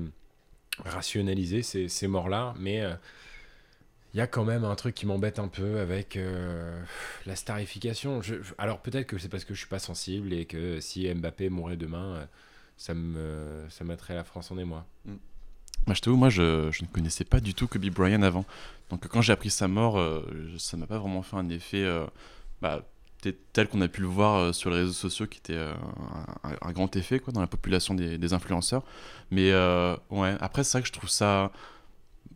rationaliser 0.85 1.63
ces, 1.63 1.87
ces 1.89 2.07
morts-là, 2.07 2.53
mais 2.59 2.83
il 4.13 4.17
y 4.17 4.21
a 4.21 4.27
quand 4.27 4.45
même 4.45 4.63
un 4.63 4.75
truc 4.75 4.95
qui 4.95 5.05
m'embête 5.05 5.39
un 5.39 5.47
peu 5.47 5.79
avec 5.79 6.17
euh, 6.17 6.81
la 7.25 7.35
starification. 7.35 8.21
Alors 8.57 8.81
peut-être 8.81 9.07
que 9.07 9.17
c'est 9.17 9.29
parce 9.29 9.45
que 9.45 9.53
je 9.53 9.59
suis 9.59 9.67
pas 9.67 9.79
sensible 9.79 10.33
et 10.33 10.45
que 10.45 10.79
si 10.79 11.13
Mbappé 11.13 11.49
mourait 11.49 11.77
demain, 11.77 12.15
euh, 12.15 12.25
ça 12.77 12.93
me 12.93 13.65
ça 13.69 13.83
mettrait 13.83 14.15
la 14.15 14.23
France 14.23 14.51
en 14.51 14.57
émoi. 14.57 14.85
Moi, 15.87 15.95
je 15.95 16.01
t'avoue, 16.01 16.17
moi, 16.17 16.29
je, 16.29 16.67
ne 16.67 16.87
connaissais 16.87 17.23
pas 17.23 17.39
du 17.39 17.53
tout 17.53 17.67
Kobe 17.67 17.85
Bryant 17.85 18.21
avant. 18.21 18.45
Donc, 18.89 19.07
quand 19.07 19.21
j'ai 19.21 19.33
appris 19.33 19.49
sa 19.49 19.67
mort, 19.67 19.97
euh, 19.97 20.21
ça 20.57 20.77
m'a 20.77 20.85
pas 20.85 20.99
vraiment 20.99 21.23
fait 21.23 21.37
un 21.37 21.49
effet 21.49 21.83
euh, 21.83 22.05
bah, 22.61 22.85
tel 23.53 23.67
qu'on 23.67 23.81
a 23.81 23.87
pu 23.87 24.01
le 24.01 24.07
voir 24.07 24.35
euh, 24.35 24.53
sur 24.53 24.69
les 24.69 24.77
réseaux 24.77 24.93
sociaux, 24.93 25.27
qui 25.27 25.39
était 25.39 25.53
euh, 25.53 25.73
un, 26.43 26.71
grand 26.71 26.95
effet 26.95 27.21
dans 27.33 27.41
la 27.41 27.47
population 27.47 27.93
des, 27.93 28.17
des 28.17 28.33
influenceurs. 28.33 28.83
Mais 29.31 29.51
euh, 29.51 29.95
ouais, 30.09 30.35
après, 30.39 30.63
c'est 30.63 30.77
vrai 30.77 30.81
que 30.81 30.87
je 30.87 30.93
trouve 30.93 31.09
ça. 31.09 31.51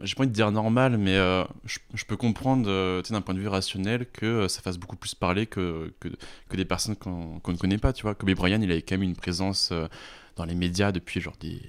J'ai 0.03 0.15
pas 0.15 0.21
envie 0.23 0.29
de 0.29 0.33
dire 0.35 0.51
normal, 0.51 0.97
mais 0.97 1.15
euh, 1.15 1.43
je, 1.65 1.79
je 1.93 2.05
peux 2.05 2.17
comprendre, 2.17 2.65
euh, 2.69 3.01
d'un 3.09 3.21
point 3.21 3.33
de 3.33 3.39
vue 3.39 3.47
rationnel, 3.47 4.05
que 4.11 4.25
euh, 4.25 4.47
ça 4.47 4.61
fasse 4.61 4.77
beaucoup 4.77 4.95
plus 4.97 5.15
parler 5.15 5.45
que, 5.47 5.93
que, 5.99 6.09
que 6.49 6.57
des 6.57 6.65
personnes 6.65 6.95
qu'on 6.95 7.39
ne 7.47 7.57
connaît 7.57 7.77
pas, 7.77 7.93
tu 7.93 8.03
vois. 8.03 8.13
Kobe 8.15 8.31
Bryant, 8.31 8.61
il 8.61 8.71
avait 8.71 8.81
quand 8.81 8.95
même 8.95 9.03
une 9.03 9.15
présence 9.15 9.69
euh, 9.71 9.87
dans 10.35 10.45
les 10.45 10.55
médias 10.55 10.91
depuis 10.91 11.21
genre 11.21 11.37
des, 11.39 11.61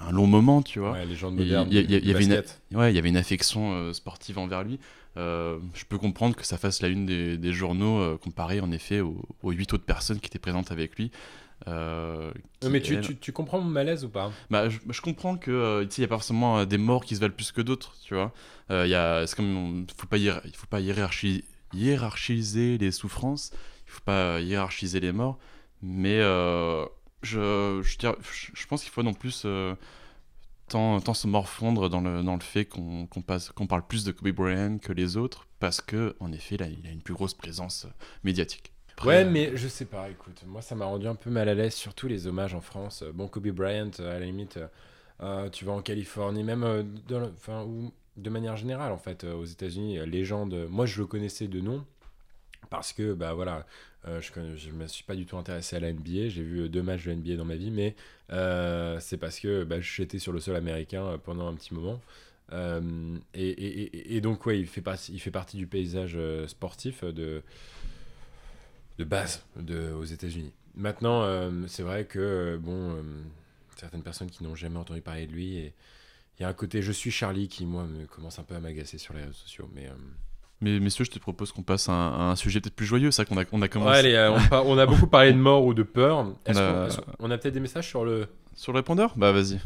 un 0.00 0.12
long 0.12 0.26
moment, 0.26 0.62
tu 0.62 0.78
vois. 0.78 0.92
Ouais, 0.92 1.06
les 1.06 1.14
gens 1.14 1.30
Il 1.30 1.34
y- 1.34 1.44
modernes. 1.44 1.68
il 1.70 1.76
y 1.76 1.80
il 1.80 2.04
il 2.04 2.10
avait 2.14 2.24
une- 2.24 2.30
basket. 2.30 2.62
Ouais, 2.72 2.92
il 2.92 2.96
y 2.96 2.98
avait 2.98 3.08
une 3.10 3.16
affection 3.18 3.92
sportive 3.92 4.38
envers 4.38 4.62
lui. 4.64 4.78
Je 5.16 5.84
peux 5.88 5.98
comprendre 5.98 6.34
que 6.36 6.46
ça 6.46 6.56
fasse 6.56 6.80
la 6.80 6.88
une 6.88 7.04
des, 7.04 7.36
des 7.36 7.52
journaux 7.52 8.16
comparé 8.18 8.60
en 8.60 8.70
effet 8.72 9.00
aux 9.00 9.50
huit 9.50 9.72
autres 9.74 9.84
personnes 9.84 10.20
qui 10.20 10.28
étaient 10.28 10.38
présentes 10.38 10.72
avec 10.72 10.96
lui. 10.96 11.10
Euh, 11.68 12.32
mais 12.68 12.80
tu, 12.80 13.00
tu, 13.00 13.16
tu 13.18 13.32
comprends 13.32 13.60
mon 13.60 13.68
malaise 13.70 14.04
ou 14.04 14.08
pas? 14.08 14.32
Bah, 14.50 14.68
je, 14.68 14.78
je 14.88 15.00
comprends 15.00 15.36
que 15.36 15.50
euh, 15.50 15.84
il 15.84 16.00
n'y 16.00 16.04
a 16.04 16.08
pas 16.08 16.16
forcément 16.16 16.58
euh, 16.58 16.64
des 16.64 16.78
morts 16.78 17.04
qui 17.04 17.14
se 17.16 17.20
valent 17.20 17.34
plus 17.34 17.52
que 17.52 17.60
d'autres, 17.60 17.94
tu 18.02 18.14
vois. 18.14 18.32
Euh, 18.70 18.86
y 18.86 18.94
a, 18.94 19.26
comme, 19.36 19.86
faut 19.96 20.06
pas 20.06 20.16
il 20.18 20.32
faut 20.54 20.66
pas 20.66 20.80
hiérarchi- 20.80 21.44
hiérarchiser 21.74 22.78
les 22.78 22.90
souffrances, 22.90 23.50
il 23.86 23.90
faut 23.92 24.00
pas 24.04 24.40
hiérarchiser 24.40 25.00
les 25.00 25.12
morts, 25.12 25.38
mais 25.82 26.18
euh, 26.20 26.84
je, 27.22 27.80
je, 27.82 27.98
dirais- 27.98 28.16
je- 28.32 28.66
pense 28.66 28.82
qu'il 28.82 28.90
faut 28.92 29.02
non 29.02 29.14
plus 29.14 29.42
euh, 29.44 29.74
tant, 30.68 31.00
tant 31.00 31.14
se 31.14 31.26
morfondre 31.26 31.88
dans 31.90 32.00
le, 32.00 32.22
dans 32.22 32.34
le 32.34 32.40
fait 32.40 32.64
qu'on 32.64 33.06
passe- 33.26 33.50
qu'on 33.50 33.66
parle 33.66 33.86
plus 33.86 34.04
de 34.04 34.12
Kobe 34.12 34.30
Bryant 34.30 34.78
que 34.78 34.92
les 34.92 35.16
autres, 35.16 35.46
parce 35.58 35.80
que 35.80 36.16
en 36.20 36.32
effet, 36.32 36.56
là, 36.56 36.66
il 36.68 36.86
a 36.86 36.90
une 36.90 37.02
plus 37.02 37.14
grosse 37.14 37.34
présence 37.34 37.86
médiatique. 38.24 38.72
Après, 39.00 39.12
Ouais, 39.12 39.24
euh, 39.24 39.30
mais 39.30 39.56
je 39.56 39.66
sais 39.66 39.86
pas, 39.86 40.10
écoute, 40.10 40.42
moi 40.46 40.60
ça 40.60 40.74
m'a 40.74 40.84
rendu 40.84 41.06
un 41.06 41.14
peu 41.14 41.30
mal 41.30 41.48
à 41.48 41.54
l'aise, 41.54 41.74
surtout 41.74 42.06
les 42.06 42.26
hommages 42.26 42.54
en 42.54 42.60
France. 42.60 43.02
Bon, 43.14 43.28
Kobe 43.28 43.48
Bryant, 43.48 43.90
euh, 44.00 44.16
à 44.16 44.18
la 44.20 44.26
limite, 44.26 44.58
euh, 45.22 45.48
tu 45.50 45.64
vas 45.64 45.72
en 45.72 45.82
Californie, 45.82 46.44
même 46.44 46.64
euh, 46.64 46.82
dans 47.08 47.22
enfin, 47.30 47.66
de 48.18 48.30
manière 48.30 48.56
générale, 48.56 48.92
en 48.92 48.98
fait, 48.98 49.24
euh, 49.24 49.34
aux 49.34 49.46
États-Unis, 49.46 49.98
légende. 50.06 50.66
Moi, 50.68 50.86
je 50.86 51.00
le 51.00 51.06
connaissais 51.06 51.48
de 51.48 51.60
nom, 51.60 51.84
parce 52.70 52.92
que, 52.92 53.14
bah 53.14 53.34
voilà, 53.34 53.66
je, 54.06 54.32
je 54.56 54.70
me 54.72 54.86
suis 54.88 55.04
pas 55.04 55.16
du 55.16 55.26
tout 55.26 55.38
intéressé 55.38 55.76
à 55.76 55.80
la 55.80 55.90
NBA, 55.90 56.28
j'ai 56.30 56.42
vu 56.42 56.68
deux 56.70 56.82
matchs 56.82 57.06
de 57.06 57.12
NBA 57.12 57.36
dans 57.36 57.44
ma 57.46 57.56
vie, 57.56 57.70
mais 57.72 57.96
c'est 59.00 59.18
parce 59.18 59.40
que 59.40 59.64
bah, 59.64 59.80
j'étais 59.80 60.18
sur 60.20 60.32
le 60.32 60.40
sol 60.40 60.56
américain 60.56 61.18
pendant 61.24 61.48
un 61.48 61.54
petit 61.54 61.74
moment. 61.74 62.00
Et, 63.34 64.16
et- 64.16 64.20
donc, 64.20 64.46
ouais, 64.46 64.58
il 64.60 64.66
fait, 64.66 64.80
partie, 64.82 65.12
il 65.12 65.20
fait 65.20 65.30
partie 65.30 65.56
du 65.56 65.66
paysage 65.66 66.18
sportif 66.46 67.04
de, 67.04 67.42
de 69.00 69.04
base 69.04 69.42
de, 69.56 69.92
aux 69.92 70.04
États-Unis. 70.04 70.52
Maintenant, 70.74 71.22
euh, 71.24 71.50
c'est 71.68 71.82
vrai 71.82 72.04
que, 72.04 72.18
euh, 72.18 72.58
bon, 72.58 72.96
euh, 72.96 73.02
certaines 73.76 74.02
personnes 74.02 74.30
qui 74.30 74.44
n'ont 74.44 74.54
jamais 74.54 74.76
entendu 74.78 75.00
parler 75.00 75.26
de 75.26 75.32
lui, 75.32 75.56
et 75.56 75.72
il 76.38 76.42
y 76.42 76.44
a 76.44 76.48
un 76.48 76.52
côté 76.52 76.82
je 76.82 76.92
suis 76.92 77.10
Charlie 77.10 77.48
qui, 77.48 77.64
moi, 77.64 77.84
me 77.84 78.06
commence 78.06 78.38
un 78.38 78.42
peu 78.44 78.54
à 78.54 78.60
m'agacer 78.60 78.98
sur 78.98 79.14
les 79.14 79.20
réseaux 79.22 79.32
sociaux. 79.32 79.70
Mais, 79.74 79.86
euh, 79.88 79.92
Mais 80.60 80.78
messieurs, 80.80 81.06
je 81.06 81.10
te 81.10 81.18
propose 81.18 81.50
qu'on 81.52 81.62
passe 81.62 81.88
à 81.88 81.92
un, 81.92 82.28
à 82.28 82.32
un 82.32 82.36
sujet 82.36 82.60
peut-être 82.60 82.76
plus 82.76 82.86
joyeux. 82.86 83.10
C'est 83.10 83.22
vrai 83.24 83.34
qu'on 83.34 83.40
a, 83.40 83.44
on 83.52 83.62
a 83.62 83.68
commencé. 83.68 83.90
Ouais, 83.90 83.98
allez, 83.98 84.14
euh, 84.14 84.32
on, 84.32 84.48
par- 84.48 84.66
on 84.66 84.76
a 84.76 84.84
beaucoup 84.86 85.06
parlé 85.06 85.32
de 85.32 85.38
mort 85.38 85.64
ou 85.64 85.72
de 85.72 85.82
peur. 85.82 86.34
Est-ce 86.44 86.58
On 86.58 86.62
a- 87.32 87.34
on 87.34 87.38
peut-être 87.38 87.54
des 87.54 87.60
messages 87.60 87.88
sur 87.88 88.04
le. 88.04 88.28
Sur 88.54 88.72
le 88.72 88.78
répondeur? 88.80 89.16
Bah 89.16 89.32
vas-y. 89.32 89.58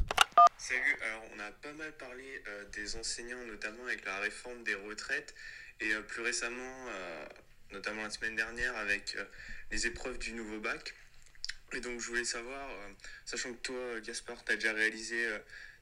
Salut, 0.56 0.96
alors 1.04 1.22
on 1.34 1.40
a 1.40 1.50
pas 1.60 1.72
mal 1.76 1.92
parlé 1.98 2.22
euh, 2.48 2.64
des 2.72 2.96
enseignants, 2.96 3.44
notamment 3.48 3.82
avec 3.86 4.04
la 4.04 4.20
réforme 4.20 4.62
des 4.64 4.76
retraites, 4.88 5.34
et 5.80 5.92
euh, 5.92 6.02
plus 6.02 6.22
récemment, 6.22 6.76
euh, 6.88 7.26
notamment 7.74 8.02
la 8.02 8.10
semaine 8.10 8.36
dernière, 8.36 8.74
avec 8.76 9.16
euh, 9.16 9.24
les 9.70 9.86
épreuves 9.86 10.18
du 10.18 10.32
nouveau 10.32 10.60
bac. 10.60 10.94
Et 11.72 11.80
donc 11.80 12.00
je 12.00 12.06
voulais 12.06 12.24
savoir, 12.24 12.70
euh, 12.70 12.88
sachant 13.26 13.52
que 13.52 13.60
toi, 13.60 14.00
Gaspard, 14.00 14.42
tu 14.44 14.52
as 14.52 14.54
déjà 14.54 14.72
réalisé 14.72 15.26
euh, 15.26 15.38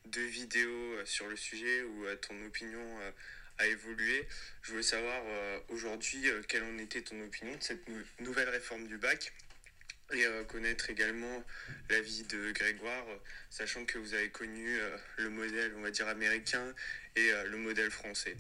deux 0.06 0.24
vidéos 0.24 1.04
sur 1.04 1.28
le 1.28 1.36
sujet 1.36 1.82
où 1.82 2.06
ton 2.16 2.44
opinion 2.44 2.98
a 3.58 3.66
évolué, 3.68 4.26
je 4.62 4.72
voulais 4.72 4.82
savoir 4.82 5.22
aujourd'hui 5.68 6.28
quelle 6.48 6.64
en 6.64 6.76
était 6.78 7.02
ton 7.02 7.22
opinion 7.22 7.54
de 7.54 7.62
cette 7.62 7.86
nou- 7.88 8.02
nouvelle 8.18 8.48
réforme 8.48 8.88
du 8.88 8.98
bac. 8.98 9.32
Et 10.12 10.26
connaître 10.48 10.90
également 10.90 11.44
l'avis 11.88 12.24
de 12.24 12.50
Grégoire, 12.50 13.06
sachant 13.48 13.84
que 13.84 13.96
vous 13.98 14.12
avez 14.12 14.28
connu 14.30 14.76
le 15.18 15.30
modèle, 15.30 15.72
on 15.76 15.82
va 15.82 15.92
dire, 15.92 16.08
américain 16.08 16.74
et 17.14 17.30
le 17.46 17.56
modèle 17.58 17.92
français. 17.92 18.36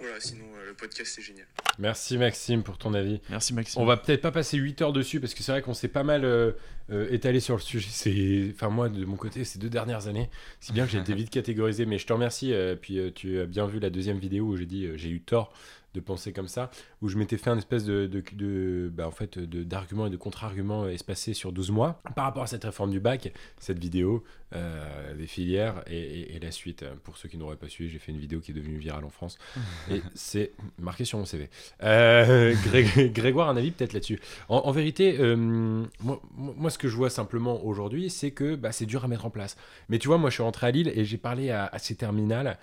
Voilà, 0.00 0.20
sinon 0.20 0.44
euh, 0.56 0.66
le 0.68 0.74
podcast 0.74 1.12
c'est 1.14 1.22
génial. 1.22 1.46
Merci 1.78 2.18
Maxime 2.18 2.62
pour 2.62 2.78
ton 2.78 2.94
avis. 2.94 3.20
Merci 3.30 3.52
Maxime. 3.52 3.82
On 3.82 3.84
va 3.84 3.96
peut-être 3.96 4.20
pas 4.22 4.30
passer 4.30 4.56
8 4.56 4.82
heures 4.82 4.92
dessus 4.92 5.18
parce 5.20 5.34
que 5.34 5.42
c'est 5.42 5.50
vrai 5.52 5.62
qu'on 5.62 5.74
s'est 5.74 5.88
pas 5.88 6.04
mal 6.04 6.24
euh, 6.24 6.52
euh, 6.90 7.08
étalé 7.10 7.40
sur 7.40 7.56
le 7.56 7.60
sujet. 7.60 7.88
C'est, 7.90 8.50
enfin 8.54 8.68
moi 8.68 8.88
de 8.88 9.04
mon 9.04 9.16
côté 9.16 9.44
ces 9.44 9.58
deux 9.58 9.68
dernières 9.70 10.06
années, 10.06 10.30
si 10.60 10.72
bien 10.72 10.84
que 10.86 10.92
j'ai 10.92 10.98
été 10.98 11.14
vite 11.14 11.30
catégorisé. 11.38 11.84
Mais 11.84 11.98
je 11.98 12.06
te 12.06 12.12
remercie. 12.12 12.52
euh, 12.52 12.76
puis 12.76 12.98
euh, 12.98 13.10
tu 13.12 13.40
as 13.40 13.46
bien 13.46 13.66
vu 13.66 13.80
la 13.80 13.90
deuxième 13.90 14.18
vidéo 14.18 14.44
où 14.46 14.56
j'ai 14.56 14.66
dit 14.66 14.86
euh, 14.86 14.96
j'ai 14.96 15.10
eu 15.10 15.20
tort 15.20 15.52
de 15.94 16.00
penser 16.00 16.34
comme 16.34 16.48
ça, 16.48 16.70
où 17.00 17.08
je 17.08 17.16
m'étais 17.16 17.38
fait 17.38 17.48
un 17.48 17.56
espèce 17.56 17.84
de, 17.84 18.06
de, 18.06 18.22
de 18.34 18.90
bah, 18.92 19.08
en 19.08 19.10
fait, 19.10 19.38
d'arguments 19.38 20.06
et 20.06 20.10
de 20.10 20.18
contre-arguments 20.18 20.86
espacés 20.86 21.32
sur 21.32 21.50
12 21.50 21.70
mois 21.70 22.02
par 22.14 22.26
rapport 22.26 22.42
à 22.42 22.46
cette 22.46 22.64
réforme 22.64 22.90
du 22.90 23.00
bac, 23.00 23.32
cette 23.58 23.78
vidéo, 23.78 24.22
euh, 24.54 25.14
des 25.14 25.26
filières 25.26 25.82
et, 25.86 26.38
la 26.40 26.50
suite. 26.50 26.82
Pour 27.04 27.18
ceux 27.18 27.28
qui 27.28 27.36
n'auraient 27.36 27.56
pas 27.56 27.68
suivi, 27.68 27.90
j'ai 27.90 27.98
fait 27.98 28.12
une 28.12 28.18
vidéo 28.18 28.40
qui 28.40 28.52
est 28.52 28.54
devenue 28.54 28.78
virale 28.78 29.04
en 29.04 29.10
France 29.10 29.36
et 29.90 30.00
c'est 30.14 30.52
marqué 30.78 31.04
sur 31.04 31.18
mon 31.18 31.26
CV. 31.26 31.50
Euh, 31.82 32.54
Grégoire, 33.12 33.50
un 33.50 33.56
avis 33.58 33.72
peut-être 33.72 33.92
là-dessus. 33.92 34.18
En, 34.48 34.70
vérité, 34.70 35.18
euh, 35.18 35.36
moi, 35.36 36.22
moi, 36.32 36.70
ce 36.70 36.78
que 36.78 36.88
je 36.88 36.96
vois 36.96 37.10
simplement 37.10 37.62
aujourd'hui, 37.62 38.08
c'est 38.08 38.30
que 38.30 38.54
bah, 38.54 38.72
c'est 38.72 38.86
dur 38.86 39.04
à 39.04 39.08
mettre 39.08 39.26
en 39.26 39.30
place. 39.30 39.58
Mais 39.90 39.98
tu 39.98 40.08
vois, 40.08 40.16
moi, 40.16 40.30
je 40.30 40.34
suis 40.34 40.42
rentré 40.42 40.66
à 40.66 40.70
Lille 40.70 40.92
et 40.94 41.04
j'ai 41.04 41.18
parlé 41.18 41.50
à, 41.50 41.70
ces 41.78 41.96
terminales, 41.96 42.58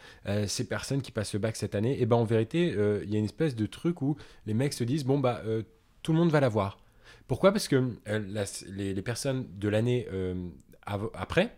ces 0.47 0.67
personnes 0.67 1.03
qui 1.03 1.11
passent 1.11 1.33
le 1.33 1.39
bac 1.39 1.55
cette 1.55 1.75
année. 1.75 2.01
Et 2.01 2.07
ben, 2.07 2.15
en 2.15 2.23
vérité, 2.23 2.75
il 3.03 3.13
y 3.13 3.15
a 3.15 3.19
une 3.19 3.25
espèce 3.25 3.55
de 3.55 3.65
truc 3.67 4.01
où 4.01 4.17
les 4.47 4.55
mecs 4.55 4.73
se 4.73 4.83
disent 4.83 5.03
bon 5.05 5.19
bah 5.19 5.43
tout 6.01 6.13
le 6.13 6.17
monde 6.17 6.31
va 6.31 6.39
l'avoir. 6.39 6.79
Pourquoi? 7.27 7.51
Parce 7.51 7.67
que 7.67 7.91
les, 8.07 8.93
les, 8.93 9.01
personnes 9.01 9.45
de 9.57 9.69
l'année 9.69 10.07
après, 10.85 11.55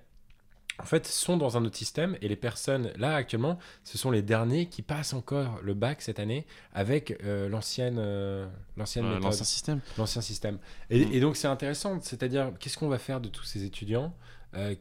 en 0.80 0.86
fait, 0.86 1.08
sont 1.08 1.38
dans 1.38 1.58
un 1.58 1.66
autre 1.66 1.78
système 1.78 2.18
et 2.22 2.28
les 2.28 2.36
personnes 2.36 2.92
là 2.98 3.16
actuellement, 3.16 3.58
ce 3.84 3.98
sont 3.98 4.12
les 4.12 4.22
derniers 4.22 4.68
qui 4.68 4.82
passent 4.82 5.14
encore 5.14 5.60
le 5.64 5.74
bac 5.74 6.02
cette 6.02 6.20
année 6.20 6.46
avec 6.74 7.18
euh, 7.24 7.50
l'ancienne, 7.50 7.98
euh, 8.00 8.48
l'ancienne 8.76 9.06
euh, 9.06 9.20
l'ancien 9.20 9.46
système. 9.46 9.80
L'ancien 9.98 10.22
système. 10.22 10.60
Et, 10.90 11.20
donc 11.20 11.36
c'est 11.36 11.48
intéressant, 11.48 12.00
c'est-à-dire 12.02 12.52
qu'est-ce 12.60 12.78
qu'on 12.78 12.90
va 12.90 13.00
faire 13.00 13.22
de 13.22 13.30
tous 13.30 13.44
ces 13.44 13.64
étudiants 13.64 14.14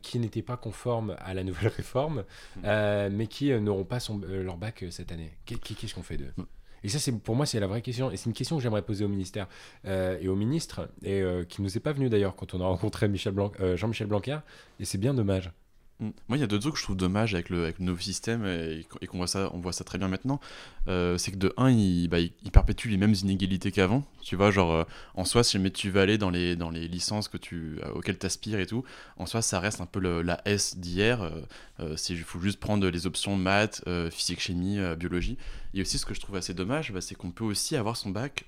qui 0.01 0.19
n'étaient 0.19 0.43
pas 0.43 0.57
conformes 0.57 1.17
à 1.19 1.35
la 1.35 1.45
nouvelle 1.45 1.69
réforme, 1.77 2.25
mm. 2.57 3.09
mais 3.11 3.27
qui 3.27 3.53
n'auront 3.61 3.85
pas 3.85 4.01
son, 4.01 4.19
leur 4.19 4.57
bac 4.57 4.85
cette 4.91 5.13
année? 5.13 5.37
Qu'est-ce 5.45 5.95
qu'on 5.95 6.03
fait 6.03 6.17
d'eux? 6.17 6.33
Mm. 6.37 6.45
Et 6.85 6.89
ça, 6.89 6.99
c'est 6.99 7.13
pour 7.13 7.35
moi, 7.35 7.45
c'est 7.47 7.61
la 7.61 7.67
vraie 7.67 7.83
question. 7.83 8.11
Et 8.11 8.17
c'est 8.17 8.27
une 8.27 8.33
question 8.33 8.57
que 8.57 8.63
j'aimerais 8.63 8.83
poser 8.83 9.05
au 9.05 9.09
ministère 9.09 9.49
et 9.85 10.29
au 10.29 10.37
ministre, 10.37 10.89
et 11.03 11.23
qui 11.49 11.61
nous 11.61 11.77
est 11.77 11.81
pas 11.81 11.93
venu 11.93 12.09
d'ailleurs 12.09 12.37
quand 12.37 12.55
on 12.55 12.61
a 12.61 12.67
rencontré 12.67 13.09
Michel 13.09 13.35
Blanc, 13.35 13.53
Jean-Michel 13.75 14.07
Blanquer. 14.07 14.39
Et 14.81 14.85
c'est 14.85 14.99
bien 14.99 15.13
dommage. 15.13 15.53
Mm. 16.01 16.11
Moi, 16.29 16.37
il 16.37 16.41
y 16.41 16.45
a 16.45 16.47
deux 16.47 16.59
trucs 16.59 16.75
que 16.75 16.79
je 16.79 16.85
trouve 16.85 16.97
dommage 16.97 17.35
avec 17.35 17.49
le, 17.49 17.73
nouveau 17.79 18.01
système 18.01 18.45
et, 18.47 18.85
qu'on 19.07 19.19
voit 19.19 19.27
ça, 19.27 19.51
on 19.55 19.59
voit 19.59 19.73
ça 19.73 19.85
très 19.85 19.99
bien 19.99 20.09
maintenant. 20.09 20.41
Euh, 20.89 21.17
c'est 21.19 21.33
que 21.33 21.37
de 21.37 21.53
un, 21.57 21.71
il, 21.71 22.09
bah, 22.09 22.19
il, 22.21 22.51
perpétue 22.53 22.89
les 22.89 22.97
mêmes 22.97 23.15
inégalités 23.15 23.73
qu'avant. 23.73 24.05
Tu 24.23 24.37
vois, 24.37 24.51
genre, 24.51 24.73
euh, 24.73 24.85
en 25.15 25.25
soi, 25.25 25.43
si 25.43 25.55
jamais 25.55 25.71
tu 25.71 25.91
vas 25.91 26.03
aller 26.03 26.19
dans 26.19 26.31
les, 26.31 26.57
dans 26.57 26.71
les 26.71 26.89
licences 26.89 27.29
que 27.29 27.39
tu, 27.39 27.79
euh, 27.83 27.93
auxquelles 27.95 28.19
tu 28.19 28.27
aspires 28.27 28.61
et 28.61 28.67
tout, 28.67 28.85
en 29.17 29.27
soi, 29.27 29.43
ça 29.43 29.59
reste 29.61 29.81
un 29.81 29.87
peu 29.87 30.01
la 30.01 30.41
S 30.45 30.77
d'hier. 30.79 31.31
il 31.79 32.19
faut 32.19 32.41
juste 32.41 32.61
prendre 32.61 32.87
les 32.89 33.07
options 33.07 33.37
maths, 33.37 33.83
physique, 34.11 34.41
chimie, 34.41 34.79
biologie. 34.97 35.39
Et 35.75 35.81
aussi, 35.83 35.99
ce 35.99 36.07
que 36.07 36.15
je 36.15 36.21
trouve 36.21 36.37
assez 36.37 36.55
dommage, 36.55 36.93
bah, 36.93 37.01
c'est 37.01 37.15
qu'on 37.15 37.31
peut 37.31 37.45
aussi 37.45 37.77
avoir 37.77 37.97
son 37.97 38.11
bac 38.11 38.45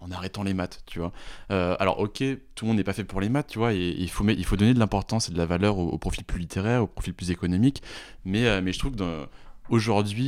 en, 0.00 0.10
arrêtant 0.10 0.42
les 0.42 0.54
maths, 0.54 0.82
tu 0.86 0.98
vois. 0.98 1.12
alors, 1.48 1.98
ok, 2.00 2.22
tout 2.54 2.64
le 2.64 2.68
monde 2.68 2.76
n'est 2.76 2.84
pas 2.84 2.92
fait 2.92 3.04
pour 3.04 3.20
les 3.20 3.28
maths, 3.28 3.48
tu 3.48 3.58
vois, 3.58 3.72
et, 3.74 3.94
il, 3.98 4.08
faut, 4.10 4.24
donner 4.56 4.74
de 4.74 4.78
l'importance 4.78 5.28
et 5.28 5.32
de 5.32 5.38
la 5.38 5.46
valeur 5.46 5.78
au, 5.78 5.88
au 5.88 5.98
profil 5.98 6.24
plus 6.24 6.38
littéraire, 6.38 6.82
au 6.82 6.86
profil 6.86 7.14
plus 7.14 7.30
économique. 7.30 7.82
Mais, 8.24 8.46
euh, 8.46 8.72
je 8.72 8.78
trouve 8.78 8.94
que 8.96 9.26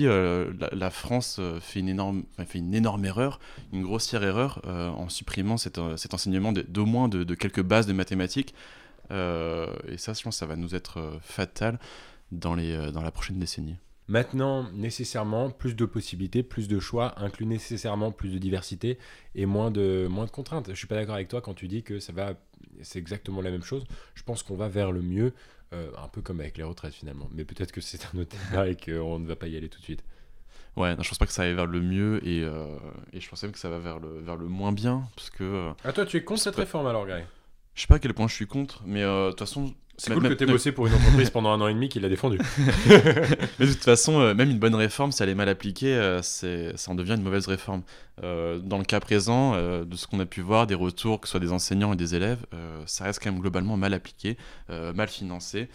euh, 0.06 0.52
la, 0.72 0.90
France 0.90 1.36
euh, 1.38 1.60
fait 1.60 1.80
une, 1.80 1.88
énorme, 1.88 2.24
fait 2.46 2.58
une 2.58 2.74
énorme 2.74 3.04
erreur, 3.04 3.40
une 3.72 3.82
grossière 3.82 4.22
erreur 4.22 4.60
en 4.66 5.08
supprimant 5.08 5.56
cet, 5.56 5.78
enseignement 5.78 6.52
d'au 6.52 6.86
moins 6.86 7.08
de, 7.08 7.34
quelques 7.34 7.62
bases 7.62 7.86
de 7.86 7.92
mathématiques. 7.92 8.54
et 9.10 9.96
ça, 9.98 10.12
je 10.12 10.22
pense 10.22 10.36
ça 10.36 10.46
va 10.46 10.56
nous 10.56 10.74
être 10.74 11.18
fatal 11.22 11.78
dans 12.32 12.54
la 12.54 13.10
prochaine 13.10 13.38
décennie. 13.38 13.76
Maintenant, 14.06 14.70
nécessairement, 14.72 15.50
plus 15.50 15.74
de 15.74 15.86
possibilités, 15.86 16.42
plus 16.42 16.68
de 16.68 16.78
choix, 16.78 17.18
inclut 17.22 17.46
nécessairement 17.46 18.12
plus 18.12 18.34
de 18.34 18.38
diversité 18.38 18.98
et 19.34 19.46
moins 19.46 19.70
de, 19.70 20.06
moins 20.10 20.26
de 20.26 20.30
contraintes. 20.30 20.68
Je 20.68 20.74
suis 20.74 20.86
pas 20.86 20.96
d'accord 20.96 21.14
avec 21.14 21.28
toi 21.28 21.40
quand 21.40 21.54
tu 21.54 21.68
dis 21.68 21.82
que 21.82 21.98
ça 21.98 22.12
va, 22.12 22.34
c'est 22.82 22.98
exactement 22.98 23.40
la 23.40 23.50
même 23.50 23.62
chose. 23.62 23.84
Je 24.14 24.22
pense 24.22 24.42
qu'on 24.42 24.56
va 24.56 24.68
vers 24.68 24.92
le 24.92 25.00
mieux. 25.00 25.32
Euh, 25.72 25.90
un 25.96 26.08
peu 26.08 26.20
comme 26.20 26.40
avec 26.40 26.56
les 26.56 26.62
retraites 26.62 26.94
finalement. 26.94 27.28
Mais 27.32 27.44
peut-être 27.44 27.72
que 27.72 27.80
c'est 27.80 28.06
un 28.14 28.18
autre 28.18 28.36
débat 28.50 28.68
et 28.68 28.76
qu'on 28.76 29.18
ne 29.18 29.26
va 29.26 29.34
pas 29.34 29.48
y 29.48 29.56
aller 29.56 29.68
tout 29.68 29.80
de 29.80 29.84
suite. 29.84 30.04
Ouais, 30.76 30.94
non, 30.94 31.02
je 31.02 31.08
pense 31.08 31.18
pas 31.18 31.26
que 31.26 31.32
ça 31.32 31.42
aille 31.42 31.54
vers 31.54 31.66
le 31.66 31.80
mieux 31.80 32.20
et, 32.26 32.42
euh, 32.42 32.76
et, 33.12 33.20
je 33.20 33.28
pense 33.28 33.42
même 33.42 33.52
que 33.52 33.58
ça 33.58 33.70
va 33.70 33.78
vers 33.78 33.98
le, 33.98 34.20
vers 34.20 34.36
le 34.36 34.46
moins 34.46 34.72
bien. 34.72 35.08
Parce 35.16 35.30
que, 35.30 35.42
euh, 35.42 35.72
ah, 35.82 35.92
toi, 35.92 36.04
tu 36.04 36.16
es 36.16 36.22
contre 36.24 36.42
cette 36.42 36.56
réforme 36.56 36.86
alors, 36.86 37.06
Gary? 37.06 37.22
Je 37.74 37.80
sais 37.80 37.86
pas 37.86 37.96
à 37.96 37.98
quel 37.98 38.14
point 38.14 38.28
je 38.28 38.34
suis 38.34 38.46
contre, 38.46 38.82
mais 38.84 39.02
de 39.02 39.30
toute 39.30 39.38
façon, 39.40 39.74
c'est 39.96 40.12
cool 40.12 40.28
que 40.28 40.34
tu 40.34 40.44
aies 40.44 40.46
bossé 40.46 40.72
pour 40.72 40.86
une 40.86 40.94
entreprise 40.94 41.30
pendant 41.30 41.50
un 41.50 41.60
an 41.60 41.68
et 41.68 41.74
demi 41.74 41.88
qui 41.88 42.00
l'a 42.00 42.08
défendu. 42.08 42.38
Mais 42.88 43.66
de 43.66 43.72
toute 43.72 43.84
façon, 43.84 44.20
euh, 44.20 44.34
même 44.34 44.50
une 44.50 44.58
bonne 44.58 44.74
réforme, 44.74 45.12
si 45.12 45.22
elle 45.22 45.28
est 45.28 45.34
mal 45.34 45.48
appliquée, 45.48 45.94
euh, 45.94 46.20
c'est, 46.22 46.76
ça 46.76 46.90
en 46.90 46.94
devient 46.94 47.14
une 47.14 47.22
mauvaise 47.22 47.46
réforme. 47.46 47.82
Euh, 48.22 48.58
dans 48.58 48.78
le 48.78 48.84
cas 48.84 49.00
présent, 49.00 49.56
de 49.56 49.96
ce 49.96 50.06
qu'on 50.06 50.20
a 50.20 50.26
pu 50.26 50.40
voir, 50.40 50.66
des 50.66 50.74
retours, 50.74 51.20
que 51.20 51.26
ce 51.26 51.32
soit 51.32 51.40
des 51.40 51.52
enseignants 51.52 51.92
et 51.92 51.96
des 51.96 52.14
élèves, 52.14 52.44
ça 52.86 53.04
reste 53.04 53.22
quand 53.22 53.30
même 53.30 53.40
globalement 53.40 53.76
mal 53.76 53.94
appliqué, 53.94 54.36
mal 54.68 55.08
financé. 55.08 55.68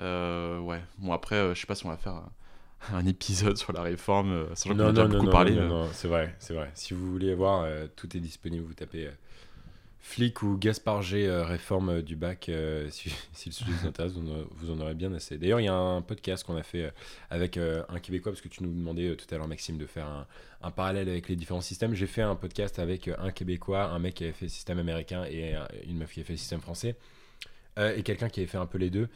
ouais, 0.00 0.80
bon 0.98 1.12
après, 1.12 1.54
je 1.54 1.60
sais 1.60 1.66
pas 1.66 1.74
si 1.74 1.86
on 1.86 1.90
va 1.90 1.96
faire 1.96 2.22
un 2.92 3.06
épisode 3.06 3.56
sur 3.56 3.72
la 3.72 3.82
réforme, 3.82 4.46
sachant 4.54 4.74
qu'on 4.74 4.80
a 4.80 4.92
déjà 4.92 5.06
beaucoup 5.06 5.30
parlé. 5.30 5.54
Non, 5.54 5.68
non, 5.68 5.88
c'est 5.92 6.08
vrai, 6.08 6.34
c'est 6.38 6.54
vrai. 6.54 6.70
Si 6.74 6.94
vous 6.94 7.10
voulez 7.10 7.34
voir, 7.34 7.66
tout 7.96 8.14
est 8.16 8.20
disponible, 8.20 8.64
vous 8.66 8.74
tapez 8.74 9.08
Flic 10.06 10.44
ou 10.44 10.56
Gaspard 10.56 11.02
G 11.02 11.26
euh, 11.26 11.42
réforme 11.44 11.88
euh, 11.88 12.00
du 12.00 12.14
bac, 12.14 12.48
euh, 12.48 12.88
si, 12.90 13.10
le 13.46 13.52
sujet 13.52 13.72
vous 13.72 13.88
intéresse, 13.88 14.12
vous, 14.12 14.70
en 14.70 14.80
aurez 14.80 14.94
bien 14.94 15.12
assez. 15.12 15.36
D'ailleurs, 15.36 15.60
il 15.60 15.64
y 15.64 15.68
a 15.68 15.74
un 15.74 16.00
podcast 16.00 16.44
qu'on 16.44 16.56
a 16.56 16.62
fait 16.62 16.92
avec 17.28 17.56
un 17.58 17.98
Québécois, 17.98 18.30
parce 18.30 18.40
que 18.40 18.48
tu 18.48 18.62
nous 18.62 18.72
demandais 18.72 19.16
tout 19.16 19.26
à 19.34 19.36
l'heure, 19.36 19.48
Maxime, 19.48 19.78
de 19.78 19.84
faire 19.84 20.06
un, 20.62 20.70
parallèle 20.70 21.08
avec 21.08 21.28
les 21.28 21.34
différents 21.34 21.60
systèmes. 21.60 21.94
J'ai 21.94 22.06
fait 22.06 22.22
un 22.22 22.36
podcast 22.36 22.78
avec 22.78 23.08
un 23.18 23.32
Québécois, 23.32 23.90
un 23.90 23.98
mec 23.98 24.14
qui 24.14 24.24
avait 24.24 24.32
fait 24.32 24.46
le 24.46 24.50
système 24.50 24.78
américain 24.78 25.24
et 25.24 25.54
une 25.86 25.98
meuf 25.98 26.12
qui 26.12 26.20
avait 26.20 26.26
fait 26.26 26.32
le 26.34 26.38
système 26.38 26.60
français. 26.60 26.96
et 27.76 28.02
quelqu'un 28.04 28.28
qui 28.28 28.40
avait 28.40 28.48
fait 28.48 28.58
un 28.58 28.66
peu 28.66 28.78
les 28.78 28.90
deux. 28.90 29.08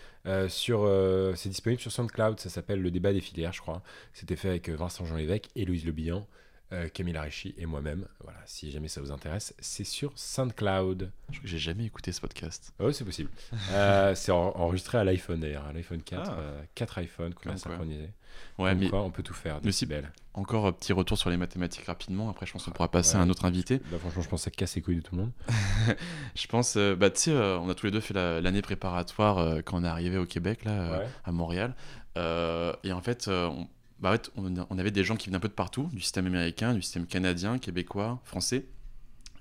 sur, 0.49 0.91
c'est 1.37 1.49
disponible 1.49 1.81
sur 1.81 1.93
SoundCloud, 1.93 2.41
ça 2.41 2.51
s'appelle 2.51 2.83
Le 2.83 2.91
débat 2.91 3.13
des 3.13 3.21
filières, 3.21 3.53
je 3.53 3.61
crois. 3.61 3.83
C'était 4.13 4.37
fait 4.37 4.49
avec 4.49 4.69
Vincent 4.69 5.05
Jean 5.05 5.17
Lévesque 5.17 5.49
et 5.55 5.65
Louise 5.65 5.87
Le 5.87 5.93
Bihan. 5.93 6.27
Euh, 6.73 6.89
Camille 6.89 7.17
Arichi 7.17 7.53
et 7.59 7.67
moi-même. 7.67 8.07
Voilà, 8.23 8.39
si 8.47 8.71
jamais 8.71 8.87
ça 8.87 9.01
vous 9.01 9.11
intéresse, 9.11 9.55
c'est 9.59 9.83
sur 9.83 10.13
SoundCloud. 10.15 11.11
Je 11.31 11.39
crois 11.39 11.43
que 11.43 11.49
j'ai 11.49 11.59
jamais 11.59 11.85
écouté 11.85 12.13
ce 12.13 12.21
podcast. 12.21 12.73
Oh, 12.79 12.93
c'est 12.93 13.05
possible. 13.05 13.31
Euh, 13.73 14.15
c'est 14.15 14.33
enregistré 14.33 14.99
à 14.99 15.05
l'iPhone 15.05 15.41
d'ailleurs, 15.41 15.65
à 15.67 15.73
l'iPhone 15.73 16.03
4, 16.03 16.33
4 16.75 16.95
ah. 16.97 17.01
euh, 17.01 17.05
iPhones 17.05 17.35
qu'on 17.35 17.51
a 17.51 17.57
synchronisé. 17.57 18.11
Ouais, 18.59 18.75
mais 18.75 18.93
on 18.93 19.11
peut 19.11 19.23
tout 19.23 19.35
faire. 19.35 19.61
De 19.61 19.87
belle. 19.87 20.13
Encore 20.35 20.67
un 20.67 20.73
petit 20.73 20.93
retour 20.93 21.17
sur 21.19 21.31
les 21.31 21.37
mathématiques 21.37 21.85
rapidement. 21.87 22.31
Après, 22.31 22.47
je 22.47 22.53
pense 22.53 22.65
qu'on 22.65 22.71
pourra 22.71 22.91
passer 22.91 23.17
à 23.17 23.21
un 23.21 23.31
autre 23.31 23.45
invité. 23.45 23.79
Bah, 23.91 23.99
franchement, 23.99 24.23
je 24.23 24.29
pense 24.29 24.41
que 24.41 24.45
ça 24.45 24.51
casse 24.51 24.75
les 24.77 24.83
couilles 24.83 24.97
de 24.97 25.03
tout 25.03 25.15
le 25.15 25.23
monde. 25.23 25.33
je 26.35 26.47
pense, 26.47 26.77
bah, 26.77 27.11
tu 27.11 27.21
sais, 27.21 27.33
on 27.33 27.69
a 27.69 27.75
tous 27.75 27.87
les 27.87 27.93
deux 27.93 28.01
fait 28.01 28.15
l'année 28.15 28.63
préparatoire 28.63 29.63
quand 29.65 29.81
on 29.81 29.85
est 29.85 29.89
arrivé 29.89 30.17
au 30.19 30.27
Québec, 30.27 30.65
là, 30.65 31.03
à 31.25 31.33
Montréal. 31.33 31.75
et 32.17 32.93
en 32.93 33.01
fait, 33.03 33.29
on 33.29 33.69
bah, 34.01 34.17
on, 34.37 34.79
avait 34.79 34.91
des 34.91 35.05
gens 35.05 35.17
qui 35.17 35.27
venaient 35.27 35.37
un 35.37 35.41
peu 35.41 35.49
de 35.49 35.53
partout, 35.53 35.89
du 35.93 36.01
système 36.01 36.27
américain, 36.27 36.73
du 36.73 36.83
système 36.83 37.07
canadien, 37.07 37.59
québécois, 37.59 38.21
français. 38.25 38.65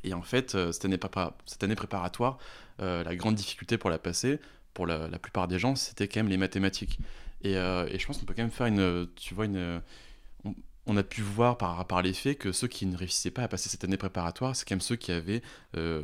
Et 0.04 0.14
en 0.14 0.22
fait, 0.22 0.56
euh, 0.56 0.72
cette, 0.72 0.86
année 0.86 1.00
cette 1.46 1.64
année 1.64 1.76
préparatoire, 1.76 2.38
euh, 2.82 3.04
la 3.04 3.16
grande 3.16 3.36
difficulté 3.36 3.78
pour 3.78 3.90
la 3.90 4.00
passer, 4.00 4.40
pour 4.74 4.86
la, 4.86 5.08
plupart 5.20 5.48
des 5.48 5.60
gens, 5.60 5.76
c'était 5.76 6.08
quand 6.08 6.20
même 6.20 6.30
les 6.30 6.38
mathématiques. 6.38 7.00
Et, 7.42 7.56
euh, 7.56 7.88
et 7.90 8.00
je 8.00 8.06
pense 8.06 8.18
qu'on 8.18 8.26
peut 8.26 8.34
quand 8.34 8.44
même 8.44 8.52
faire 8.52 8.68
une, 8.68 9.08
tu 9.16 9.34
vois, 9.34 9.46
une, 9.46 9.82
on 10.90 10.98
a 10.98 11.04
pu 11.04 11.22
voir 11.22 11.58
par, 11.58 11.86
par 11.86 12.02
les 12.02 12.14
faits 12.14 12.40
que 12.40 12.52
ceux 12.52 12.68
qui 12.68 12.88
ne 12.88 12.98
réussissaient 12.98 13.30
pas 13.30 13.44
à 13.44 13.48
passer 13.48 13.70
cette 13.70 13.84
année 13.84 13.96
préparatoire, 13.96 14.56
c'est 14.56 14.68
quand 14.68 14.74
même 14.74 14.82
ceux 14.82 14.96
qui 14.96 15.12
avaient 15.12 15.44
euh, 15.78 16.02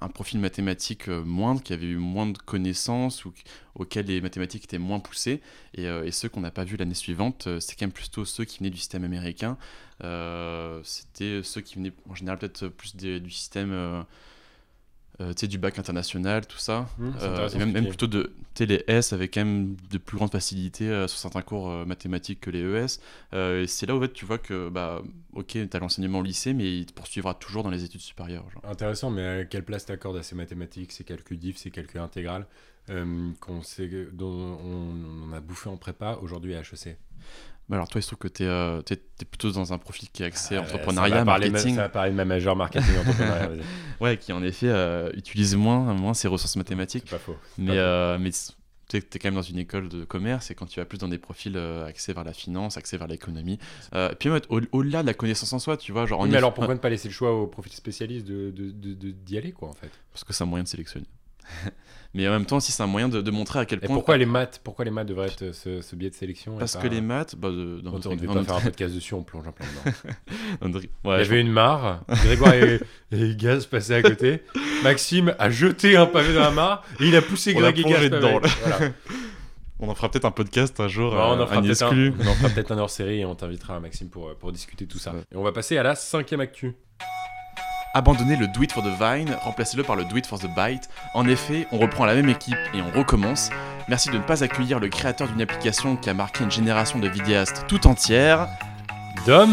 un, 0.00 0.08
profil 0.08 0.40
mathématique 0.40 1.08
euh, 1.08 1.24
moindre, 1.24 1.62
qui 1.62 1.72
avaient 1.72 1.86
eu 1.86 1.96
moins 1.96 2.26
de 2.26 2.36
connaissances 2.36 3.24
ou 3.24 3.32
auxquels 3.74 4.06
les 4.06 4.20
mathématiques 4.20 4.64
étaient 4.64 4.78
moins 4.78 5.00
poussées. 5.00 5.40
Et, 5.74 5.86
euh, 5.86 6.04
et 6.04 6.10
ceux 6.10 6.28
qu'on 6.28 6.42
n'a 6.42 6.50
pas 6.50 6.64
vu 6.64 6.76
l'année 6.76 6.94
suivante, 6.94 7.48
c'est 7.60 7.76
quand 7.76 7.86
même 7.86 7.92
plutôt 7.92 8.26
ceux 8.26 8.44
qui 8.44 8.58
venaient 8.58 8.70
du 8.70 8.78
système 8.78 9.04
américain. 9.04 9.56
C'était 10.84 11.42
ceux 11.42 11.62
qui 11.62 11.76
venaient 11.76 11.92
en 12.08 12.14
général 12.14 12.38
peut-être 12.38 12.68
plus 12.68 12.96
du 12.96 13.30
système 13.30 14.04
euh, 15.20 15.32
du 15.34 15.58
bac 15.58 15.78
international, 15.78 16.46
tout 16.46 16.58
ça. 16.58 16.88
Mmh, 16.98 17.10
euh, 17.20 17.48
et 17.48 17.58
même, 17.58 17.72
même, 17.72 17.88
plutôt 17.88 18.06
de 18.06 18.32
les 18.58 18.84
S 18.88 19.12
avec 19.12 19.34
quand 19.34 19.44
même 19.44 19.76
de 19.90 19.98
plus 19.98 20.16
grandes 20.16 20.32
facilités 20.32 20.88
euh, 20.88 21.08
sur 21.08 21.18
certains 21.18 21.40
cours 21.42 21.70
mathématiques 21.86 22.40
que 22.40 22.50
les 22.50 22.60
ES. 22.60 23.00
et 23.32 23.66
c'est 23.66 23.86
là 23.86 23.96
où 23.96 24.00
fait, 24.00 24.12
tu 24.12 24.24
vois 24.24 24.38
que, 24.38 24.68
bah, 24.68 25.02
ok, 25.32 25.46
tu 25.46 25.68
as 25.72 25.78
l'enseignement 25.78 26.18
au 26.18 26.22
lycée, 26.22 26.52
mais 26.52 26.78
il 26.78 26.86
te 26.86 26.92
poursuivra 26.92 27.34
toujours 27.34 27.62
dans 27.62 27.70
les 27.70 27.84
études 27.84 28.00
supérieures. 28.00 28.44
Genre. 28.50 28.62
Intéressant, 28.70 29.10
mais 29.10 29.46
quelle 29.50 29.64
place 29.64 29.86
t'accordes 29.86 30.16
à 30.16 30.22
ces 30.22 30.34
mathématiques, 30.34 30.92
ces 30.92 31.04
calculs 31.04 31.38
diff, 31.38 31.56
ces 31.56 31.70
calculs 31.70 32.00
intégrales 32.00 32.46
qu'on 33.40 33.62
sait, 33.62 33.88
dont 34.12 34.58
on, 34.64 35.32
a 35.32 35.40
bouffé 35.40 35.68
en 35.68 35.76
prépa 35.76 36.18
aujourd'hui 36.22 36.56
à 36.56 36.60
HEC 36.60 36.98
alors 37.76 37.88
toi, 37.88 37.98
il 38.00 38.02
se 38.02 38.08
trouve 38.08 38.18
que 38.18 38.28
tu 38.28 38.42
es, 38.42 38.46
euh, 38.46 38.80
plutôt 39.30 39.50
dans 39.52 39.72
un 39.72 39.78
profil 39.78 40.08
qui 40.12 40.22
est 40.22 40.26
axé 40.26 40.56
ah, 40.56 40.62
entrepreneuriat, 40.62 41.24
marketing. 41.24 41.74
ça 41.76 41.82
va 41.82 41.88
parler 41.88 42.10
de 42.10 42.16
ma 42.16 42.24
majeure 42.24 42.56
marketing 42.56 42.96
entrepreneuriat. 42.98 43.50
ouais, 44.00 44.16
qui 44.16 44.32
en 44.32 44.42
effet 44.42 44.68
euh, 44.68 45.10
utilise 45.14 45.54
moins, 45.56 45.92
moins 45.94 46.14
ses 46.14 46.28
ressources 46.28 46.56
mathématiques. 46.56 47.10
Pas 47.10 47.18
faux. 47.18 47.36
Mais, 47.58 47.76
euh, 47.76 48.18
mais 48.18 48.30
tu 48.88 48.96
es 48.96 49.00
quand 49.02 49.24
même 49.26 49.34
dans 49.34 49.42
une 49.42 49.58
école 49.58 49.88
de 49.88 50.04
commerce 50.04 50.50
et 50.50 50.54
quand 50.54 50.66
tu 50.66 50.80
vas 50.80 50.84
plus 50.86 50.98
dans 50.98 51.06
des 51.08 51.18
profils 51.18 51.56
axés 51.86 52.12
vers 52.12 52.24
la 52.24 52.32
finance, 52.32 52.76
axés 52.76 52.96
vers 52.96 53.06
l'économie. 53.06 53.58
Puis 54.18 54.28
au- 54.28 54.60
au-delà 54.72 55.02
de 55.02 55.06
la 55.06 55.14
connaissance 55.14 55.52
en 55.52 55.58
soi, 55.58 55.76
tu 55.76 55.92
vois, 55.92 56.06
genre. 56.06 56.20
Oui, 56.20 56.28
mais 56.28 56.38
alors 56.38 56.54
pourquoi 56.54 56.74
ne 56.74 56.80
pas 56.80 56.88
laisser 56.90 57.08
le 57.08 57.14
choix 57.14 57.32
au 57.32 57.46
profil 57.46 57.72
spécialiste 57.72 58.26
de, 58.26 58.50
de, 58.50 58.70
de- 58.70 58.94
de- 58.94 59.10
d'y 59.12 59.38
aller, 59.38 59.52
quoi, 59.52 59.68
en 59.68 59.74
fait? 59.74 59.90
Parce 60.12 60.24
que 60.24 60.32
c'est 60.32 60.42
un 60.42 60.46
moyen 60.46 60.64
de 60.64 60.68
sélectionner. 60.68 61.06
mais 62.14 62.26
en 62.28 62.32
même 62.32 62.46
temps, 62.46 62.58
si 62.60 62.72
c'est 62.72 62.82
un 62.82 62.86
moyen 62.86 63.08
de, 63.08 63.20
de 63.20 63.30
montrer 63.30 63.58
à 63.60 63.64
quel 63.66 63.78
Et 63.82 63.86
point. 63.86 63.94
pourquoi 63.96 64.16
les 64.16 64.26
maths 64.26 64.60
Pourquoi 64.64 64.84
les 64.84 64.90
maths 64.90 65.06
devraient 65.08 65.28
être 65.28 65.42
euh, 65.42 65.52
ce, 65.52 65.80
ce 65.80 65.96
biais 65.96 66.10
de 66.10 66.14
sélection 66.14 66.56
Parce 66.58 66.74
pas- 66.74 66.82
que 66.82 66.88
les 66.88 67.00
maths, 67.00 67.36
bah, 67.36 67.50
de- 67.50 67.80
dans 67.82 67.94
On 67.94 67.98
devait 67.98 68.26
pas 68.26 68.34
notre- 68.34 68.46
faire 68.46 68.56
un 68.56 68.60
podcast 68.60 68.94
dessus, 68.94 69.14
on 69.14 69.22
plonge 69.22 69.46
en 69.46 69.52
plein 69.52 69.66
dedans. 69.66 70.78
ouais, 71.04 71.22
y 71.22 71.24
je 71.24 71.30
avait 71.30 71.40
une 71.40 71.52
mare, 71.52 72.02
Grégoire 72.08 72.54
et, 72.54 72.80
et 73.12 73.34
Gaz 73.36 73.66
passaient 73.66 73.94
à 73.94 74.02
côté. 74.02 74.42
Maxime 74.82 75.34
a 75.38 75.50
jeté 75.50 75.96
un 75.96 76.06
pavé 76.06 76.32
dans 76.34 76.40
la 76.40 76.50
mare 76.50 76.84
et 77.00 77.06
il 77.08 77.16
a 77.16 77.22
poussé 77.22 77.54
On 77.56 77.62
a 77.64 77.72
Greg 77.72 77.86
et 77.86 77.90
Gaz 77.90 78.10
dedans. 78.10 78.40
Voilà. 78.62 78.78
On 79.82 79.88
en 79.88 79.94
fera 79.94 80.10
peut-être 80.10 80.26
un 80.26 80.30
podcast 80.30 80.78
un 80.80 80.88
jour. 80.88 81.12
Bah, 81.12 81.28
on 81.30 81.38
euh, 81.38 81.42
en 81.42 81.46
fera 81.46 81.58
un 81.58 81.62
peut-être 81.62 81.82
un, 81.82 81.86
exclu. 81.86 82.12
on 82.20 82.26
en 82.26 82.34
fera 82.34 82.48
peut-être 82.50 82.70
un 82.72 82.78
hors 82.78 82.90
série 82.90 83.20
et 83.20 83.24
on 83.24 83.34
t'invitera 83.34 83.80
Maxime 83.80 84.10
pour, 84.10 84.28
euh, 84.28 84.34
pour 84.38 84.52
discuter 84.52 84.84
de 84.84 84.90
tout 84.92 84.98
ça. 84.98 85.12
Ouais. 85.14 85.20
Et 85.32 85.36
on 85.36 85.42
va 85.42 85.52
passer 85.52 85.78
à 85.78 85.82
la 85.82 85.94
cinquième 85.94 86.40
actu. 86.40 86.74
Abandonner 87.92 88.36
le 88.36 88.46
Do 88.46 88.62
It 88.62 88.72
for 88.72 88.82
the 88.84 88.88
Vine, 89.00 89.36
remplacez-le 89.42 89.82
par 89.82 89.96
le 89.96 90.04
Do 90.04 90.16
It 90.16 90.26
for 90.26 90.38
the 90.38 90.46
Byte. 90.54 90.88
En 91.14 91.26
effet, 91.26 91.66
on 91.72 91.78
reprend 91.78 92.04
la 92.04 92.14
même 92.14 92.28
équipe 92.28 92.56
et 92.72 92.80
on 92.82 92.96
recommence. 92.96 93.50
Merci 93.88 94.10
de 94.10 94.18
ne 94.18 94.22
pas 94.22 94.44
accueillir 94.44 94.78
le 94.78 94.88
créateur 94.88 95.26
d'une 95.28 95.42
application 95.42 95.96
qui 95.96 96.08
a 96.08 96.14
marqué 96.14 96.44
une 96.44 96.50
génération 96.52 97.00
de 97.00 97.08
vidéastes 97.08 97.64
tout 97.66 97.86
entière. 97.88 98.46
Dom, 99.26 99.52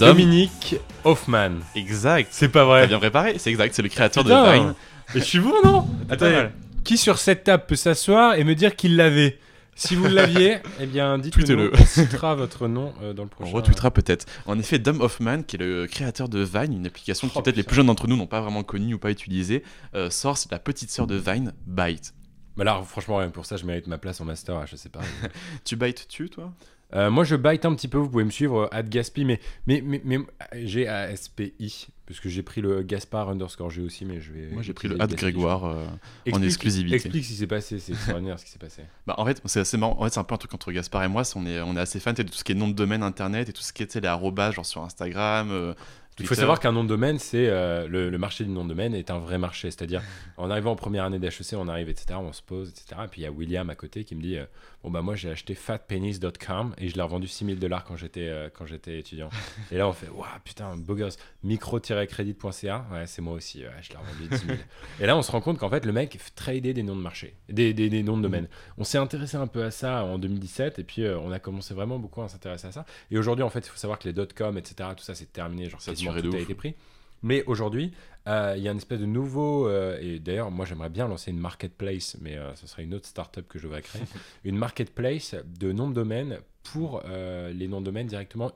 Dom. 0.00 0.08
Dominique 0.08 0.76
Hoffman. 1.04 1.60
Exact. 1.76 2.28
C'est 2.32 2.48
pas 2.48 2.60
T'as 2.60 2.64
vrai. 2.66 2.86
bien 2.88 2.98
préparé, 2.98 3.36
c'est 3.38 3.50
exact, 3.50 3.72
c'est 3.74 3.82
le 3.82 3.88
créateur 3.88 4.24
Putain. 4.24 4.46
de 4.46 4.52
Vine. 4.52 4.74
Et 5.14 5.18
je 5.20 5.24
suis 5.24 5.38
bon, 5.38 5.54
non 5.62 5.86
mal. 6.20 6.52
qui 6.82 6.96
sur 6.98 7.18
cette 7.18 7.44
table 7.44 7.64
peut 7.68 7.76
s'asseoir 7.76 8.34
et 8.34 8.42
me 8.44 8.54
dire 8.56 8.74
qu'il 8.74 8.96
l'avait? 8.96 9.38
Si 9.74 9.94
vous 9.94 10.06
l'aviez, 10.06 10.58
eh 10.80 10.86
bien 10.86 11.18
dites-le. 11.18 11.72
On 11.74 11.86
citera 11.86 12.34
votre 12.34 12.68
nom 12.68 12.92
euh, 13.02 13.12
dans 13.12 13.24
le 13.24 13.28
On 13.28 13.42
prochain. 13.44 13.52
retweetera 13.52 13.90
peut-être. 13.90 14.26
En 14.46 14.58
effet, 14.58 14.78
Dom 14.78 15.00
Hoffman, 15.00 15.42
qui 15.42 15.56
est 15.56 15.58
le 15.58 15.86
créateur 15.86 16.28
de 16.28 16.40
Vine, 16.40 16.74
une 16.74 16.86
application 16.86 17.28
qui 17.28 17.34
Oh, 17.38 17.42
peut-être 17.42 17.56
les 17.56 17.62
plus 17.62 17.76
jeunes 17.76 17.86
d'entre 17.86 18.06
nous 18.06 18.16
n'ont 18.16 18.26
pas 18.26 18.40
vraiment 18.40 18.62
connue 18.62 18.94
ou 18.94 18.98
pas 18.98 19.10
utilisée, 19.10 19.62
euh, 19.94 20.10
sort 20.10 20.36
la 20.50 20.58
petite 20.58 20.90
sœur 20.90 21.06
de 21.06 21.16
Vine, 21.16 21.52
Byte. 21.66 22.14
Là, 22.58 22.82
franchement, 22.86 23.16
rien 23.16 23.28
que 23.28 23.32
pour 23.32 23.46
ça, 23.46 23.56
je 23.56 23.64
mérite 23.64 23.86
ma 23.86 23.96
place 23.96 24.20
en 24.20 24.26
master. 24.26 24.66
Je 24.66 24.76
sais 24.76 24.90
pas. 24.90 25.00
Tu 25.64 25.76
bytes 25.76 26.06
tu 26.08 26.28
toi? 26.28 26.52
Euh, 26.94 27.10
moi, 27.10 27.24
je 27.24 27.36
bite 27.36 27.64
un 27.64 27.74
petit 27.74 27.88
peu. 27.88 27.98
Vous 27.98 28.08
pouvez 28.10 28.24
me 28.24 28.30
suivre, 28.30 28.68
euh, 28.72 28.82
Gaspi, 28.84 29.24
mais, 29.24 29.40
mais, 29.66 29.82
mais, 29.84 30.00
mais 30.04 30.18
G 30.66 30.86
A 30.86 31.10
S 31.10 31.28
P 31.28 31.54
I, 31.58 31.86
parce 32.06 32.20
que 32.20 32.28
j'ai 32.28 32.42
pris 32.42 32.60
le 32.60 32.82
Gaspard 32.82 33.30
underscore 33.30 33.70
G 33.70 33.80
aussi, 33.82 34.04
mais 34.04 34.20
je 34.20 34.32
vais. 34.32 34.48
Moi 34.52 34.62
j'ai 34.62 34.74
pris 34.74 34.88
le 34.88 35.00
ad. 35.00 35.14
Grégoire 35.14 35.64
euh, 35.64 35.86
en 36.32 36.42
exclusivité. 36.42 36.96
Explique 36.96 37.24
ce 37.24 37.28
qui 37.30 37.34
s'est 37.36 37.46
passé. 37.46 37.78
C'est 37.78 37.92
extraordinaire 37.92 38.38
ce 38.38 38.44
qui 38.44 38.50
s'est 38.50 38.58
passé. 38.58 38.82
Bah, 39.06 39.14
en 39.18 39.24
fait, 39.26 39.40
c'est 39.46 39.60
assez 39.60 39.76
marrant. 39.76 39.96
En 39.98 40.04
fait, 40.04 40.10
c'est 40.10 40.20
un 40.20 40.24
peu 40.24 40.34
un 40.34 40.38
truc 40.38 40.52
entre 40.54 40.70
Gaspard 40.70 41.02
et 41.04 41.08
moi. 41.08 41.22
On 41.34 41.46
est, 41.46 41.60
on 41.62 41.76
est 41.76 41.80
assez 41.80 41.98
fan 41.98 42.14
de 42.14 42.22
tout 42.24 42.34
ce 42.34 42.44
qui 42.44 42.52
est 42.52 42.54
nom 42.54 42.68
de 42.68 42.74
domaine 42.74 43.02
internet 43.02 43.48
et 43.48 43.52
tout 43.52 43.62
ce 43.62 43.72
qui 43.72 43.82
était 43.82 44.00
les 44.00 44.08
arrobages, 44.08 44.54
genre 44.56 44.66
sur 44.66 44.82
Instagram. 44.82 45.48
euh, 45.50 45.74
Il 46.18 46.26
faut 46.26 46.34
savoir 46.34 46.60
qu'un 46.60 46.72
nom 46.72 46.84
de 46.84 46.88
domaine, 46.90 47.18
c'est 47.18 47.48
euh, 47.48 47.88
le, 47.88 48.10
le 48.10 48.18
marché 48.18 48.44
du 48.44 48.50
nom 48.50 48.64
de 48.64 48.68
domaine 48.68 48.94
est 48.94 49.10
un 49.10 49.18
vrai 49.18 49.38
marché. 49.38 49.70
C'est-à-dire, 49.70 50.02
en 50.36 50.50
arrivant 50.50 50.72
en 50.72 50.76
première 50.76 51.04
année 51.04 51.18
d'HEC, 51.18 51.54
on 51.54 51.68
arrive, 51.68 51.88
etc., 51.88 52.18
on 52.20 52.32
se 52.34 52.42
pose, 52.42 52.68
etc. 52.68 53.00
Et 53.04 53.08
puis 53.08 53.22
il 53.22 53.24
y 53.24 53.26
a 53.26 53.32
William 53.32 53.68
à 53.70 53.74
côté 53.74 54.04
qui 54.04 54.14
me 54.14 54.20
dit 54.22 54.36
euh, 54.36 54.44
Bon, 54.82 54.90
bah 54.90 55.00
moi 55.02 55.14
j'ai 55.14 55.30
acheté 55.30 55.54
fatpenis.com 55.54 56.74
et 56.78 56.88
je 56.88 56.96
l'ai 56.96 57.02
revendu 57.02 57.28
6000 57.28 57.58
dollars 57.58 57.84
quand 57.84 57.96
j'étais 57.96 58.26
euh, 58.28 58.48
quand 58.52 58.66
j'étais 58.66 58.98
étudiant. 58.98 59.30
et 59.70 59.76
là 59.76 59.86
on 59.88 59.92
fait 59.92 60.08
Waouh, 60.08 60.26
putain, 60.44 60.76
beau 60.76 60.94
gosse. 60.96 61.16
Micro-crédit.ca, 61.44 62.86
ouais, 62.92 63.06
c'est 63.06 63.22
moi 63.22 63.34
aussi, 63.34 63.62
ouais, 63.62 63.70
je 63.80 63.90
l'ai 63.90 63.96
revendu 63.96 64.28
10 64.28 64.46
000. 64.46 64.58
et 65.00 65.06
là 65.06 65.16
on 65.16 65.22
se 65.22 65.30
rend 65.30 65.40
compte 65.40 65.58
qu'en 65.58 65.70
fait, 65.70 65.84
le 65.84 65.92
mec 65.92 66.18
tradait 66.34 66.72
des 66.72 66.82
noms 66.82 66.96
de 66.96 67.00
marché, 67.00 67.36
des, 67.48 67.72
des, 67.74 67.88
des 67.88 68.02
noms 68.02 68.16
de 68.16 68.22
domaine. 68.22 68.48
On 68.78 68.84
s'est 68.84 68.98
intéressé 68.98 69.36
un 69.36 69.46
peu 69.46 69.62
à 69.62 69.70
ça 69.70 70.04
en 70.04 70.18
2017 70.18 70.78
et 70.78 70.84
puis 70.84 71.02
euh, 71.04 71.18
on 71.18 71.30
a 71.32 71.38
commencé 71.38 71.74
vraiment 71.74 71.98
beaucoup 71.98 72.22
à 72.22 72.28
s'intéresser 72.28 72.66
à 72.68 72.72
ça. 72.72 72.84
Et 73.10 73.18
aujourd'hui, 73.18 73.42
en 73.42 73.50
fait, 73.50 73.60
il 73.60 73.70
faut 73.70 73.76
savoir 73.78 73.98
que 73.98 74.08
les 74.08 74.26
.com, 74.34 74.56
etc., 74.58 74.90
tout 74.96 75.04
ça, 75.04 75.14
c'est 75.14 75.32
terminé. 75.32 75.68
Genre, 75.68 75.80
Ça 75.80 75.92
tout 75.94 76.08
a 76.10 76.38
été 76.38 76.54
pris. 76.54 76.74
Mais 77.22 77.44
aujourd'hui, 77.46 77.92
euh, 78.28 78.54
il 78.56 78.62
y 78.62 78.68
a 78.68 78.72
une 78.72 78.78
espèce 78.78 79.00
de 79.00 79.06
nouveau. 79.06 79.68
euh, 79.68 79.98
et 80.00 80.18
d'ailleurs, 80.18 80.50
moi, 80.50 80.64
j'aimerais 80.64 80.90
bien 80.90 81.08
lancer 81.08 81.30
une 81.30 81.38
marketplace, 81.38 82.16
mais 82.20 82.36
euh, 82.36 82.54
ce 82.54 82.66
serait 82.66 82.84
une 82.84 82.94
autre 82.94 83.06
startup 83.06 83.46
que 83.48 83.58
je 83.58 83.64
devrais 83.64 83.82
créer. 83.82 84.02
une 84.44 84.56
marketplace 84.56 85.34
de 85.58 85.72
noms 85.72 85.88
de 85.88 85.94
domaine 85.94 86.38
pour 86.72 87.02
les 87.02 87.66
noms 87.66 87.80
de 87.80 87.86
domaine 87.86 88.06
directement 88.06 88.52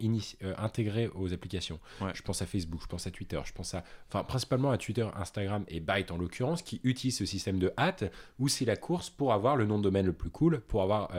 intégrés 0.58 1.10
aux 1.16 1.32
applications. 1.32 1.80
Ouais. 2.00 2.12
Je 2.14 2.22
pense 2.22 2.40
à 2.40 2.46
Facebook, 2.46 2.80
je 2.82 2.86
pense 2.86 3.04
à 3.08 3.10
Twitter, 3.10 3.40
je 3.44 3.52
pense 3.52 3.74
à. 3.74 3.82
Enfin, 4.08 4.22
principalement 4.22 4.70
à 4.70 4.78
Twitter, 4.78 5.08
Instagram 5.16 5.64
et 5.66 5.80
Byte 5.80 6.12
en 6.12 6.16
l'occurrence, 6.16 6.62
qui 6.62 6.80
utilisent 6.84 7.18
ce 7.18 7.26
système 7.26 7.58
de 7.58 7.72
hâte 7.76 8.04
où 8.38 8.46
c'est 8.46 8.64
la 8.64 8.76
course 8.76 9.10
pour 9.10 9.32
avoir 9.32 9.56
le 9.56 9.66
nom 9.66 9.78
de 9.78 9.82
domaine 9.82 10.06
le 10.06 10.12
plus 10.12 10.30
cool, 10.30 10.60
pour 10.60 10.82
avoir 10.82 11.10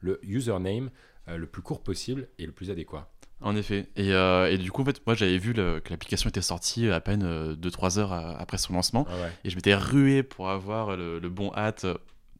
le 0.00 0.20
username 0.22 0.90
le 1.26 1.46
plus 1.48 1.60
court 1.60 1.82
possible 1.82 2.28
et 2.38 2.46
le 2.46 2.52
plus 2.52 2.70
adéquat. 2.70 3.10
En 3.40 3.54
effet. 3.54 3.86
Et, 3.96 4.12
euh, 4.12 4.50
et 4.50 4.58
du 4.58 4.72
coup, 4.72 4.82
en 4.82 4.84
fait, 4.84 5.00
moi 5.06 5.14
j'avais 5.14 5.38
vu 5.38 5.52
le- 5.52 5.80
que 5.80 5.90
l'application 5.90 6.28
était 6.28 6.42
sortie 6.42 6.88
à 6.90 7.00
peine 7.00 7.54
2-3 7.54 7.98
heures 7.98 8.12
à- 8.12 8.36
après 8.40 8.58
son 8.58 8.72
lancement. 8.72 9.06
Ah 9.08 9.14
ouais. 9.22 9.32
Et 9.44 9.50
je 9.50 9.54
m'étais 9.56 9.74
rué 9.76 10.22
pour 10.24 10.50
avoir 10.50 10.96
le, 10.96 11.18
le 11.20 11.28
bon 11.28 11.52
hâte. 11.54 11.86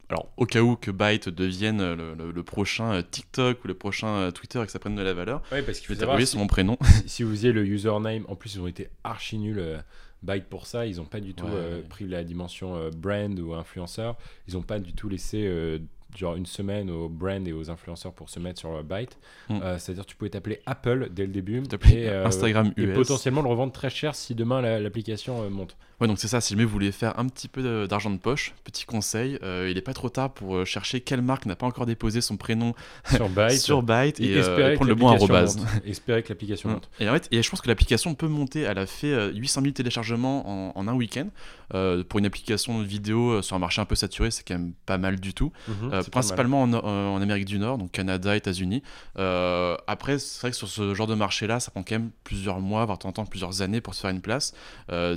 Alors, 0.09 0.27
au 0.37 0.45
cas 0.47 0.61
où 0.61 0.75
que 0.75 0.89
Byte 0.91 1.29
devienne 1.29 1.93
le, 1.93 2.43
prochain 2.43 2.93
euh, 2.95 3.01
TikTok 3.03 3.63
ou 3.63 3.67
le 3.67 3.75
prochain 3.75 4.07
euh, 4.07 4.31
Twitter 4.31 4.59
et 4.61 4.65
que 4.65 4.71
ça 4.71 4.79
prenne 4.79 4.95
de 4.95 5.03
la 5.03 5.13
valeur, 5.13 5.41
Ouais, 5.51 5.61
parce 5.61 5.77
qu'il 5.79 5.87
faut 5.87 5.99
savoir 5.99 6.19
si- 6.19 6.25
sur 6.25 6.39
mon 6.39 6.47
prénom. 6.47 6.77
si, 7.05 7.21
vous 7.23 7.29
faisiez 7.31 7.51
le 7.51 7.63
username, 7.65 8.25
en 8.27 8.35
plus 8.35 8.55
ils 8.55 8.61
ont 8.61 8.67
été 8.67 8.89
archi 9.03 9.37
nuls. 9.37 9.59
euh, 9.59 9.77
Byte 10.23 10.49
pour 10.49 10.65
ça, 10.65 10.85
ils 10.85 10.97
n'ont 10.97 11.05
pas 11.05 11.21
du 11.21 11.33
tout 11.33 11.45
Ouais. 11.45 11.51
euh, 11.53 11.81
pris 11.87 12.05
la 12.05 12.25
dimension 12.25 12.75
euh, 12.75 12.89
brand 12.89 13.39
ou 13.39 13.53
influenceur. 13.53 14.17
Ils 14.49 14.55
n'ont 14.55 14.63
pas 14.63 14.79
du 14.79 14.91
tout 14.93 15.07
laissé 15.07 15.45
euh, 15.47 15.77
genre 16.17 16.35
une 16.35 16.45
semaine 16.45 16.89
aux 16.89 17.07
brands 17.09 17.45
et 17.45 17.53
aux 17.53 17.69
influenceurs 17.69 18.13
pour 18.13 18.29
se 18.29 18.39
mettre 18.39 18.59
sur 18.59 18.83
Byte. 18.83 19.17
Mm. 19.49 19.59
Euh, 19.63 19.77
C'est-à-dire 19.77 20.05
tu 20.05 20.15
pouvais 20.15 20.29
t'appeler 20.31 20.59
Apple 20.65 21.09
dès 21.11 21.25
le 21.25 21.31
début 21.31 21.61
et, 21.91 22.09
euh, 22.09 22.25
Instagram 22.25 22.71
et 22.77 22.81
US. 22.81 22.95
potentiellement 22.95 23.41
le 23.41 23.49
revendre 23.49 23.71
très 23.73 23.89
cher 23.89 24.15
si 24.15 24.35
demain 24.35 24.61
la- 24.61 24.79
l'application 24.79 25.43
euh, 25.43 25.49
monte. 25.49 25.75
Ouais, 25.99 26.07
donc 26.07 26.17
c'est 26.19 26.27
ça, 26.29 26.39
si 26.39 26.53
jamais 26.53 26.63
vous 26.63 26.71
voulez 26.71 26.91
faire 26.91 27.19
un 27.19 27.27
petit 27.27 27.47
peu 27.47 27.87
d'argent 27.87 28.09
de 28.09 28.17
poche, 28.17 28.53
petit 28.63 28.85
conseil, 28.85 29.37
euh, 29.43 29.67
il 29.69 29.75
n'est 29.75 29.81
pas 29.81 29.93
trop 29.93 30.09
tard 30.09 30.33
pour 30.33 30.55
euh, 30.55 30.65
chercher 30.65 31.01
quelle 31.01 31.21
marque 31.21 31.45
n'a 31.45 31.55
pas 31.57 31.65
encore 31.65 31.85
déposé 31.85 32.21
son 32.21 32.37
prénom 32.37 32.73
Sur 33.05 33.27
Byte. 33.27 33.51
sur 33.59 33.83
Byte 33.83 34.19
et, 34.19 34.31
et 34.31 34.37
euh, 34.37 34.71
et 34.71 34.75
prendre 34.75 34.89
le 34.89 34.95
bon 34.95 35.09
arrobase. 35.09 35.59
Espérer 35.85 36.23
que 36.23 36.29
l'application 36.29 36.69
monte. 36.69 36.89
Et 36.99 37.09
en 37.09 37.13
fait, 37.13 37.27
et 37.31 37.43
je 37.43 37.49
pense 37.49 37.59
que 37.61 37.67
l'application 37.67 38.15
peut 38.15 38.27
monter. 38.27 38.61
Elle 38.61 38.77
a 38.77 38.85
fait 38.85 39.11
euh, 39.11 39.31
800 39.33 39.61
000 39.61 39.73
téléchargements 39.73 40.71
en, 40.71 40.79
en 40.79 40.87
un 40.87 40.93
week-end. 40.93 41.27
Euh, 41.75 42.03
pour 42.03 42.19
une 42.19 42.25
application 42.25 42.79
de 42.79 42.83
vidéo 42.83 43.41
sur 43.41 43.55
un 43.55 43.59
marché 43.59 43.81
un 43.81 43.85
peu 43.85 43.95
saturé, 43.95 44.31
c'est 44.31 44.47
quand 44.47 44.55
même 44.55 44.73
pas 44.85 44.97
mal 44.97 45.19
du 45.19 45.33
tout. 45.33 45.51
Mhm, 45.67 46.03
principalement 46.11 46.63
en, 46.63 46.73
en 46.73 47.21
Amérique 47.21 47.45
du 47.45 47.59
Nord, 47.59 47.77
donc 47.77 47.91
Canada, 47.91 48.35
États-Unis. 48.35 48.81
Après, 49.15 50.17
c'est 50.17 50.41
vrai 50.41 50.51
que 50.51 50.57
sur 50.57 50.67
ce 50.67 50.95
genre 50.95 51.07
de 51.07 51.13
marché-là, 51.13 51.59
ça 51.59 51.71
prend 51.71 51.83
quand 51.83 51.95
même 51.95 52.11
plusieurs 52.23 52.59
mois, 52.59 52.85
voire 52.85 52.97
temps 52.97 53.11
plusieurs 53.25 53.61
années 53.61 53.81
pour 53.81 53.93
se 53.93 54.01
faire 54.01 54.09
une 54.09 54.21
place. 54.21 54.53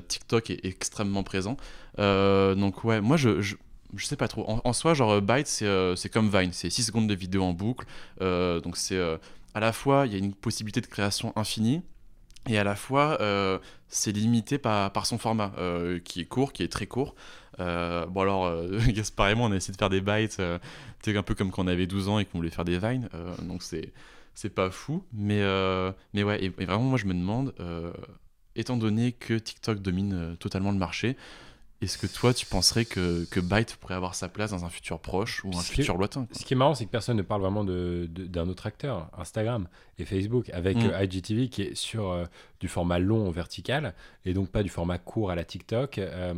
TikTok 0.09 0.51
est 0.51 0.72
extrêmement 0.73 1.23
présent. 1.23 1.57
Euh, 1.99 2.55
donc 2.55 2.85
ouais, 2.85 3.01
moi 3.01 3.17
je, 3.17 3.41
je, 3.41 3.57
je 3.95 4.07
sais 4.07 4.17
pas 4.17 4.29
trop. 4.29 4.45
En, 4.65 4.73
soi, 4.73 4.95
genre 4.95 5.21
Byte, 5.21 5.47
c'est 5.47 5.67
euh, 5.67 5.97
c'est 5.97 6.09
comme 6.09 6.29
Vine, 6.29 6.53
c'est 6.53 6.71
6 6.71 6.85
secondes 6.85 7.09
de 7.09 7.15
vidéo 7.15 7.45
en 7.45 7.53
boucle. 7.53 7.87
Euh, 8.21 8.61
donc 8.61 8.77
c'est 8.77 8.97
euh, 8.97 9.17
à 9.55 9.61
la 9.61 9.73
fois, 9.73 10.07
il 10.07 10.13
y 10.13 10.17
a 10.17 10.19
une 10.19 10.35
possibilité 10.35 10.81
de 10.81 10.87
création 10.87 11.33
infinie. 11.37 11.83
Et 12.49 12.59
à 12.59 12.65
la 12.65 12.75
fois, 12.75 13.19
euh, 13.21 13.59
c'est 13.87 14.11
limité 14.11 14.59
par, 14.59 14.91
par 14.93 15.07
son 15.07 15.17
format, 15.17 15.53
euh, 15.59 16.01
qui 16.01 16.21
est 16.21 16.25
court, 16.25 16.53
qui 16.53 16.65
est 16.65 16.73
très 16.73 16.87
court. 16.87 17.15
Euh, 17.61 18.05
bon 18.07 18.23
alors, 18.23 18.47
euh, 18.47 18.79
Gaspard 18.89 19.29
et 19.29 19.35
moi, 19.37 19.49
on 19.49 19.53
a 19.53 19.57
essayé 19.57 19.73
de 19.73 19.79
faire 19.79 19.91
des 19.91 20.01
bytes, 20.01 20.39
euh, 20.41 20.59
sais, 21.05 21.17
un 21.17 21.23
peu 21.23 21.35
comme 21.35 21.51
quand 21.51 21.65
on 21.65 21.69
avait 21.69 21.87
12 21.87 22.09
ans 22.09 22.19
et 22.19 22.25
qu'on 22.25 22.39
voulait 22.39 22.51
faire 22.51 22.65
des 22.65 22.79
vines, 22.79 23.09
euh, 23.15 23.35
donc 23.43 23.63
c'est 23.63 23.93
c'est 24.35 24.51
pas 24.51 24.71
fou. 24.71 25.05
Mais, 25.13 25.43
euh, 25.43 25.93
mais 26.15 26.23
ouais, 26.23 26.43
et, 26.43 26.49
vraiment, 26.49 26.83
moi 26.85 26.99
je 26.99 27.07
me 27.07 27.15
demande, 27.15 27.55
euh, 27.61 27.93
étant 28.57 28.77
donné 28.77 29.13
que 29.13 29.35
TikTok 29.35 29.81
domine 29.81 30.13
euh, 30.15 30.35
totalement 30.37 30.73
le 30.73 30.79
marché, 30.79 31.17
est-ce 31.81 31.99
que 31.99 32.07
toi 32.07 32.33
tu 32.33 32.47
penserais 32.47 32.85
que, 32.85 33.25
que 33.31 33.41
Byte 33.41 33.75
pourrait 33.77 33.95
avoir 33.97 34.15
sa 34.15 34.29
place 34.29 34.53
dans 34.53 34.65
un 34.65 34.69
futur 34.69 35.01
proche 35.01 35.43
ou 35.45 35.49
un 35.49 35.61
Ce 35.61 35.73
futur 35.73 35.97
lointain 35.99 36.29
Ce 36.31 36.45
qui 36.45 36.55
est 36.55 36.57
marrant, 36.57 36.75
c'est 36.77 36.85
que 36.87 36.91
personne 36.91 37.17
ne 37.17 37.23
parle 37.23 37.41
vraiment 37.41 37.65
d'un 37.65 38.49
autre 38.49 38.67
acteur, 38.69 39.11
Instagram 39.19 39.67
et 39.99 40.05
Facebook, 40.05 40.49
avec 40.51 40.77
Mm. 40.77 40.91
euh, 40.93 41.03
IGTV 41.05 41.49
qui 41.49 41.63
est 41.63 41.75
sur 41.75 42.11
euh, 42.11 42.25
du 42.61 42.69
format 42.69 43.01
long 43.01 43.29
vertical 43.33 43.95
et 44.25 44.33
donc 44.33 44.49
pas 44.51 44.63
du 44.63 44.69
format 44.69 44.99
court 44.99 45.33
à 45.33 45.35
la 45.35 45.43
TikTok. 45.45 45.99
Euh, 45.99 46.33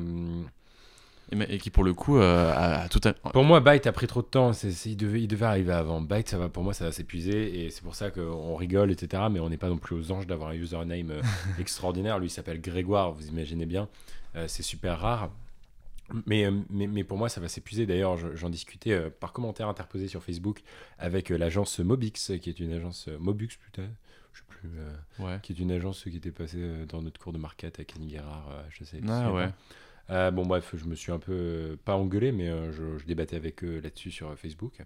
et, 1.32 1.58
qui 1.58 1.70
pour 1.70 1.84
le 1.84 1.94
coup 1.94 2.18
euh, 2.18 2.52
a, 2.52 2.82
a 2.82 2.88
tout 2.88 3.00
un... 3.04 3.12
pour 3.12 3.44
moi, 3.44 3.60
Byte 3.60 3.86
a 3.86 3.92
pris 3.92 4.06
trop 4.06 4.22
de 4.22 4.26
temps. 4.26 4.52
il, 4.52 4.96
devait, 4.96 5.22
il 5.22 5.26
devait 5.28 5.46
arriver 5.46 5.72
avant. 5.72 6.00
Byte, 6.00 6.28
ça 6.28 6.38
va, 6.38 6.48
pour 6.48 6.62
moi, 6.62 6.74
ça 6.74 6.84
va 6.84 6.92
s'épuiser 6.92 7.64
et 7.64 7.70
c'est 7.70 7.82
pour 7.82 7.94
ça 7.94 8.10
qu'on 8.10 8.54
rigole, 8.56 8.90
etc. 8.90 9.22
Mais 9.30 9.40
on 9.40 9.48
n'est 9.48 9.56
pas 9.56 9.68
non 9.68 9.78
plus 9.78 9.96
aux 9.96 10.12
anges 10.12 10.26
d'avoir 10.26 10.50
un 10.50 10.54
username 10.54 11.10
euh, 11.10 11.22
extraordinaire. 11.58 12.18
Lui, 12.18 12.26
il 12.26 12.30
s'appelle 12.30 12.60
Grégoire, 12.60 13.12
vous 13.12 13.26
imaginez 13.28 13.66
bien. 13.66 13.88
Euh, 14.36 14.46
c'est 14.48 14.62
super 14.62 14.98
rare. 15.00 15.30
Mais, 16.26 16.46
mais, 16.68 16.86
mais 16.86 17.02
pour 17.02 17.16
moi, 17.16 17.28
ça 17.30 17.40
va 17.40 17.48
s'épuiser. 17.48 17.86
D'ailleurs, 17.86 18.18
je- 18.18 18.36
j'en 18.36 18.50
discutais 18.50 18.92
euh, 18.92 19.08
par 19.08 19.32
commentaire 19.32 19.68
interposé 19.68 20.06
sur 20.06 20.22
Facebook 20.22 20.60
avec 20.98 21.30
euh, 21.32 21.38
l'agence 21.38 21.78
Mobix, 21.78 22.32
qui 22.42 22.50
est 22.50 22.60
une 22.60 22.72
agence 22.74 23.06
euh, 23.08 23.16
Mobux, 23.18 23.48
putain, 23.64 23.88
je 24.34 24.40
sais 24.40 24.44
plus, 24.48 25.24
Ouais. 25.24 25.38
qui 25.42 25.52
est 25.52 25.58
une 25.58 25.70
agence 25.72 26.02
qui 26.04 26.16
était 26.16 26.30
passée 26.30 26.58
dans 26.90 27.00
notre 27.00 27.18
cours 27.18 27.32
de 27.32 27.38
market 27.38 27.76
avec 27.78 27.94
Annie 27.96 28.08
Guérard, 28.08 28.48
euh, 28.52 28.62
je 28.70 28.84
sais. 28.84 29.00
Ah 29.08 29.32
ouais. 29.32 29.46
pas 29.46 29.52
Euh, 30.10 30.30
bon, 30.30 30.44
bref, 30.44 30.74
je 30.76 30.84
me 30.84 30.94
suis 30.94 31.12
un 31.12 31.18
peu, 31.18 31.32
euh, 31.32 31.76
pas 31.84 31.94
engueulé, 31.96 32.30
mais 32.32 32.48
euh, 32.48 32.72
je, 32.72 32.98
je 32.98 33.06
débattais 33.06 33.36
avec 33.36 33.64
eux 33.64 33.80
là-dessus 33.80 34.10
sur 34.10 34.36
Facebook. 34.38 34.78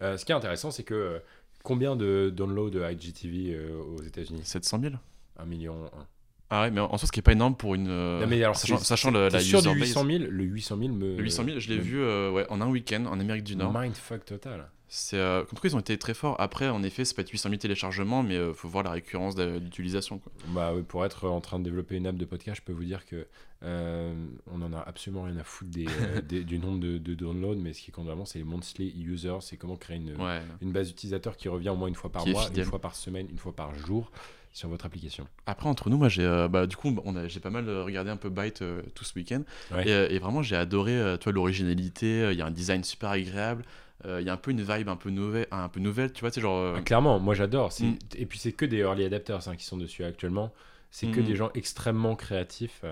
Ce 0.00 0.24
qui 0.24 0.32
est 0.32 0.34
intéressant, 0.34 0.72
c'est 0.72 0.82
que 0.82 1.20
combien 1.62 1.94
de 1.94 2.32
downloads 2.34 2.70
de 2.70 2.82
IGTV 2.82 3.56
aux 3.78 4.02
États-Unis? 4.02 4.40
700 4.42 4.80
000 4.80 4.94
Un 5.38 5.44
million. 5.44 5.84
un. 5.84 6.06
Ah 6.54 6.62
ouais, 6.62 6.70
mais 6.70 6.80
en 6.80 6.98
soi, 6.98 7.06
ce 7.06 7.12
qui 7.12 7.20
est 7.20 7.22
pas 7.22 7.32
énorme 7.32 7.56
pour 7.56 7.74
une. 7.74 7.88
euh, 7.88 8.20
Non, 8.20 8.26
mais 8.26 8.42
alors, 8.42 8.56
sachant, 8.56 8.76
sachant 8.78 9.10
t'es 9.12 9.30
la 9.30 9.40
sûr 9.40 9.60
user 9.60 9.72
du 9.72 9.78
base. 9.80 9.88
800 9.88 10.04
000 10.06 10.18
Le 10.28 10.44
800 10.44 10.76
000 10.78 10.92
me. 10.92 11.16
Le 11.16 11.22
800 11.22 11.44
000, 11.46 11.58
je 11.60 11.68
l'ai 11.70 11.76
me- 11.78 11.82
vu 11.82 11.98
euh, 12.00 12.30
ouais, 12.30 12.46
en 12.50 12.60
un 12.60 12.68
week-end 12.68 13.06
en 13.06 13.18
Amérique 13.18 13.44
du 13.44 13.56
Nord. 13.56 13.72
Mindfuck 13.72 14.24
total. 14.26 14.68
C'est, 14.94 15.16
euh, 15.16 15.42
comme 15.44 15.58
quoi, 15.58 15.70
ils 15.70 15.74
ont 15.76 15.80
été 15.80 15.96
très 15.96 16.12
forts. 16.12 16.36
Après, 16.38 16.68
en 16.68 16.82
effet, 16.82 17.06
c'est 17.06 17.14
pas 17.16 17.22
800 17.22 17.48
000 17.48 17.58
téléchargements, 17.58 18.22
mais 18.22 18.36
euh, 18.36 18.52
faut 18.52 18.68
voir 18.68 18.84
la 18.84 18.90
récurrence 18.90 19.34
d'utilisation. 19.34 20.20
Bah 20.48 20.74
pour 20.86 21.06
être 21.06 21.26
en 21.26 21.40
train 21.40 21.58
de 21.58 21.64
développer 21.64 21.96
une 21.96 22.06
app 22.06 22.16
de 22.16 22.26
podcast, 22.26 22.60
je 22.60 22.66
peux 22.70 22.76
vous 22.76 22.84
dire 22.84 23.06
que 23.06 23.26
euh, 23.62 24.12
on 24.52 24.60
en 24.60 24.74
a 24.74 24.80
absolument 24.80 25.22
rien 25.22 25.38
à 25.38 25.44
foutre 25.44 25.70
des, 25.70 25.86
euh, 25.86 26.20
des- 26.28 26.44
du 26.44 26.58
nombre 26.58 26.80
de, 26.80 26.98
de 26.98 27.14
downloads, 27.14 27.56
mais 27.56 27.72
ce 27.72 27.80
qui 27.80 27.90
compte 27.90 28.04
vraiment, 28.04 28.26
c'est 28.26 28.38
les 28.40 28.44
monthly 28.44 28.92
users, 29.02 29.38
c'est 29.40 29.56
comment 29.56 29.76
créer 29.76 29.96
une, 29.96 30.14
Ouais. 30.20 30.42
une 30.60 30.72
base 30.72 30.88
d'utilisateurs 30.88 31.38
qui 31.38 31.48
revient 31.48 31.70
au 31.70 31.76
moins 31.76 31.88
une 31.88 31.94
fois 31.94 32.12
par 32.12 32.24
Qui 32.24 32.32
mois, 32.32 32.46
une 32.54 32.64
fois 32.64 32.80
par 32.80 32.94
semaine, 32.94 33.28
une 33.30 33.38
fois 33.38 33.54
par 33.56 33.74
jour 33.74 34.10
sur 34.52 34.68
votre 34.68 34.84
application. 34.86 35.26
Après, 35.46 35.68
entre 35.68 35.88
nous, 35.90 35.96
moi, 35.96 36.08
j'ai, 36.08 36.24
euh, 36.24 36.46
bah, 36.48 36.66
du 36.66 36.76
coup, 36.76 36.94
on 37.04 37.16
a, 37.16 37.26
j'ai 37.28 37.40
pas 37.40 37.50
mal 37.50 37.68
euh, 37.68 37.84
regardé 37.84 38.10
un 38.10 38.16
peu 38.16 38.28
Byte 38.30 38.62
euh, 38.62 38.82
tout 38.94 39.04
ce 39.04 39.14
week-end. 39.14 39.42
Ouais. 39.72 39.88
Et, 39.88 40.14
et 40.14 40.18
vraiment, 40.18 40.42
j'ai 40.42 40.56
adoré, 40.56 40.92
euh, 40.96 41.16
toi, 41.16 41.32
l'originalité. 41.32 42.28
Il 42.32 42.38
y 42.38 42.42
a 42.42 42.46
un 42.46 42.50
design 42.50 42.84
super 42.84 43.10
agréable. 43.10 43.64
Il 44.04 44.26
y 44.26 44.28
a 44.30 44.32
un 44.32 44.36
peu 44.36 44.50
une 44.50 44.62
vibe 44.62 44.88
un 44.88 44.96
peu 44.96 45.10
nouvelle, 45.10 45.46
un 45.52 45.68
peu 45.68 45.78
nouvelle, 45.78 46.12
tu 46.12 46.22
vois, 46.22 46.32
sais, 46.32 46.40
genre. 46.40 46.74
Ah, 46.76 46.80
clairement, 46.82 47.20
moi 47.20 47.34
j'adore. 47.34 47.70
c'est- 47.70 47.84
Mm. 47.84 47.98
Et 48.16 48.26
puis 48.26 48.36
c'est 48.40 48.50
que 48.50 48.64
des 48.64 48.78
early 48.78 49.04
adapters 49.04 49.46
hein, 49.46 49.54
qui 49.54 49.64
sont 49.64 49.76
dessus 49.76 50.02
actuellement. 50.02 50.52
C'est 50.90 51.06
que 51.06 51.20
Mm. 51.20 51.24
des 51.24 51.36
gens 51.36 51.50
extrêmement 51.54 52.16
créatifs. 52.16 52.82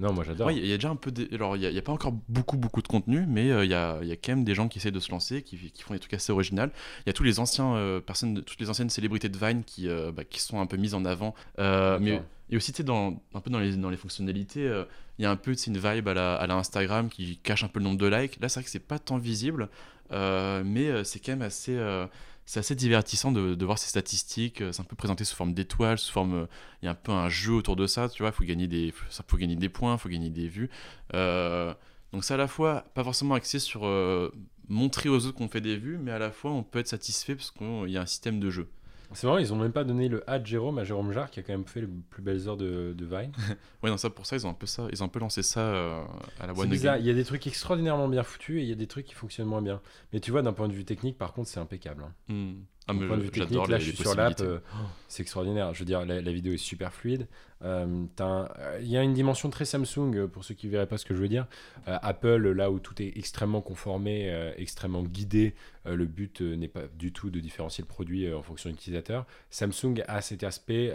Non, 0.00 0.12
moi 0.12 0.24
j'adore. 0.24 0.48
Ouais, 0.48 0.56
il 0.56 0.66
y 0.66 0.72
a 0.72 0.76
déjà 0.76 0.90
un 0.90 0.96
peu. 0.96 1.10
des- 1.12 1.28
Alors, 1.32 1.56
il 1.56 1.68
n'y 1.70 1.78
a, 1.78 1.82
pas 1.82 1.92
encore 1.92 2.12
beaucoup, 2.28 2.56
beaucoup 2.56 2.82
de 2.82 2.88
contenu, 2.88 3.24
mais 3.28 3.50
euh, 3.50 3.64
il 3.64 3.70
y, 3.70 3.74
a, 3.74 4.02
y 4.02 4.10
a 4.10 4.16
quand 4.16 4.32
même 4.32 4.44
des 4.44 4.54
gens 4.54 4.68
qui 4.68 4.78
essayent 4.78 4.92
de 4.92 5.00
se 5.00 5.10
lancer, 5.10 5.42
qui, 5.42 5.56
qui 5.70 5.82
font 5.82 5.94
des 5.94 6.00
trucs 6.00 6.14
assez 6.14 6.32
originaux. 6.32 6.64
Il 6.64 7.08
y 7.08 7.10
a 7.10 7.12
tous 7.12 7.22
les 7.22 7.38
anciens 7.38 7.74
euh, 7.76 8.00
personnes, 8.00 8.42
toutes 8.42 8.60
les 8.60 8.70
anciennes 8.70 8.90
célébrités 8.90 9.28
de 9.28 9.38
Vine 9.38 9.62
qui, 9.64 9.88
euh, 9.88 10.10
bah, 10.10 10.24
qui 10.24 10.40
sont 10.40 10.60
un 10.60 10.66
peu 10.66 10.76
mises 10.76 10.94
en 10.94 11.04
avant. 11.04 11.34
Mais 11.58 12.22
et 12.50 12.56
aussi, 12.56 12.72
tu 12.72 12.78
sais, 12.78 12.82
dans, 12.82 13.22
un 13.34 13.40
peu 13.40 13.50
dans 13.50 13.58
les, 13.58 13.76
dans 13.76 13.88
les 13.88 13.96
fonctionnalités, 13.96 14.70
il 15.18 15.22
y 15.22 15.26
a 15.26 15.30
un 15.30 15.36
peu 15.36 15.54
une 15.66 15.78
vibe 15.78 16.08
à 16.08 16.14
la, 16.14 16.34
à 16.34 16.46
la 16.46 16.54
Instagram 16.56 17.08
qui 17.08 17.38
cache 17.38 17.64
un 17.64 17.68
peu 17.68 17.78
le 17.78 17.84
nombre 17.84 17.98
de 17.98 18.06
likes. 18.06 18.38
Là, 18.40 18.48
c'est 18.48 18.60
vrai 18.60 18.64
que 18.64 18.70
c'est 18.70 18.80
pas 18.80 18.98
tant 18.98 19.16
visible, 19.16 19.68
mais 20.10 21.04
c'est 21.04 21.20
quand 21.20 21.32
même 21.32 21.42
assez. 21.42 21.78
C'est 22.46 22.60
assez 22.60 22.74
divertissant 22.74 23.32
de, 23.32 23.64
voir 23.64 23.78
ces 23.78 23.88
statistiques. 23.88 24.60
euh, 24.60 24.72
C'est 24.72 24.82
un 24.82 24.84
peu 24.84 24.96
présenté 24.96 25.24
sous 25.24 25.36
forme 25.36 25.54
d'étoiles, 25.54 25.98
sous 25.98 26.12
forme. 26.12 26.34
euh, 26.34 26.46
Il 26.82 26.86
y 26.86 26.88
a 26.88 26.92
un 26.92 26.94
peu 26.94 27.12
un 27.12 27.28
jeu 27.28 27.52
autour 27.54 27.76
de 27.76 27.86
ça, 27.86 28.08
tu 28.08 28.22
vois. 28.22 28.30
Il 28.30 28.34
faut 28.34 28.44
gagner 28.44 28.66
des, 28.66 28.92
faut, 28.92 29.36
gagner 29.36 29.56
des 29.56 29.68
points, 29.68 29.94
il 29.94 29.98
faut 29.98 30.08
gagner 30.08 30.30
des 30.30 30.48
vues. 30.48 30.70
Euh, 31.14 31.74
donc 32.12 32.24
c'est 32.24 32.34
à 32.34 32.36
la 32.36 32.46
fois 32.48 32.84
pas 32.94 33.02
forcément 33.02 33.34
axé 33.34 33.58
sur 33.58 33.82
montrer 34.68 35.08
aux 35.08 35.26
autres 35.26 35.36
qu'on 35.36 35.48
fait 35.48 35.60
des 35.60 35.76
vues, 35.76 35.98
mais 35.98 36.12
à 36.12 36.18
la 36.18 36.30
fois 36.30 36.52
on 36.52 36.62
peut 36.62 36.78
être 36.78 36.88
satisfait 36.88 37.34
parce 37.34 37.50
qu'il 37.50 37.90
y 37.90 37.96
a 37.98 38.02
un 38.02 38.06
système 38.06 38.38
de 38.40 38.50
jeu. 38.50 38.68
C'est 39.12 39.26
vrai, 39.26 39.42
ils 39.42 39.52
ont 39.52 39.56
même 39.56 39.72
pas 39.72 39.84
donné 39.84 40.08
le 40.08 40.28
ad 40.28 40.44
Jérôme 40.46 40.78
à 40.78 40.84
Jérôme 40.84 41.12
Jarre 41.12 41.30
qui 41.30 41.38
a 41.40 41.42
quand 41.42 41.52
même 41.52 41.66
fait 41.66 41.82
les 41.82 41.86
plus 42.10 42.22
belles 42.22 42.48
heures 42.48 42.56
de, 42.56 42.92
de 42.96 43.04
Vine. 43.04 43.32
Ouais, 43.82 43.90
non, 43.90 43.96
ça 43.98 44.08
pour 44.10 44.24
ça 44.26 44.34
ils 44.36 44.46
ont 44.46 44.50
un 44.50 44.54
peu 44.54 44.66
ça, 44.66 44.88
ils 44.92 45.02
ont 45.02 45.06
un 45.06 45.10
peu 45.10 45.20
lancé 45.20 45.42
ça 45.42 45.60
euh, 45.60 46.02
à 46.40 46.46
la 46.46 46.52
One 46.54 46.68
bizarre, 46.70 46.96
il 46.96 47.04
y 47.06 47.10
a 47.10 47.14
des 47.14 47.24
trucs 47.24 47.46
extraordinairement 47.46 48.08
bien 48.08 48.22
foutus 48.22 48.60
et 48.60 48.62
il 48.62 48.68
y 48.68 48.72
a 48.72 48.76
des 48.76 48.86
trucs 48.86 49.04
qui 49.06 49.14
fonctionnent 49.14 49.46
moins 49.46 49.60
bien. 49.62 49.80
Mais 50.12 50.20
tu 50.20 50.30
vois, 50.30 50.40
d'un 50.42 50.52
point 50.54 50.68
de 50.68 50.72
vue 50.72 50.84
technique, 50.86 51.18
par 51.18 51.32
contre, 51.34 51.48
c'est 51.48 51.60
impeccable. 51.60 52.02
hein. 52.04 52.12
Hmm. 52.32 52.54
Ah, 52.86 52.92
mais 52.92 53.06
point 53.06 53.16
de 53.16 53.22
vue 53.22 53.28
technique, 53.40 53.68
là 53.68 53.78
les- 53.78 53.84
je 53.84 53.90
suis 53.90 53.96
sur 54.02 54.14
l'app, 54.16 54.36
euh, 54.46 54.58
c'est 55.08 55.22
extraordinaire. 55.22 55.72
Je 55.72 55.78
veux 55.78 55.84
dire, 55.86 56.04
la, 56.04 56.20
la 56.20 56.32
vidéo 56.32 56.52
est 56.52 56.58
super 56.58 56.92
fluide. 56.92 57.26
Euh, 57.62 58.04
euh, 58.20 58.78
Il 58.82 58.88
y 58.88 58.96
a 58.98 59.02
une 59.02 59.14
dimension 59.14 59.48
très 59.48 59.64
Samsung, 59.64 60.14
euh, 60.16 60.26
pour 60.26 60.44
ceux 60.44 60.54
qui 60.54 60.66
ne 60.66 60.72
verraient 60.72 60.86
pas 60.86 60.98
ce 60.98 61.06
que 61.06 61.14
je 61.14 61.20
veux 61.20 61.28
dire. 61.28 61.46
Apple, 61.86 62.50
là 62.52 62.70
où 62.70 62.78
tout 62.78 63.00
est 63.02 63.12
extrêmement 63.16 63.62
conformé, 63.62 64.30
extrêmement 64.58 65.02
guidé, 65.02 65.54
le 65.86 66.04
but 66.04 66.40
n'est 66.42 66.68
pas 66.68 66.82
du 66.98 67.10
tout 67.12 67.30
de 67.30 67.40
différencier 67.40 67.82
le 67.82 67.88
produit 67.88 68.30
en 68.32 68.42
fonction 68.42 68.68
de 68.68 68.74
l'utilisateur. 68.74 69.24
Samsung 69.50 70.02
a 70.06 70.20
cet 70.20 70.42
aspect 70.44 70.92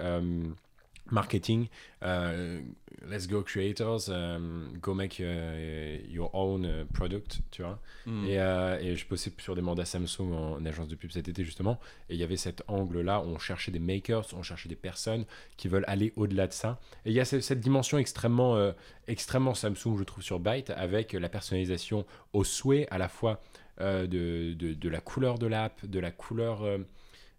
marketing. 1.11 1.67
euh, 2.03 2.61
let's 3.09 3.27
go 3.27 3.41
creators, 3.43 4.09
euh, 4.09 4.67
go 4.81 4.93
make 4.93 5.19
euh, 5.19 5.97
your 6.09 6.29
own 6.33 6.85
product, 6.93 7.39
tu 7.51 7.61
vois. 7.61 7.79
Hmm. 8.05 8.25
Et, 8.25 8.35
et 8.35 8.95
je 8.95 9.07
bossais 9.07 9.31
sur 9.37 9.55
des 9.55 9.61
mandats 9.61 9.85
Samsung 9.85 10.31
en 10.33 10.65
agence 10.65 10.87
de 10.87 10.95
pub 10.95 11.11
cet 11.11 11.27
été 11.27 11.43
justement, 11.43 11.79
et 12.09 12.13
il 12.15 12.19
y 12.19 12.23
avait 12.23 12.37
cet 12.37 12.61
angle-là, 12.67 13.21
où 13.21 13.25
on 13.27 13.39
cherchait 13.39 13.71
des 13.71 13.79
makers, 13.79 14.25
on 14.33 14.43
cherchait 14.43 14.69
des 14.69 14.75
personnes 14.75 15.25
qui 15.57 15.67
veulent 15.67 15.85
aller 15.87 16.13
au-delà 16.15 16.47
de 16.47 16.53
ça. 16.53 16.79
Et 17.05 17.09
il 17.11 17.13
y 17.15 17.19
a 17.19 17.25
ce- 17.25 17.39
cette 17.41 17.59
dimension 17.61 17.97
extrêmement, 17.97 18.55
euh, 18.55 18.71
extrêmement 19.07 19.53
Samsung, 19.53 19.97
je 19.97 20.03
trouve, 20.03 20.23
sur 20.23 20.39
Byte, 20.39 20.69
avec 20.71 21.13
la 21.13 21.29
personnalisation 21.29 22.05
au 22.33 22.43
souhait, 22.43 22.87
à 22.91 22.97
la 22.97 23.07
fois 23.07 23.41
euh, 23.81 24.07
de, 24.07 24.53
de, 24.55 24.73
de 24.73 24.89
la 24.89 24.99
couleur 24.99 25.39
de 25.39 25.47
l'app, 25.47 25.85
de 25.85 25.99
la 25.99 26.11
couleur 26.11 26.63
euh, 26.63 26.79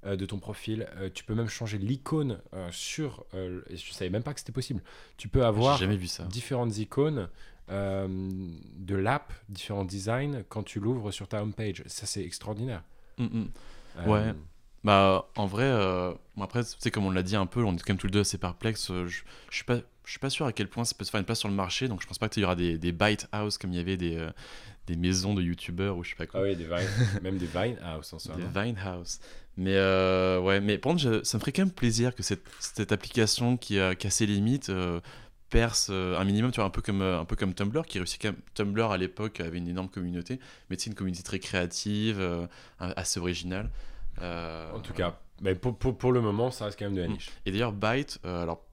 euh, 0.07 0.17
de 0.17 0.27
ton 0.27 0.39
profil. 0.39 0.87
Euh, 0.97 1.09
tu 1.13 1.25
peux 1.25 1.35
même 1.35 1.49
changer 1.49 1.79
l'icône 1.79 2.39
euh, 2.55 2.69
sur... 2.73 3.25
et 3.35 3.77
je 3.77 3.93
savais 3.93 4.11
même 4.11 4.23
pas 4.23 4.33
que 4.35 4.41
c'était 4.41 4.53
possible. 4.53 4.83
Tu 5.17 5.29
peux 5.29 5.45
avoir 5.45 5.77
J'ai 5.77 5.85
jamais 5.85 5.97
vu 5.97 6.07
ça. 6.07 6.25
différentes 6.25 6.77
icônes 6.79 7.29
de 7.69 8.95
l'app, 8.97 9.33
différents 9.49 9.85
designs 9.85 10.43
quand 10.49 10.63
tu 10.65 10.81
l'ouvres 10.81 11.11
sur 11.13 11.29
ta 11.29 11.43
homepage. 11.43 11.83
Ça, 11.87 12.07
c'est 12.07 12.23
extraordinaire. 12.25 12.83
Hmm. 13.19 13.45
Euh, 13.99 14.07
Ouais. 14.07 14.35
Bah, 14.83 15.29
en 15.37 15.47
vrai, 15.47 15.65
euh, 15.67 16.15
bon, 16.37 16.43
après, 16.43 16.63
tu 16.65 16.91
comme 16.91 17.05
on 17.05 17.11
l'a 17.11 17.23
dit 17.23 17.37
un 17.37 17.45
peu, 17.47 17.63
on 17.63 17.75
est 17.75 17.79
quand 17.81 17.91
même 17.91 17.99
tous 17.99 18.07
les 18.07 18.13
deux 18.13 18.21
assez 18.21 18.39
perplexes. 18.39 18.91
euh, 18.91 19.07
Je, 19.07 19.23
je 19.51 19.55
suis 19.57 19.65
pas, 19.65 19.77
je 20.05 20.11
suis 20.11 20.19
pas 20.19 20.31
sûr 20.31 20.47
à 20.47 20.53
quel 20.55 20.69
point 20.69 20.85
ça 20.85 20.95
peut 20.99 21.05
se 21.05 21.11
faire 21.11 21.19
une 21.21 21.27
place 21.27 21.39
sur 21.41 21.49
le 21.51 21.55
marché, 21.55 21.87
donc 21.87 22.01
je 22.01 22.07
pense 22.07 22.19
pas 22.19 22.29
qu'il 22.31 22.41
y 22.41 22.45
aura 22.45 22.57
des, 22.57 22.79
des 22.79 22.91
bite 22.93 23.29
house 23.31 23.59
comme 23.59 23.73
il 23.73 23.77
y 23.77 23.81
avait 23.81 23.99
des, 23.99 24.17
euh, 24.17 24.31
des 24.87 24.97
maisons 24.97 25.35
de 25.35 25.43
youtubeurs 25.43 25.99
ou 25.99 26.03
je 26.05 26.11
sais 26.11 26.17
pas 26.17 26.27
quoi. 26.27 26.41
Ah 26.41 26.45
oui, 26.45 26.57
des 26.57 26.65
Vine, 26.65 26.89
même 27.23 27.37
des 27.37 27.47
Vine 27.47 27.77
au 27.99 28.03
sens 28.03 28.27
Des. 28.35 28.43
Vine 28.63 28.79
House. 28.83 29.21
Mais 29.57 29.75
euh, 29.75 30.41
ouais, 30.41 30.61
mais 30.61 30.79
par 30.79 30.93
contre, 30.93 31.03
je- 31.03 31.23
ça 31.25 31.37
me 31.37 31.41
ferait 31.41 31.53
quand 31.53 31.63
même 31.63 31.73
plaisir 31.73 32.15
que 32.15 32.23
cette, 32.23 32.43
cette 32.61 32.93
application 32.93 33.57
qui 33.57 33.79
a 33.79 33.95
cassé 33.95 34.25
les 34.27 34.35
limites 34.35 34.71
euh, 34.71 35.01
perce 35.51 35.89
euh, 35.91 36.17
un 36.19 36.25
minimum, 36.25 36.51
tu 36.53 36.57
vois, 36.57 36.65
un 36.67 36.71
peu 36.71 36.81
comme, 36.81 37.03
euh, 37.03 37.21
un 37.21 37.25
peu 37.25 37.37
comme 37.37 37.53
Tumblr, 37.55 37.83
qui 37.85 37.99
réussit 37.99 38.23
quand 38.23 38.29
même. 38.29 38.41
Tumblr 38.55 38.91
à 38.91 38.97
l'époque 38.97 39.41
avait 39.41 39.59
une 39.59 39.69
énorme 39.69 39.89
communauté, 39.89 40.39
mais 40.71 40.77
c'est 40.79 40.87
une 40.87 40.95
communauté 40.95 41.23
très 41.25 41.41
créative, 41.41 42.19
euh, 42.21 42.47
assez 42.79 43.19
originale. 43.21 43.69
En 44.23 44.81
tout 44.83 44.93
cas, 44.93 45.19
mais 45.43 45.55
pour, 45.55 45.77
pour, 45.77 45.97
pour 45.99 46.13
le 46.13 46.21
moment, 46.21 46.51
ça 46.51 46.67
reste 46.67 46.79
quand 46.79 46.85
même 46.87 46.95
de 46.95 47.01
la 47.03 47.09
Mm. 47.09 47.13
niche. 47.13 47.31
Et 47.47 47.53
d'ailleurs, 47.53 47.73
Byte, 47.73 48.19
alors, 48.25 48.65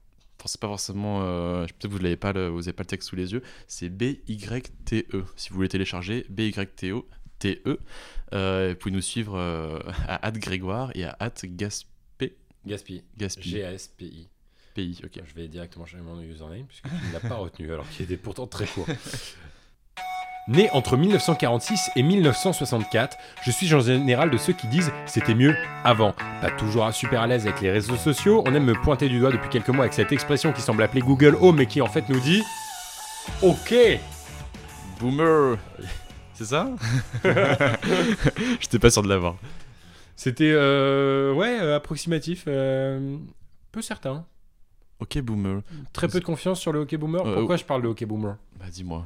c'est 0.45 0.59
pas 0.61 0.67
forcément. 0.67 1.19
Peut-être 1.21 1.77
que 1.79 1.87
vous 1.87 1.97
l'avez 1.99 2.15
pas, 2.17 2.31
le- 2.33 2.47
vous 2.49 2.59
n'avez 2.59 2.73
pas 2.73 2.83
le 2.83 2.87
texte 2.87 3.09
sous 3.09 3.15
les 3.15 3.33
yeux. 3.33 3.41
C'est 3.67 3.89
B-Y-T-E. 3.89 5.25
Si 5.35 5.49
vous 5.49 5.55
voulez 5.55 5.67
télécharger, 5.69 6.25
B-Y-T-E. 6.29 7.01
T-E. 7.39 7.79
Euh, 8.33 8.69
vous 8.69 8.75
pouvez 8.75 8.95
nous 8.95 9.01
suivre 9.01 9.37
euh, 9.37 9.79
à 10.07 10.31
Grégoire 10.31 10.91
et 10.95 11.05
à 11.05 11.17
Gaspé. 11.43 12.35
Gaspi. 12.65 13.03
Gaspi. 13.17 13.49
G-A-S-P-I. 13.49 14.27
Pays, 14.73 14.99
ok. 15.03 15.21
Je 15.25 15.33
vais 15.33 15.47
directement 15.47 15.85
changer 15.85 16.03
mon 16.03 16.21
username 16.21 16.65
puisque 16.67 16.83
tu 16.83 17.07
ne 17.07 17.13
l'as 17.13 17.27
pas 17.27 17.35
retenu 17.35 17.71
alors 17.71 17.89
qu'il 17.89 18.05
était 18.05 18.17
pourtant 18.17 18.47
très 18.47 18.65
court. 18.65 18.87
Né 20.49 20.69
entre 20.71 20.95
1946 20.95 21.91
et 21.97 22.03
1964, 22.03 23.17
je 23.43 23.51
suis 23.51 23.73
en 23.73 23.81
général 23.81 24.29
de 24.31 24.37
ceux 24.37 24.53
qui 24.53 24.67
disent 24.67 24.93
c'était 25.05 25.35
mieux 25.35 25.53
avant. 25.83 26.13
Pas 26.39 26.51
toujours 26.51 26.89
super 26.93 27.19
à 27.19 27.27
l'aise 27.27 27.45
avec 27.45 27.59
les 27.59 27.69
réseaux 27.69 27.97
sociaux, 27.97 28.43
on 28.45 28.55
aime 28.55 28.63
me 28.63 28.73
pointer 28.73 29.09
du 29.09 29.19
doigt 29.19 29.33
depuis 29.33 29.49
quelques 29.49 29.67
mois 29.67 29.83
avec 29.83 29.93
cette 29.93 30.13
expression 30.13 30.53
qui 30.53 30.61
semble 30.61 30.83
appeler 30.83 31.01
Google 31.01 31.35
Home 31.41 31.57
mais 31.57 31.65
qui 31.65 31.81
en 31.81 31.87
fait 31.87 32.07
nous 32.07 32.21
dit 32.21 32.43
OK 33.41 33.75
Boomer 35.01 35.57
C'est 36.37 36.45
ça 36.45 36.69
J'étais 38.59 38.79
pas 38.79 38.89
sûr 38.91 39.01
de 39.03 39.07
l'avoir. 39.09 39.37
C'était 40.15 40.51
euh, 40.53 41.33
ouais 41.33 41.59
euh, 41.59 41.75
approximatif, 41.75 42.43
euh, 42.47 43.17
peu 43.71 43.81
certain. 43.81 44.25
Ok, 44.99 45.19
Boomer. 45.19 45.61
Très 45.93 46.07
peu 46.07 46.19
de 46.19 46.25
confiance 46.25 46.59
sur 46.59 46.71
le 46.71 46.79
hockey 46.79 46.97
boomer. 46.97 47.25
Euh, 47.25 47.35
Pourquoi 47.35 47.55
je 47.57 47.63
parle 47.63 47.83
de 47.83 47.87
hockey 47.87 48.05
boomer? 48.05 48.35
Bah, 48.59 48.65
dis-moi. 48.71 49.05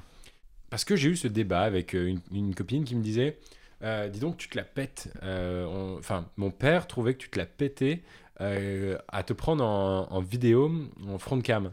Parce 0.70 0.86
que 0.86 0.96
j'ai 0.96 1.10
eu 1.10 1.16
ce 1.18 1.28
débat 1.28 1.62
avec 1.64 1.94
euh, 1.96 2.08
une, 2.08 2.22
une 2.34 2.56
copine 2.56 2.86
qui 2.86 2.96
me 2.96 3.02
disait 3.04 3.40
euh, 3.84 4.08
Dis 4.08 4.20
donc, 4.22 4.38
tu 4.38 4.48
te 4.48 4.58
la 4.58 4.64
pètes. 4.64 5.12
euh, 5.24 5.66
on- 5.66 5.98
Enfin, 6.00 6.28
mon 6.38 6.50
père 6.52 6.88
trouvait 6.88 7.14
que 7.14 7.20
tu 7.20 7.30
te 7.30 7.38
la 7.40 7.46
pétais 7.46 8.04
euh, 8.40 8.98
à 9.10 9.24
te 9.24 9.34
prendre 9.34 9.66
en, 9.66 10.08
en 10.10 10.22
vidéo, 10.22 10.72
en 11.10 11.18
front 11.18 11.42
cam. 11.42 11.72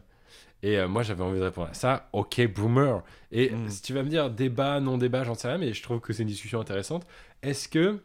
Et 0.63 0.79
euh, 0.79 0.89
moi, 0.89 1.03
j'avais 1.03 1.23
envie 1.23 1.39
de 1.39 1.45
répondre 1.45 1.69
à 1.71 1.75
ça 1.75 2.09
Ok, 2.13 2.41
boomer. 2.53 3.03
Et 3.31 3.51
Mm. 3.51 3.69
si 3.71 3.83
tu 3.83 3.93
vas 3.93 4.03
me 4.03 4.09
dire 4.09 4.29
débat, 4.31 4.81
non 4.81 4.99
débat, 4.99 5.23
j'en 5.25 5.35
sais 5.35 5.49
rien, 5.49 5.59
mais 5.59 5.73
je 5.73 5.83
trouve 5.83 6.01
que 6.01 6.13
c'est 6.13 6.23
une 6.23 6.29
discussion 6.29 6.61
intéressante. 6.61 7.07
Est-ce 7.43 7.69
que 7.69 8.01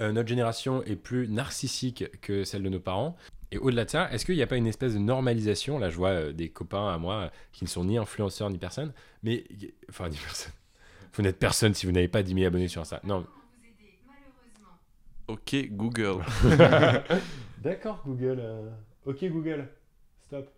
euh, 0.00 0.12
notre 0.12 0.28
génération 0.28 0.82
est 0.84 0.96
plus 0.96 1.28
narcissique 1.28 2.04
que 2.20 2.44
celle 2.44 2.62
de 2.62 2.68
nos 2.68 2.80
parents? 2.80 3.16
Et 3.50 3.58
au-delà 3.58 3.84
de 3.86 3.90
ça, 3.90 4.10
est-ce 4.12 4.24
qu'il 4.26 4.34
n'y 4.36 4.42
a 4.42 4.46
pas 4.46 4.56
une 4.56 4.66
espèce 4.66 4.92
de 4.94 4.98
normalisation? 4.98 5.78
Là, 5.78 5.88
je 5.90 5.96
vois 5.96 6.10
euh, 6.10 6.32
des 6.32 6.48
copains 6.50 6.88
à 6.88 6.98
moi 6.98 7.30
qui 7.52 7.64
ne 7.64 7.68
sont 7.68 7.84
ni 7.84 7.96
influenceurs 7.98 8.50
ni 8.50 8.58
personne, 8.58 8.92
mais 9.22 9.44
enfin, 9.90 10.08
ni 10.08 10.16
personne. 10.16 10.52
Vous 11.14 11.22
n'êtes 11.22 11.38
personne 11.38 11.74
si 11.74 11.84
vous 11.86 11.92
n'avez 11.92 12.08
pas 12.08 12.22
10 12.22 12.34
000 12.34 12.46
abonnés 12.46 12.68
sur 12.68 12.84
ça. 12.86 13.00
Non. 13.04 13.26
Ok, 15.26 15.54
Google. 15.70 16.22
D'accord, 17.62 18.02
Google. 18.06 18.42
Ok, 19.04 19.24
Google. 19.24 19.68
Stop. 20.26 20.50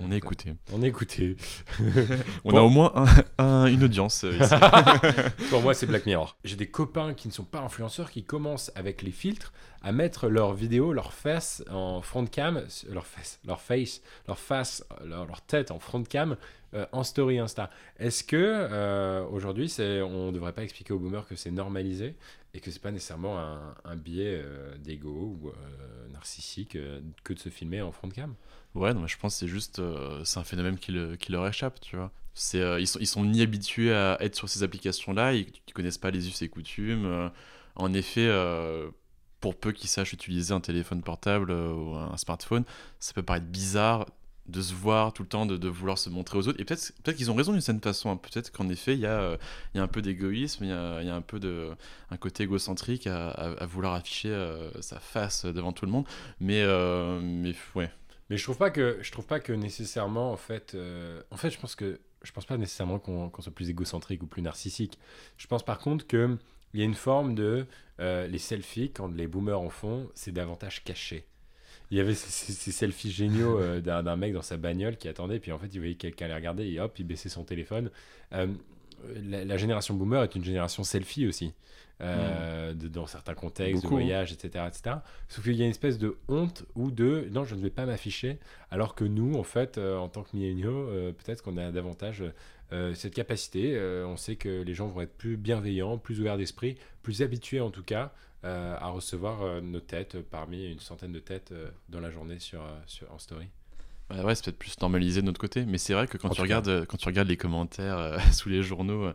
On 0.00 0.10
est 0.10 0.16
écouté. 0.16 0.52
On 0.72 0.82
est 0.82 0.88
écouté. 0.88 1.36
On 2.44 2.50
Bon. 2.50 2.58
a 2.58 2.60
au 2.62 2.68
moins 2.68 2.92
un- 2.96 3.44
un- 3.44 3.66
une 3.66 3.84
audience 3.84 4.24
euh, 4.24 4.32
ici. 4.36 4.54
Pour 5.50 5.62
moi, 5.62 5.74
c'est 5.74 5.86
Black 5.86 6.06
Mirror. 6.06 6.36
J'ai 6.42 6.56
des 6.56 6.68
copains 6.68 7.14
qui 7.14 7.28
ne 7.28 7.32
sont 7.32 7.44
pas 7.44 7.60
influenceurs 7.60 8.10
qui 8.10 8.24
commencent 8.24 8.72
avec 8.74 9.02
les 9.02 9.12
filtres 9.12 9.52
à 9.82 9.92
mettre 9.92 10.28
leurs 10.28 10.54
vidéos, 10.54 10.92
leurs 10.92 11.12
faces 11.12 11.62
en 11.70 12.02
front 12.02 12.26
cam, 12.26 12.64
leur 12.90 13.06
face, 13.06 13.38
leur 13.46 13.60
face, 13.60 14.02
leur 14.26 14.38
face, 14.40 14.84
leur, 15.04 15.24
leur 15.24 15.40
tête 15.42 15.70
en 15.70 15.78
front 15.78 16.02
cam 16.02 16.36
euh, 16.74 16.84
en 16.90 17.04
story 17.04 17.38
Insta. 17.38 17.70
Est-ce 18.00 18.24
que 18.24 18.36
euh, 18.36 19.24
aujourd'hui, 19.30 19.72
on 19.78 20.26
ne 20.26 20.32
devrait 20.32 20.52
pas 20.52 20.64
expliquer 20.64 20.94
aux 20.94 20.98
boomers 20.98 21.28
que 21.28 21.36
c'est 21.36 21.52
normalisé 21.52 22.16
et 22.54 22.60
que 22.60 22.72
c'est 22.72 22.82
pas 22.82 22.90
nécessairement 22.90 23.38
un, 23.38 23.74
un 23.84 23.94
biais 23.96 24.40
euh, 24.42 24.76
d'ego 24.78 25.38
ou 25.40 25.48
euh, 25.50 26.08
narcissique 26.12 26.74
euh, 26.74 27.00
que 27.22 27.32
de 27.34 27.38
se 27.38 27.50
filmer 27.50 27.82
en 27.82 27.92
front 27.92 28.08
cam? 28.08 28.34
Ouais, 28.76 28.92
non, 28.94 29.06
je 29.06 29.16
pense 29.18 29.34
que 29.34 29.38
c'est 29.40 29.48
juste. 29.48 29.78
euh, 29.78 30.22
c'est 30.24 30.38
un 30.38 30.44
phénomène 30.44 30.78
qui, 30.78 30.92
le- 30.92 31.16
qui 31.16 31.32
leur 31.32 31.46
échappe, 31.46 31.80
tu 31.80 31.96
vois. 31.96 32.12
C'est, 32.34 32.60
euh, 32.60 32.78
ils, 32.80 32.86
sont, 32.86 32.98
ils 33.00 33.06
sont 33.06 33.24
ni 33.24 33.40
habitués 33.42 33.94
à 33.94 34.18
être 34.20 34.34
sur 34.36 34.48
ces 34.48 34.62
applications-là, 34.62 35.32
ils, 35.34 35.46
ils 35.66 35.72
connaissent 35.72 35.98
pas 35.98 36.10
les 36.10 36.28
us 36.28 36.42
et 36.42 36.48
coutumes. 36.48 37.06
euh, 37.06 37.28
en 37.76 37.92
effet, 37.94 38.26
pour 39.40 39.56
peu 39.56 39.72
qu'ils 39.72 39.88
sachent 39.90 40.12
utiliser 40.12 40.52
un 40.54 40.60
téléphone 40.60 41.02
portable 41.02 41.50
ou 41.52 41.94
un 41.94 42.16
smartphone, 42.16 42.64
ça 43.00 43.12
peut 43.12 43.22
paraître 43.22 43.46
bizarre 43.46 44.06
de 44.46 44.62
se 44.62 44.72
voir 44.74 45.12
tout 45.12 45.22
le 45.24 45.28
temps, 45.28 45.44
de, 45.44 45.68
vouloir 45.68 45.98
se 45.98 46.08
montrer 46.08 46.38
aux 46.38 46.46
autres. 46.48 46.60
Et 46.60 46.64
peut-être 46.64 46.92
peut 47.02 47.12
qu'ils 47.12 47.30
ont 47.30 47.34
raison 47.34 47.52
d'une 47.52 47.60
certaine 47.60 47.82
façon. 47.82 48.10
hein. 48.10 48.16
Peut-être 48.16 48.52
qu'en 48.52 48.68
effet, 48.68 48.94
il 48.94 49.00
y, 49.00 49.06
a, 49.06 49.36
y 49.74 49.78
a 49.78 49.82
un 49.82 49.88
peu 49.88 50.02
d'égoïsme, 50.02 50.64
il 50.64 50.70
y 50.70 50.72
a, 50.72 51.02
y 51.02 51.08
a 51.10 51.14
un 51.14 51.20
peu 51.20 51.40
de, 51.40 51.70
un 52.10 52.16
côté 52.16 52.44
égocentrique 52.44 53.06
à, 53.08 53.28
à- 53.30 53.66
vouloir 53.66 53.94
afficher 53.94 54.32
sa 54.80 55.00
face 55.00 55.44
devant 55.46 55.72
tout 55.72 55.84
le 55.84 55.90
monde. 55.92 56.06
Mais, 56.40 56.64
mais 57.20 57.54
ouais, 57.74 57.90
Mais 58.30 58.36
je 58.36 58.42
trouve 58.42 58.58
pas 58.58 58.70
que 58.70 58.98
je 59.02 59.12
trouve 59.12 59.26
pas 59.26 59.40
que 59.40 59.52
nécessairement 59.52 60.32
en 60.32 60.36
fait 60.36 60.74
euh, 60.74 61.22
en 61.30 61.36
fait 61.36 61.50
je 61.50 61.58
pense 61.58 61.74
que 61.74 62.00
je 62.22 62.32
pense 62.32 62.44
pas 62.44 62.56
nécessairement 62.56 62.98
qu'on 62.98 63.30
qu'on 63.30 63.42
soit 63.42 63.54
plus 63.54 63.70
égocentrique 63.70 64.22
ou 64.22 64.26
plus 64.26 64.42
narcissique. 64.42 64.98
Je 65.36 65.46
pense 65.46 65.64
par 65.64 65.78
contre 65.78 66.06
que 66.06 66.36
il 66.74 66.80
y 66.80 66.82
a 66.82 66.86
une 66.86 66.94
forme 66.94 67.34
de 67.34 67.66
euh, 68.00 68.26
les 68.26 68.38
selfies 68.38 68.90
quand 68.90 69.14
les 69.14 69.26
boomers 69.26 69.60
en 69.60 69.70
font, 69.70 70.10
c'est 70.14 70.32
davantage 70.32 70.84
caché. 70.84 71.24
Il 71.90 71.96
y 71.96 72.00
avait 72.00 72.14
ces, 72.14 72.72
selfies 72.72 73.12
géniaux 73.12 73.60
euh, 73.60 73.80
d'un 73.80 74.02
d'un 74.02 74.16
mec 74.16 74.32
dans 74.32 74.42
sa 74.42 74.56
bagnole 74.56 74.96
qui 74.96 75.08
attendait, 75.08 75.38
puis 75.38 75.52
en 75.52 75.58
fait 75.58 75.68
il 75.72 75.78
voyait 75.78 75.94
quelqu'un 75.94 76.26
les 76.26 76.34
regarder 76.34 76.66
et 76.66 76.80
hop 76.80 76.98
il 76.98 77.04
baissait 77.04 77.28
son 77.28 77.44
téléphone. 77.44 77.90
Euh, 78.32 78.48
la, 79.22 79.44
la 79.44 79.56
génération 79.56 79.94
boomer 79.94 80.22
est 80.24 80.34
une 80.34 80.44
génération 80.44 80.82
selfie 80.82 81.26
aussi. 81.26 81.54
Euh, 82.00 82.74
de- 82.74 82.88
dans 82.88 83.06
certains 83.06 83.34
contextes, 83.34 83.82
Beaucoup, 83.82 83.96
de 83.96 84.00
voyage, 84.02 84.32
etc., 84.32 84.64
etc. 84.68 84.96
Sauf 85.28 85.44
qu'il 85.44 85.54
y 85.54 85.62
a 85.62 85.64
une 85.64 85.70
espèce 85.70 85.98
de 85.98 86.16
honte 86.28 86.64
ou 86.74 86.90
de 86.90 87.26
non, 87.30 87.44
je 87.44 87.54
ne 87.54 87.62
vais 87.62 87.70
pas 87.70 87.86
m'afficher, 87.86 88.38
alors 88.70 88.94
que 88.94 89.04
nous, 89.04 89.34
en 89.34 89.42
fait, 89.44 89.78
euh, 89.78 89.96
en 89.96 90.08
tant 90.08 90.22
que 90.22 90.36
milléniaux, 90.36 90.88
euh, 90.88 91.12
peut-être 91.12 91.42
qu'on 91.42 91.56
a 91.56 91.70
davantage 91.72 92.22
cette 92.94 93.14
capacité. 93.14 93.80
On 94.04 94.16
sait 94.16 94.34
que 94.34 94.62
les 94.62 94.74
gens 94.74 94.88
vont 94.88 95.00
être 95.00 95.16
plus 95.16 95.36
bienveillants, 95.36 95.98
plus 95.98 96.18
ouverts 96.18 96.36
d'esprit, 96.36 96.76
plus 97.02 97.22
habitués 97.22 97.60
en 97.60 97.70
tout 97.70 97.84
cas 97.84 98.12
à 98.42 98.88
recevoir 98.88 99.62
nos 99.62 99.78
têtes 99.78 100.20
parmi 100.20 100.72
une 100.72 100.80
centaine 100.80 101.12
de 101.12 101.20
têtes 101.20 101.54
dans 101.88 102.00
la 102.00 102.10
journée 102.10 102.40
sur, 102.40 102.60
sur, 102.86 103.12
en 103.12 103.18
story. 103.20 103.46
Ouais, 104.10 104.22
ouais, 104.22 104.34
c'est 104.34 104.44
peut-être 104.44 104.58
plus 104.58 104.78
normalisé 104.80 105.20
de 105.20 105.26
notre 105.26 105.40
côté, 105.40 105.64
mais 105.66 105.78
c'est 105.78 105.92
vrai 105.94 106.06
que 106.06 106.16
quand 106.16 106.28
En 106.28 106.32
tu 106.34 106.40
regardes, 106.40 106.68
euh, 106.68 106.84
quand 106.86 106.96
tu 106.96 107.06
regardes 107.06 107.28
les 107.28 107.36
commentaires 107.36 107.98
euh, 107.98 108.18
sous 108.32 108.48
les 108.48 108.62
journaux, 108.62 109.04
euh, 109.06 109.12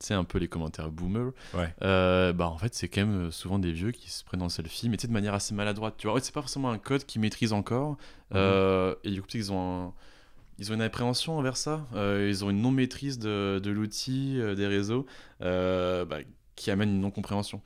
tu 0.00 0.06
sais 0.08 0.14
un 0.14 0.24
peu 0.24 0.38
les 0.38 0.48
commentaires 0.48 0.90
boomer, 0.90 1.32
Ouais. 1.54 1.72
euh, 1.82 2.32
bah 2.34 2.48
en 2.48 2.58
fait 2.58 2.74
c'est 2.74 2.88
quand 2.88 3.06
même 3.06 3.30
souvent 3.30 3.58
des 3.58 3.72
vieux 3.72 3.90
qui 3.92 4.10
se 4.10 4.22
prennent 4.24 4.42
en 4.42 4.48
selfie, 4.50 4.88
mais 4.90 4.96
tu 4.98 5.02
sais 5.02 5.08
de 5.08 5.12
manière 5.12 5.32
assez 5.34 5.54
maladroite. 5.54 5.94
Tu 5.96 6.06
vois, 6.06 6.12
En 6.14 6.16
fait, 6.18 6.24
c'est 6.24 6.34
pas 6.34 6.42
forcément 6.42 6.70
un 6.70 6.78
code 6.78 7.04
qu'ils 7.06 7.20
maîtrisent 7.22 7.52
encore, 7.54 7.96
euh, 8.34 8.94
et 9.04 9.10
du 9.10 9.22
coup 9.22 9.28
ils 9.34 9.50
ont 9.52 9.86
un- 9.86 9.92
ils 10.58 10.70
ont 10.70 10.74
une 10.74 10.82
appréhension 10.82 11.38
envers 11.38 11.56
ça, 11.56 11.86
ils 11.94 12.44
ont 12.44 12.50
une 12.50 12.60
non 12.60 12.70
maîtrise 12.70 13.18
de, 13.18 13.58
de 13.62 13.70
l'outil, 13.70 14.38
des 14.56 14.66
réseaux, 14.66 15.06
bah, 15.40 16.18
qui 16.54 16.70
amène 16.70 16.90
une 16.90 17.00
non 17.00 17.10
compréhension. 17.10 17.60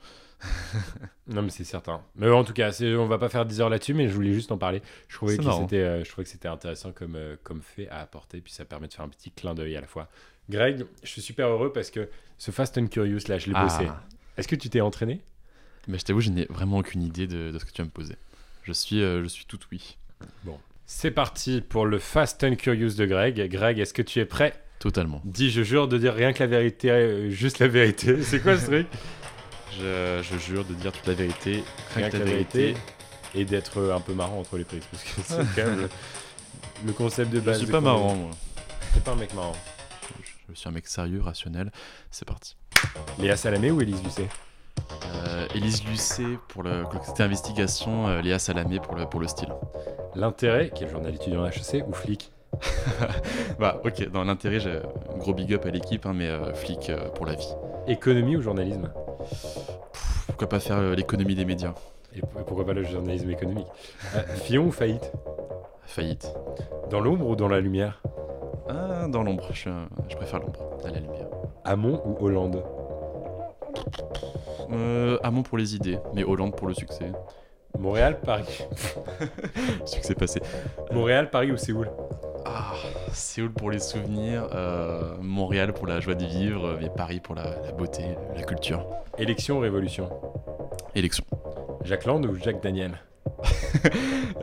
Non, 1.27 1.43
mais 1.43 1.49
c'est 1.49 1.63
certain. 1.63 2.01
Mais 2.15 2.29
en 2.29 2.43
tout 2.43 2.53
cas, 2.53 2.71
on 2.81 3.05
va 3.05 3.17
pas 3.17 3.29
faire 3.29 3.45
10 3.45 3.61
heures 3.61 3.69
là-dessus, 3.69 3.93
mais 3.93 4.07
je 4.07 4.13
voulais 4.13 4.33
juste 4.33 4.51
en 4.51 4.57
parler. 4.57 4.81
Je 5.07 5.15
trouvais, 5.15 5.37
que 5.37 5.43
c'était, 5.43 5.77
euh, 5.77 6.03
je 6.03 6.09
trouvais 6.09 6.23
que 6.23 6.29
c'était 6.29 6.47
intéressant 6.47 6.91
comme, 6.91 7.15
euh, 7.15 7.35
comme 7.43 7.61
fait 7.61 7.87
à 7.89 7.99
apporter, 7.99 8.41
puis 8.41 8.51
ça 8.51 8.65
permet 8.65 8.87
de 8.87 8.93
faire 8.93 9.05
un 9.05 9.09
petit 9.09 9.31
clin 9.31 9.53
d'œil 9.53 9.75
à 9.77 9.81
la 9.81 9.87
fois. 9.87 10.09
Greg, 10.49 10.85
je 11.03 11.07
suis 11.07 11.21
super 11.21 11.47
heureux 11.47 11.71
parce 11.71 11.91
que 11.91 12.09
ce 12.37 12.51
Fast 12.51 12.77
and 12.77 12.87
Curious, 12.87 13.27
là, 13.27 13.37
je 13.37 13.47
l'ai 13.47 13.53
bossé. 13.53 13.85
Ah. 13.87 14.01
Est-ce 14.37 14.47
que 14.47 14.55
tu 14.55 14.69
t'es 14.69 14.81
entraîné? 14.81 15.21
Mais 15.87 15.99
je 15.99 16.05
t'avoue, 16.05 16.21
je 16.21 16.29
n'ai 16.29 16.45
vraiment 16.45 16.77
aucune 16.77 17.03
idée 17.03 17.27
de, 17.27 17.51
de 17.51 17.59
ce 17.59 17.65
que 17.65 17.71
tu 17.71 17.81
vas 17.81 17.85
me 17.85 17.91
poser. 17.91 18.15
Je 18.63 18.73
suis, 18.73 19.01
euh, 19.03 19.21
je 19.21 19.27
suis 19.27 19.45
tout 19.45 19.59
oui. 19.71 19.97
C'est 20.85 21.11
parti 21.11 21.61
pour 21.61 21.85
le 21.85 21.99
Fast 21.99 22.43
and 22.43 22.55
Curious 22.55 22.95
de 22.95 23.05
Greg. 23.05 23.47
Greg, 23.49 23.77
est-ce 23.77 23.93
que 23.93 24.01
tu 24.01 24.19
es 24.19 24.25
prêt? 24.25 24.59
Totalement. 24.79 25.21
Dis, 25.23 25.51
je 25.51 25.61
jure 25.61 25.87
de 25.87 25.99
dire 25.99 26.15
rien 26.15 26.33
que 26.33 26.41
la 26.41 26.47
vérité, 26.47 27.29
juste 27.29 27.59
la 27.59 27.67
vérité. 27.67 28.23
C'est 28.23 28.39
quoi 28.39 28.57
ce 28.57 28.65
truc? 28.65 28.87
Je, 29.77 30.21
je 30.23 30.37
jure 30.37 30.65
de 30.65 30.73
dire 30.73 30.91
toute 30.91 31.07
la 31.07 31.13
vérité, 31.13 31.63
Rien 31.95 32.09
que 32.09 32.17
la 32.17 32.25
vérité. 32.25 32.75
Et 33.35 33.45
d'être 33.45 33.91
un 33.91 33.99
peu 33.99 34.13
marrant 34.13 34.39
entre 34.39 34.57
les 34.57 34.63
prises, 34.63 34.83
parce 34.91 35.03
que 35.03 35.21
c'est 35.23 35.61
quand 35.61 35.67
même 35.69 35.81
le, 35.81 35.89
le 36.87 36.93
concept 36.93 37.29
de 37.31 37.39
Je 37.39 37.45
base. 37.45 37.57
suis 37.57 37.67
de 37.67 37.71
pas 37.71 37.79
marrant, 37.81 38.15
moi. 38.15 38.31
T'es 38.93 38.99
pas 39.01 39.11
un 39.11 39.15
mec 39.15 39.33
marrant. 39.35 39.53
Je, 40.23 40.53
je 40.53 40.59
suis 40.59 40.67
un 40.67 40.71
mec 40.71 40.87
sérieux, 40.87 41.21
rationnel. 41.21 41.71
C'est 42.09 42.27
parti. 42.27 42.55
Léa 43.19 43.37
Salamé 43.37 43.69
ou 43.69 43.81
Élise 43.81 44.01
Lucet 44.03 44.27
Euh, 45.25 45.45
Élise 45.53 45.83
Lucet 45.85 46.39
pour 46.47 46.63
le 46.63 46.83
côté 46.85 47.21
investigation, 47.21 48.07
euh, 48.07 48.21
Léa 48.21 48.39
Salamé 48.39 48.79
pour 48.79 48.95
le, 48.95 49.05
pour 49.05 49.19
le 49.19 49.27
style. 49.27 49.53
L'intérêt, 50.15 50.71
qui 50.73 50.83
est 50.83 50.87
le 50.87 50.91
journal 50.93 51.13
étudiant 51.13 51.45
HEC, 51.45 51.83
ou 51.87 51.93
flic? 51.93 52.31
Bah, 53.59 53.79
ok, 53.85 54.09
dans 54.09 54.23
l'intérêt, 54.23 54.59
j'ai 54.59 54.77
un 55.13 55.17
gros 55.17 55.33
big 55.35 55.53
up 55.53 55.65
à 55.65 55.69
l'équipe, 55.69 56.05
hein, 56.07 56.13
mais 56.15 56.27
euh, 56.29 56.51
flic 56.55 56.89
euh, 56.89 57.09
pour 57.09 57.27
la 57.27 57.35
vie. 57.35 57.53
Économie 57.87 58.35
ou 58.37 58.41
journalisme? 58.41 58.91
Pourquoi 60.27 60.47
pas 60.49 60.59
faire 60.59 60.77
euh, 60.77 60.95
l'économie 60.95 61.35
des 61.35 61.45
médias 61.45 61.73
Et 62.15 62.21
pourquoi 62.21 62.65
pas 62.65 62.73
le 62.73 62.83
journalisme 62.83 63.29
économique 63.29 63.67
Euh, 64.15 64.21
Fillon 64.35 64.65
ou 64.67 64.71
faillite 64.71 65.11
Faillite. 65.85 66.33
Dans 66.89 66.99
l'ombre 67.01 67.27
ou 67.27 67.35
dans 67.35 67.47
la 67.47 67.59
lumière 67.59 68.01
Ah, 68.69 69.07
dans 69.07 69.23
l'ombre. 69.23 69.49
Je 69.53 70.15
préfère 70.15 70.39
l'ombre 70.39 70.59
à 70.85 70.89
la 70.89 70.99
lumière. 70.99 71.27
Hamon 71.65 72.01
ou 72.05 72.23
Hollande 72.25 72.63
Euh, 74.71 75.17
Hamon 75.23 75.43
pour 75.43 75.57
les 75.57 75.75
idées, 75.75 75.97
mais 76.13 76.23
Hollande 76.23 76.55
pour 76.55 76.67
le 76.67 76.73
succès. 76.73 77.11
Montréal, 77.77 78.19
Paris. 78.21 78.65
Succès 79.85 80.13
passé. 80.15 80.41
Montréal, 80.91 81.29
Paris 81.29 81.51
ou 81.51 81.57
Séoul 81.57 81.89
Ah, 82.45 82.73
Séoul 83.13 83.51
pour 83.51 83.71
les 83.71 83.79
souvenirs, 83.79 84.47
euh, 84.53 85.15
Montréal 85.21 85.73
pour 85.73 85.87
la 85.87 85.99
joie 85.99 86.15
de 86.15 86.25
vivre, 86.25 86.77
mais 86.79 86.89
Paris 86.89 87.19
pour 87.19 87.35
la, 87.35 87.59
la 87.61 87.71
beauté, 87.71 88.03
la 88.35 88.43
culture. 88.43 88.85
Élection 89.17 89.57
ou 89.57 89.59
révolution? 89.61 90.09
Élection. 90.95 91.23
Jacques 91.83 92.05
Land 92.05 92.23
ou 92.23 92.35
Jacques 92.35 92.61
Daniel? 92.63 92.93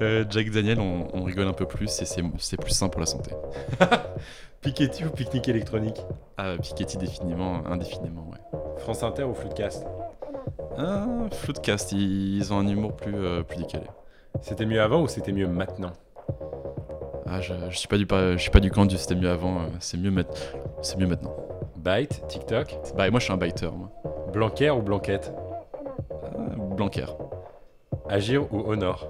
Euh, 0.03 0.27
Jack 0.29 0.51
Daniel, 0.51 0.79
on, 0.79 1.09
on 1.14 1.23
rigole 1.25 1.47
un 1.47 1.55
peu 1.55 1.64
plus 1.64 2.03
et 2.03 2.05
c'est 2.05 2.57
plus 2.59 2.71
sain 2.73 2.89
pour 2.91 3.01
la 3.01 3.07
santé. 3.07 3.31
Piketty 4.61 5.07
ou 5.07 5.11
pique-nique 5.11 5.49
électronique? 5.49 5.99
Ah, 6.37 6.55
Piketty 6.61 6.99
définitivement, 6.99 7.62
indéfiniment, 7.67 8.29
ouais. 8.31 8.59
France 8.79 9.03
Inter 9.03 9.25
ou 9.25 9.33
Floodcast? 9.35 9.87
Ah, 10.77 11.07
Floodcast, 11.33 11.93
ils, 11.93 12.37
ils 12.37 12.53
ont 12.53 12.59
un 12.59 12.67
humour 12.69 12.95
plus, 12.95 13.14
euh, 13.17 13.43
plus 13.43 13.57
décalé. 13.57 13.87
C'était 14.43 14.67
mieux 14.67 14.83
avant 14.83 15.01
ou 15.01 15.09
c'était 15.09 15.33
mieux 15.33 15.49
maintenant? 15.49 15.93
Ah, 17.29 17.41
je, 17.41 17.53
je 17.70 17.77
suis 17.77 17.89
pas 17.89 17.97
du 17.99 18.07
je 18.09 18.37
suis 18.39 18.51
pas 18.51 18.61
du 18.61 18.70
camp 18.70 18.87
du 18.87 18.97
c'était 18.97 19.14
mieux 19.16 19.29
avant, 19.31 19.57
euh, 19.57 19.66
c'est 19.81 19.97
mieux, 19.99 20.11
maintenant 20.11 20.35
c'est 20.83 20.99
mieux 20.99 21.07
maintenant. 21.07 21.35
Byte, 21.77 22.27
TikTok, 22.29 22.77
Bah, 22.97 23.11
moi 23.11 23.20
je 23.20 23.24
suis 23.24 23.33
un 23.33 23.37
biter, 23.37 23.70
moi. 23.70 23.91
Blanquer 24.33 24.70
ou 24.70 24.83
Blanquette? 24.83 25.33
Ah, 26.24 26.55
Blanquer. 26.57 27.07
Agir 28.09 28.53
ou 28.53 28.70
Honor? 28.70 29.07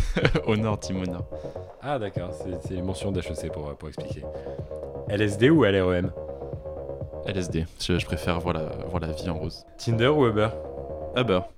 Honor, 0.46 0.78
Team 0.78 1.02
Honor. 1.02 1.24
Ah 1.82 1.98
d'accord, 1.98 2.30
c'est 2.32 2.74
les 2.74 2.82
mentions 2.82 3.10
d'HEC 3.12 3.50
pour, 3.52 3.74
pour 3.76 3.88
expliquer. 3.88 4.22
LSD 5.08 5.50
ou 5.50 5.64
LREM 5.64 6.12
LSD, 7.26 7.66
je, 7.80 7.98
je 7.98 8.06
préfère 8.06 8.40
voir 8.40 8.54
la, 8.54 8.62
voir 8.88 9.00
la 9.00 9.12
vie 9.12 9.28
en 9.30 9.38
rose. 9.38 9.64
Tinder 9.78 10.08
ou 10.08 10.26
Uber? 10.26 10.48
Bah. 11.26 11.48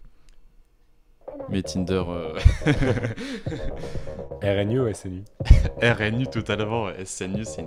Mais 1.48 1.62
Tinder, 1.62 2.02
euh, 2.08 2.38
RNU 4.42 4.80
ou 4.80 4.94
SNU 4.94 5.22
RNU 5.82 6.26
totalement, 6.26 6.88
SNU 7.04 7.44
c'est 7.44 7.66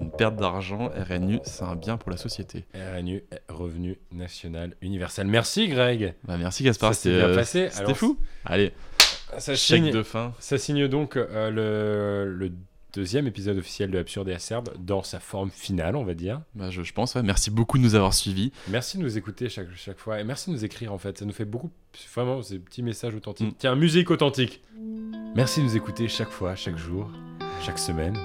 une, 0.00 0.10
perte 0.10 0.36
d'argent, 0.36 0.90
RNU 1.08 1.40
c'est 1.44 1.64
un 1.64 1.76
bien 1.76 1.96
pour 1.96 2.10
la 2.10 2.16
société. 2.16 2.64
RNU, 2.74 3.24
Revenu 3.48 3.98
National 4.12 4.74
Universel. 4.80 5.26
Merci 5.26 5.68
Greg 5.68 6.14
Bah 6.24 6.36
merci 6.38 6.64
Gaspard, 6.64 6.94
c'était 6.94 7.16
bien 7.16 7.28
euh, 7.28 7.34
passé. 7.34 7.68
c'était 7.70 7.94
fou. 7.94 8.18
Allez, 8.44 8.72
Ça 9.38 9.56
signe, 9.56 9.90
de 9.90 10.02
fin. 10.02 10.32
ça 10.38 10.58
signe 10.58 10.88
donc 10.88 11.16
euh, 11.16 11.50
le, 11.50 12.32
le 12.32 12.52
deuxième 12.94 13.26
épisode 13.26 13.58
officiel 13.58 13.90
de 13.90 13.98
Absurde 13.98 14.28
et 14.28 14.34
Acerbe 14.34 14.70
dans 14.78 15.02
sa 15.02 15.20
forme 15.20 15.50
finale, 15.50 15.96
on 15.96 16.04
va 16.04 16.14
dire. 16.14 16.40
Bah, 16.54 16.70
je, 16.70 16.82
je 16.82 16.92
pense, 16.92 17.14
ouais. 17.14 17.22
merci 17.22 17.50
beaucoup 17.50 17.78
de 17.78 17.82
nous 17.82 17.94
avoir 17.94 18.14
suivis. 18.14 18.52
Merci 18.68 18.98
de 18.98 19.02
nous 19.02 19.18
écouter 19.18 19.48
chaque, 19.48 19.68
chaque 19.74 19.98
fois 19.98 20.20
et 20.20 20.24
merci 20.24 20.50
de 20.50 20.54
nous 20.54 20.64
écrire 20.64 20.92
en 20.92 20.98
fait. 20.98 21.18
Ça 21.18 21.24
nous 21.24 21.32
fait 21.32 21.44
beaucoup, 21.44 21.70
vraiment, 22.14 22.42
ces 22.42 22.58
petits 22.58 22.82
messages 22.82 23.14
authentiques. 23.14 23.48
Mm. 23.48 23.58
Tiens, 23.58 23.74
musique 23.74 24.10
authentique. 24.10 24.62
Merci 25.34 25.60
de 25.60 25.64
nous 25.64 25.76
écouter 25.76 26.08
chaque 26.08 26.30
fois, 26.30 26.54
chaque 26.54 26.76
jour, 26.76 27.10
chaque 27.60 27.78
semaine. 27.78 28.16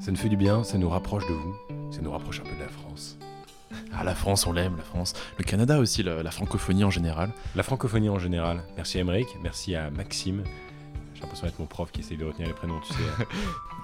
Ça 0.00 0.10
nous 0.10 0.16
fait 0.16 0.30
du 0.30 0.36
bien, 0.36 0.64
ça 0.64 0.78
nous 0.78 0.88
rapproche 0.88 1.26
de 1.26 1.34
vous, 1.34 1.54
ça 1.90 2.00
nous 2.00 2.10
rapproche 2.10 2.40
un 2.40 2.44
peu 2.44 2.54
de 2.54 2.60
la 2.62 2.68
France. 2.68 3.18
Ah, 3.92 4.02
la 4.02 4.14
France, 4.14 4.46
on 4.46 4.52
l'aime, 4.52 4.76
la 4.76 4.82
France. 4.82 5.12
Le 5.36 5.44
Canada 5.44 5.78
aussi, 5.78 6.02
la, 6.02 6.22
la 6.22 6.30
francophonie 6.30 6.84
en 6.84 6.90
général. 6.90 7.30
La 7.54 7.62
francophonie 7.62 8.08
en 8.08 8.18
général. 8.18 8.62
Merci 8.76 8.98
à 8.98 9.00
Emeric, 9.02 9.28
merci 9.42 9.74
à 9.74 9.90
Maxime. 9.90 10.42
J'ai 11.20 11.24
l'impression 11.26 11.46
d'être 11.48 11.58
mon 11.58 11.66
prof 11.66 11.92
qui 11.92 12.00
essaye 12.00 12.16
de 12.16 12.24
retenir 12.24 12.48
les 12.48 12.54
prénoms, 12.54 12.80
tu 12.80 12.94
sais. 12.94 13.26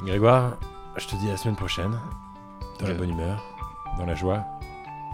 Grégoire, 0.07 0.57
je 0.97 1.07
te 1.07 1.17
dis 1.17 1.29
à 1.29 1.33
la 1.33 1.37
semaine 1.37 1.55
prochaine, 1.55 1.93
dans 2.81 2.89
la 2.89 2.95
bonne 2.95 3.11
humeur, 3.11 3.45
dans 3.99 4.07
la 4.07 4.15
joie, 4.15 4.43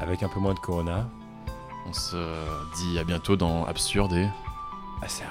avec 0.01 0.23
un 0.23 0.29
peu 0.29 0.39
moins 0.39 0.55
de 0.55 0.61
corona. 0.61 1.09
On 1.89 1.93
se 1.93 2.15
dit 2.77 2.97
à 3.01 3.03
bientôt 3.03 3.35
dans 3.35 3.65
Absurde 3.65 4.13
et 4.13 4.29
Acerbe. 5.03 5.31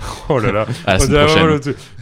Oh 0.28 0.40
là 0.40 0.50
là, 0.50 0.66
à 0.86 0.94
la 0.94 0.98
semaine 0.98 1.26
prochaine. 1.26 1.46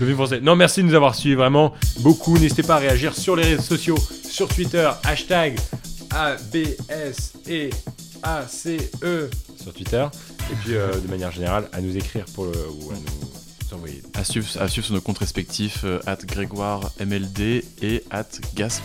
le, 0.01 0.07
le 0.07 0.15
français. 0.15 0.41
Non, 0.41 0.57
merci 0.57 0.83
de 0.83 0.89
nous 0.89 0.95
avoir 0.95 1.15
suivis 1.15 1.35
vraiment 1.35 1.75
beaucoup. 2.01 2.39
N'hésitez 2.39 2.63
pas 2.63 2.77
à 2.77 2.79
réagir 2.79 3.15
sur 3.15 3.37
les 3.37 3.43
réseaux 3.43 3.63
sociaux, 3.63 3.99
sur 3.99 4.49
Twitter, 4.49 4.91
hashtag 5.05 5.61
ABS 6.11 7.35
et 7.47 7.69
ACE 8.23 8.69
sur 9.63 9.75
Twitter. 9.75 10.07
Et 10.51 10.55
puis, 10.65 10.75
euh, 10.77 10.99
de 10.99 11.09
manière 11.09 11.31
générale, 11.31 11.69
à 11.75 11.83
nous 11.83 11.95
écrire 11.95 12.25
pour 12.35 12.47
le, 12.47 12.53
ou 12.53 12.91
à 12.91 12.95
nous 12.95 13.34
À 14.15 14.25
suivre, 14.25 14.47
à 14.61 14.69
suivre 14.69 14.87
sur 14.87 14.95
nos 14.95 15.01
comptes 15.01 15.19
respectifs, 15.19 15.83
euh, 15.85 16.01
at 16.07 16.17
Grégoire 16.25 16.93
MLD 17.01 17.65
et 17.83 18.05
at 18.11 18.27
Gasp. 18.55 18.83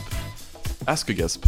Ask 0.88 1.12
Gasp. 1.12 1.46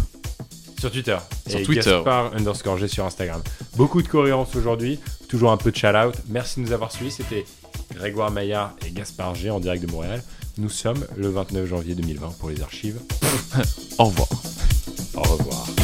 Sur 0.80 0.92
Twitter. 0.92 1.18
Sur 1.48 1.60
et 1.60 1.64
Twitter. 1.64 1.92
Gaspard 1.92 2.34
underscore 2.34 2.78
G 2.78 2.88
sur 2.88 3.06
Instagram. 3.06 3.42
Beaucoup 3.78 4.02
de 4.02 4.08
cohérence 4.08 4.56
aujourd'hui. 4.56 5.00
Toujours 5.28 5.52
un 5.52 5.58
peu 5.58 5.72
de 5.72 5.78
shout-out. 5.78 6.16
Merci 6.30 6.60
de 6.60 6.66
nous 6.66 6.72
avoir 6.72 6.92
suivis. 6.92 7.12
C'était 7.12 7.46
Grégoire 7.94 8.32
Maillard 8.32 8.74
et 8.86 8.92
Gaspard 8.92 9.36
G 9.36 9.50
en 9.50 9.60
direct 9.60 9.86
de 9.86 9.92
Montréal. 9.92 10.24
Nous 10.58 10.70
sommes 10.70 11.06
le 11.16 11.30
29 11.30 11.68
janvier 11.68 11.96
2020 11.96 12.38
pour 12.40 12.50
les 12.50 12.62
archives. 12.62 13.00
Au 14.00 14.06
revoir. 14.06 14.30
Au 15.16 15.22
revoir. 15.22 15.81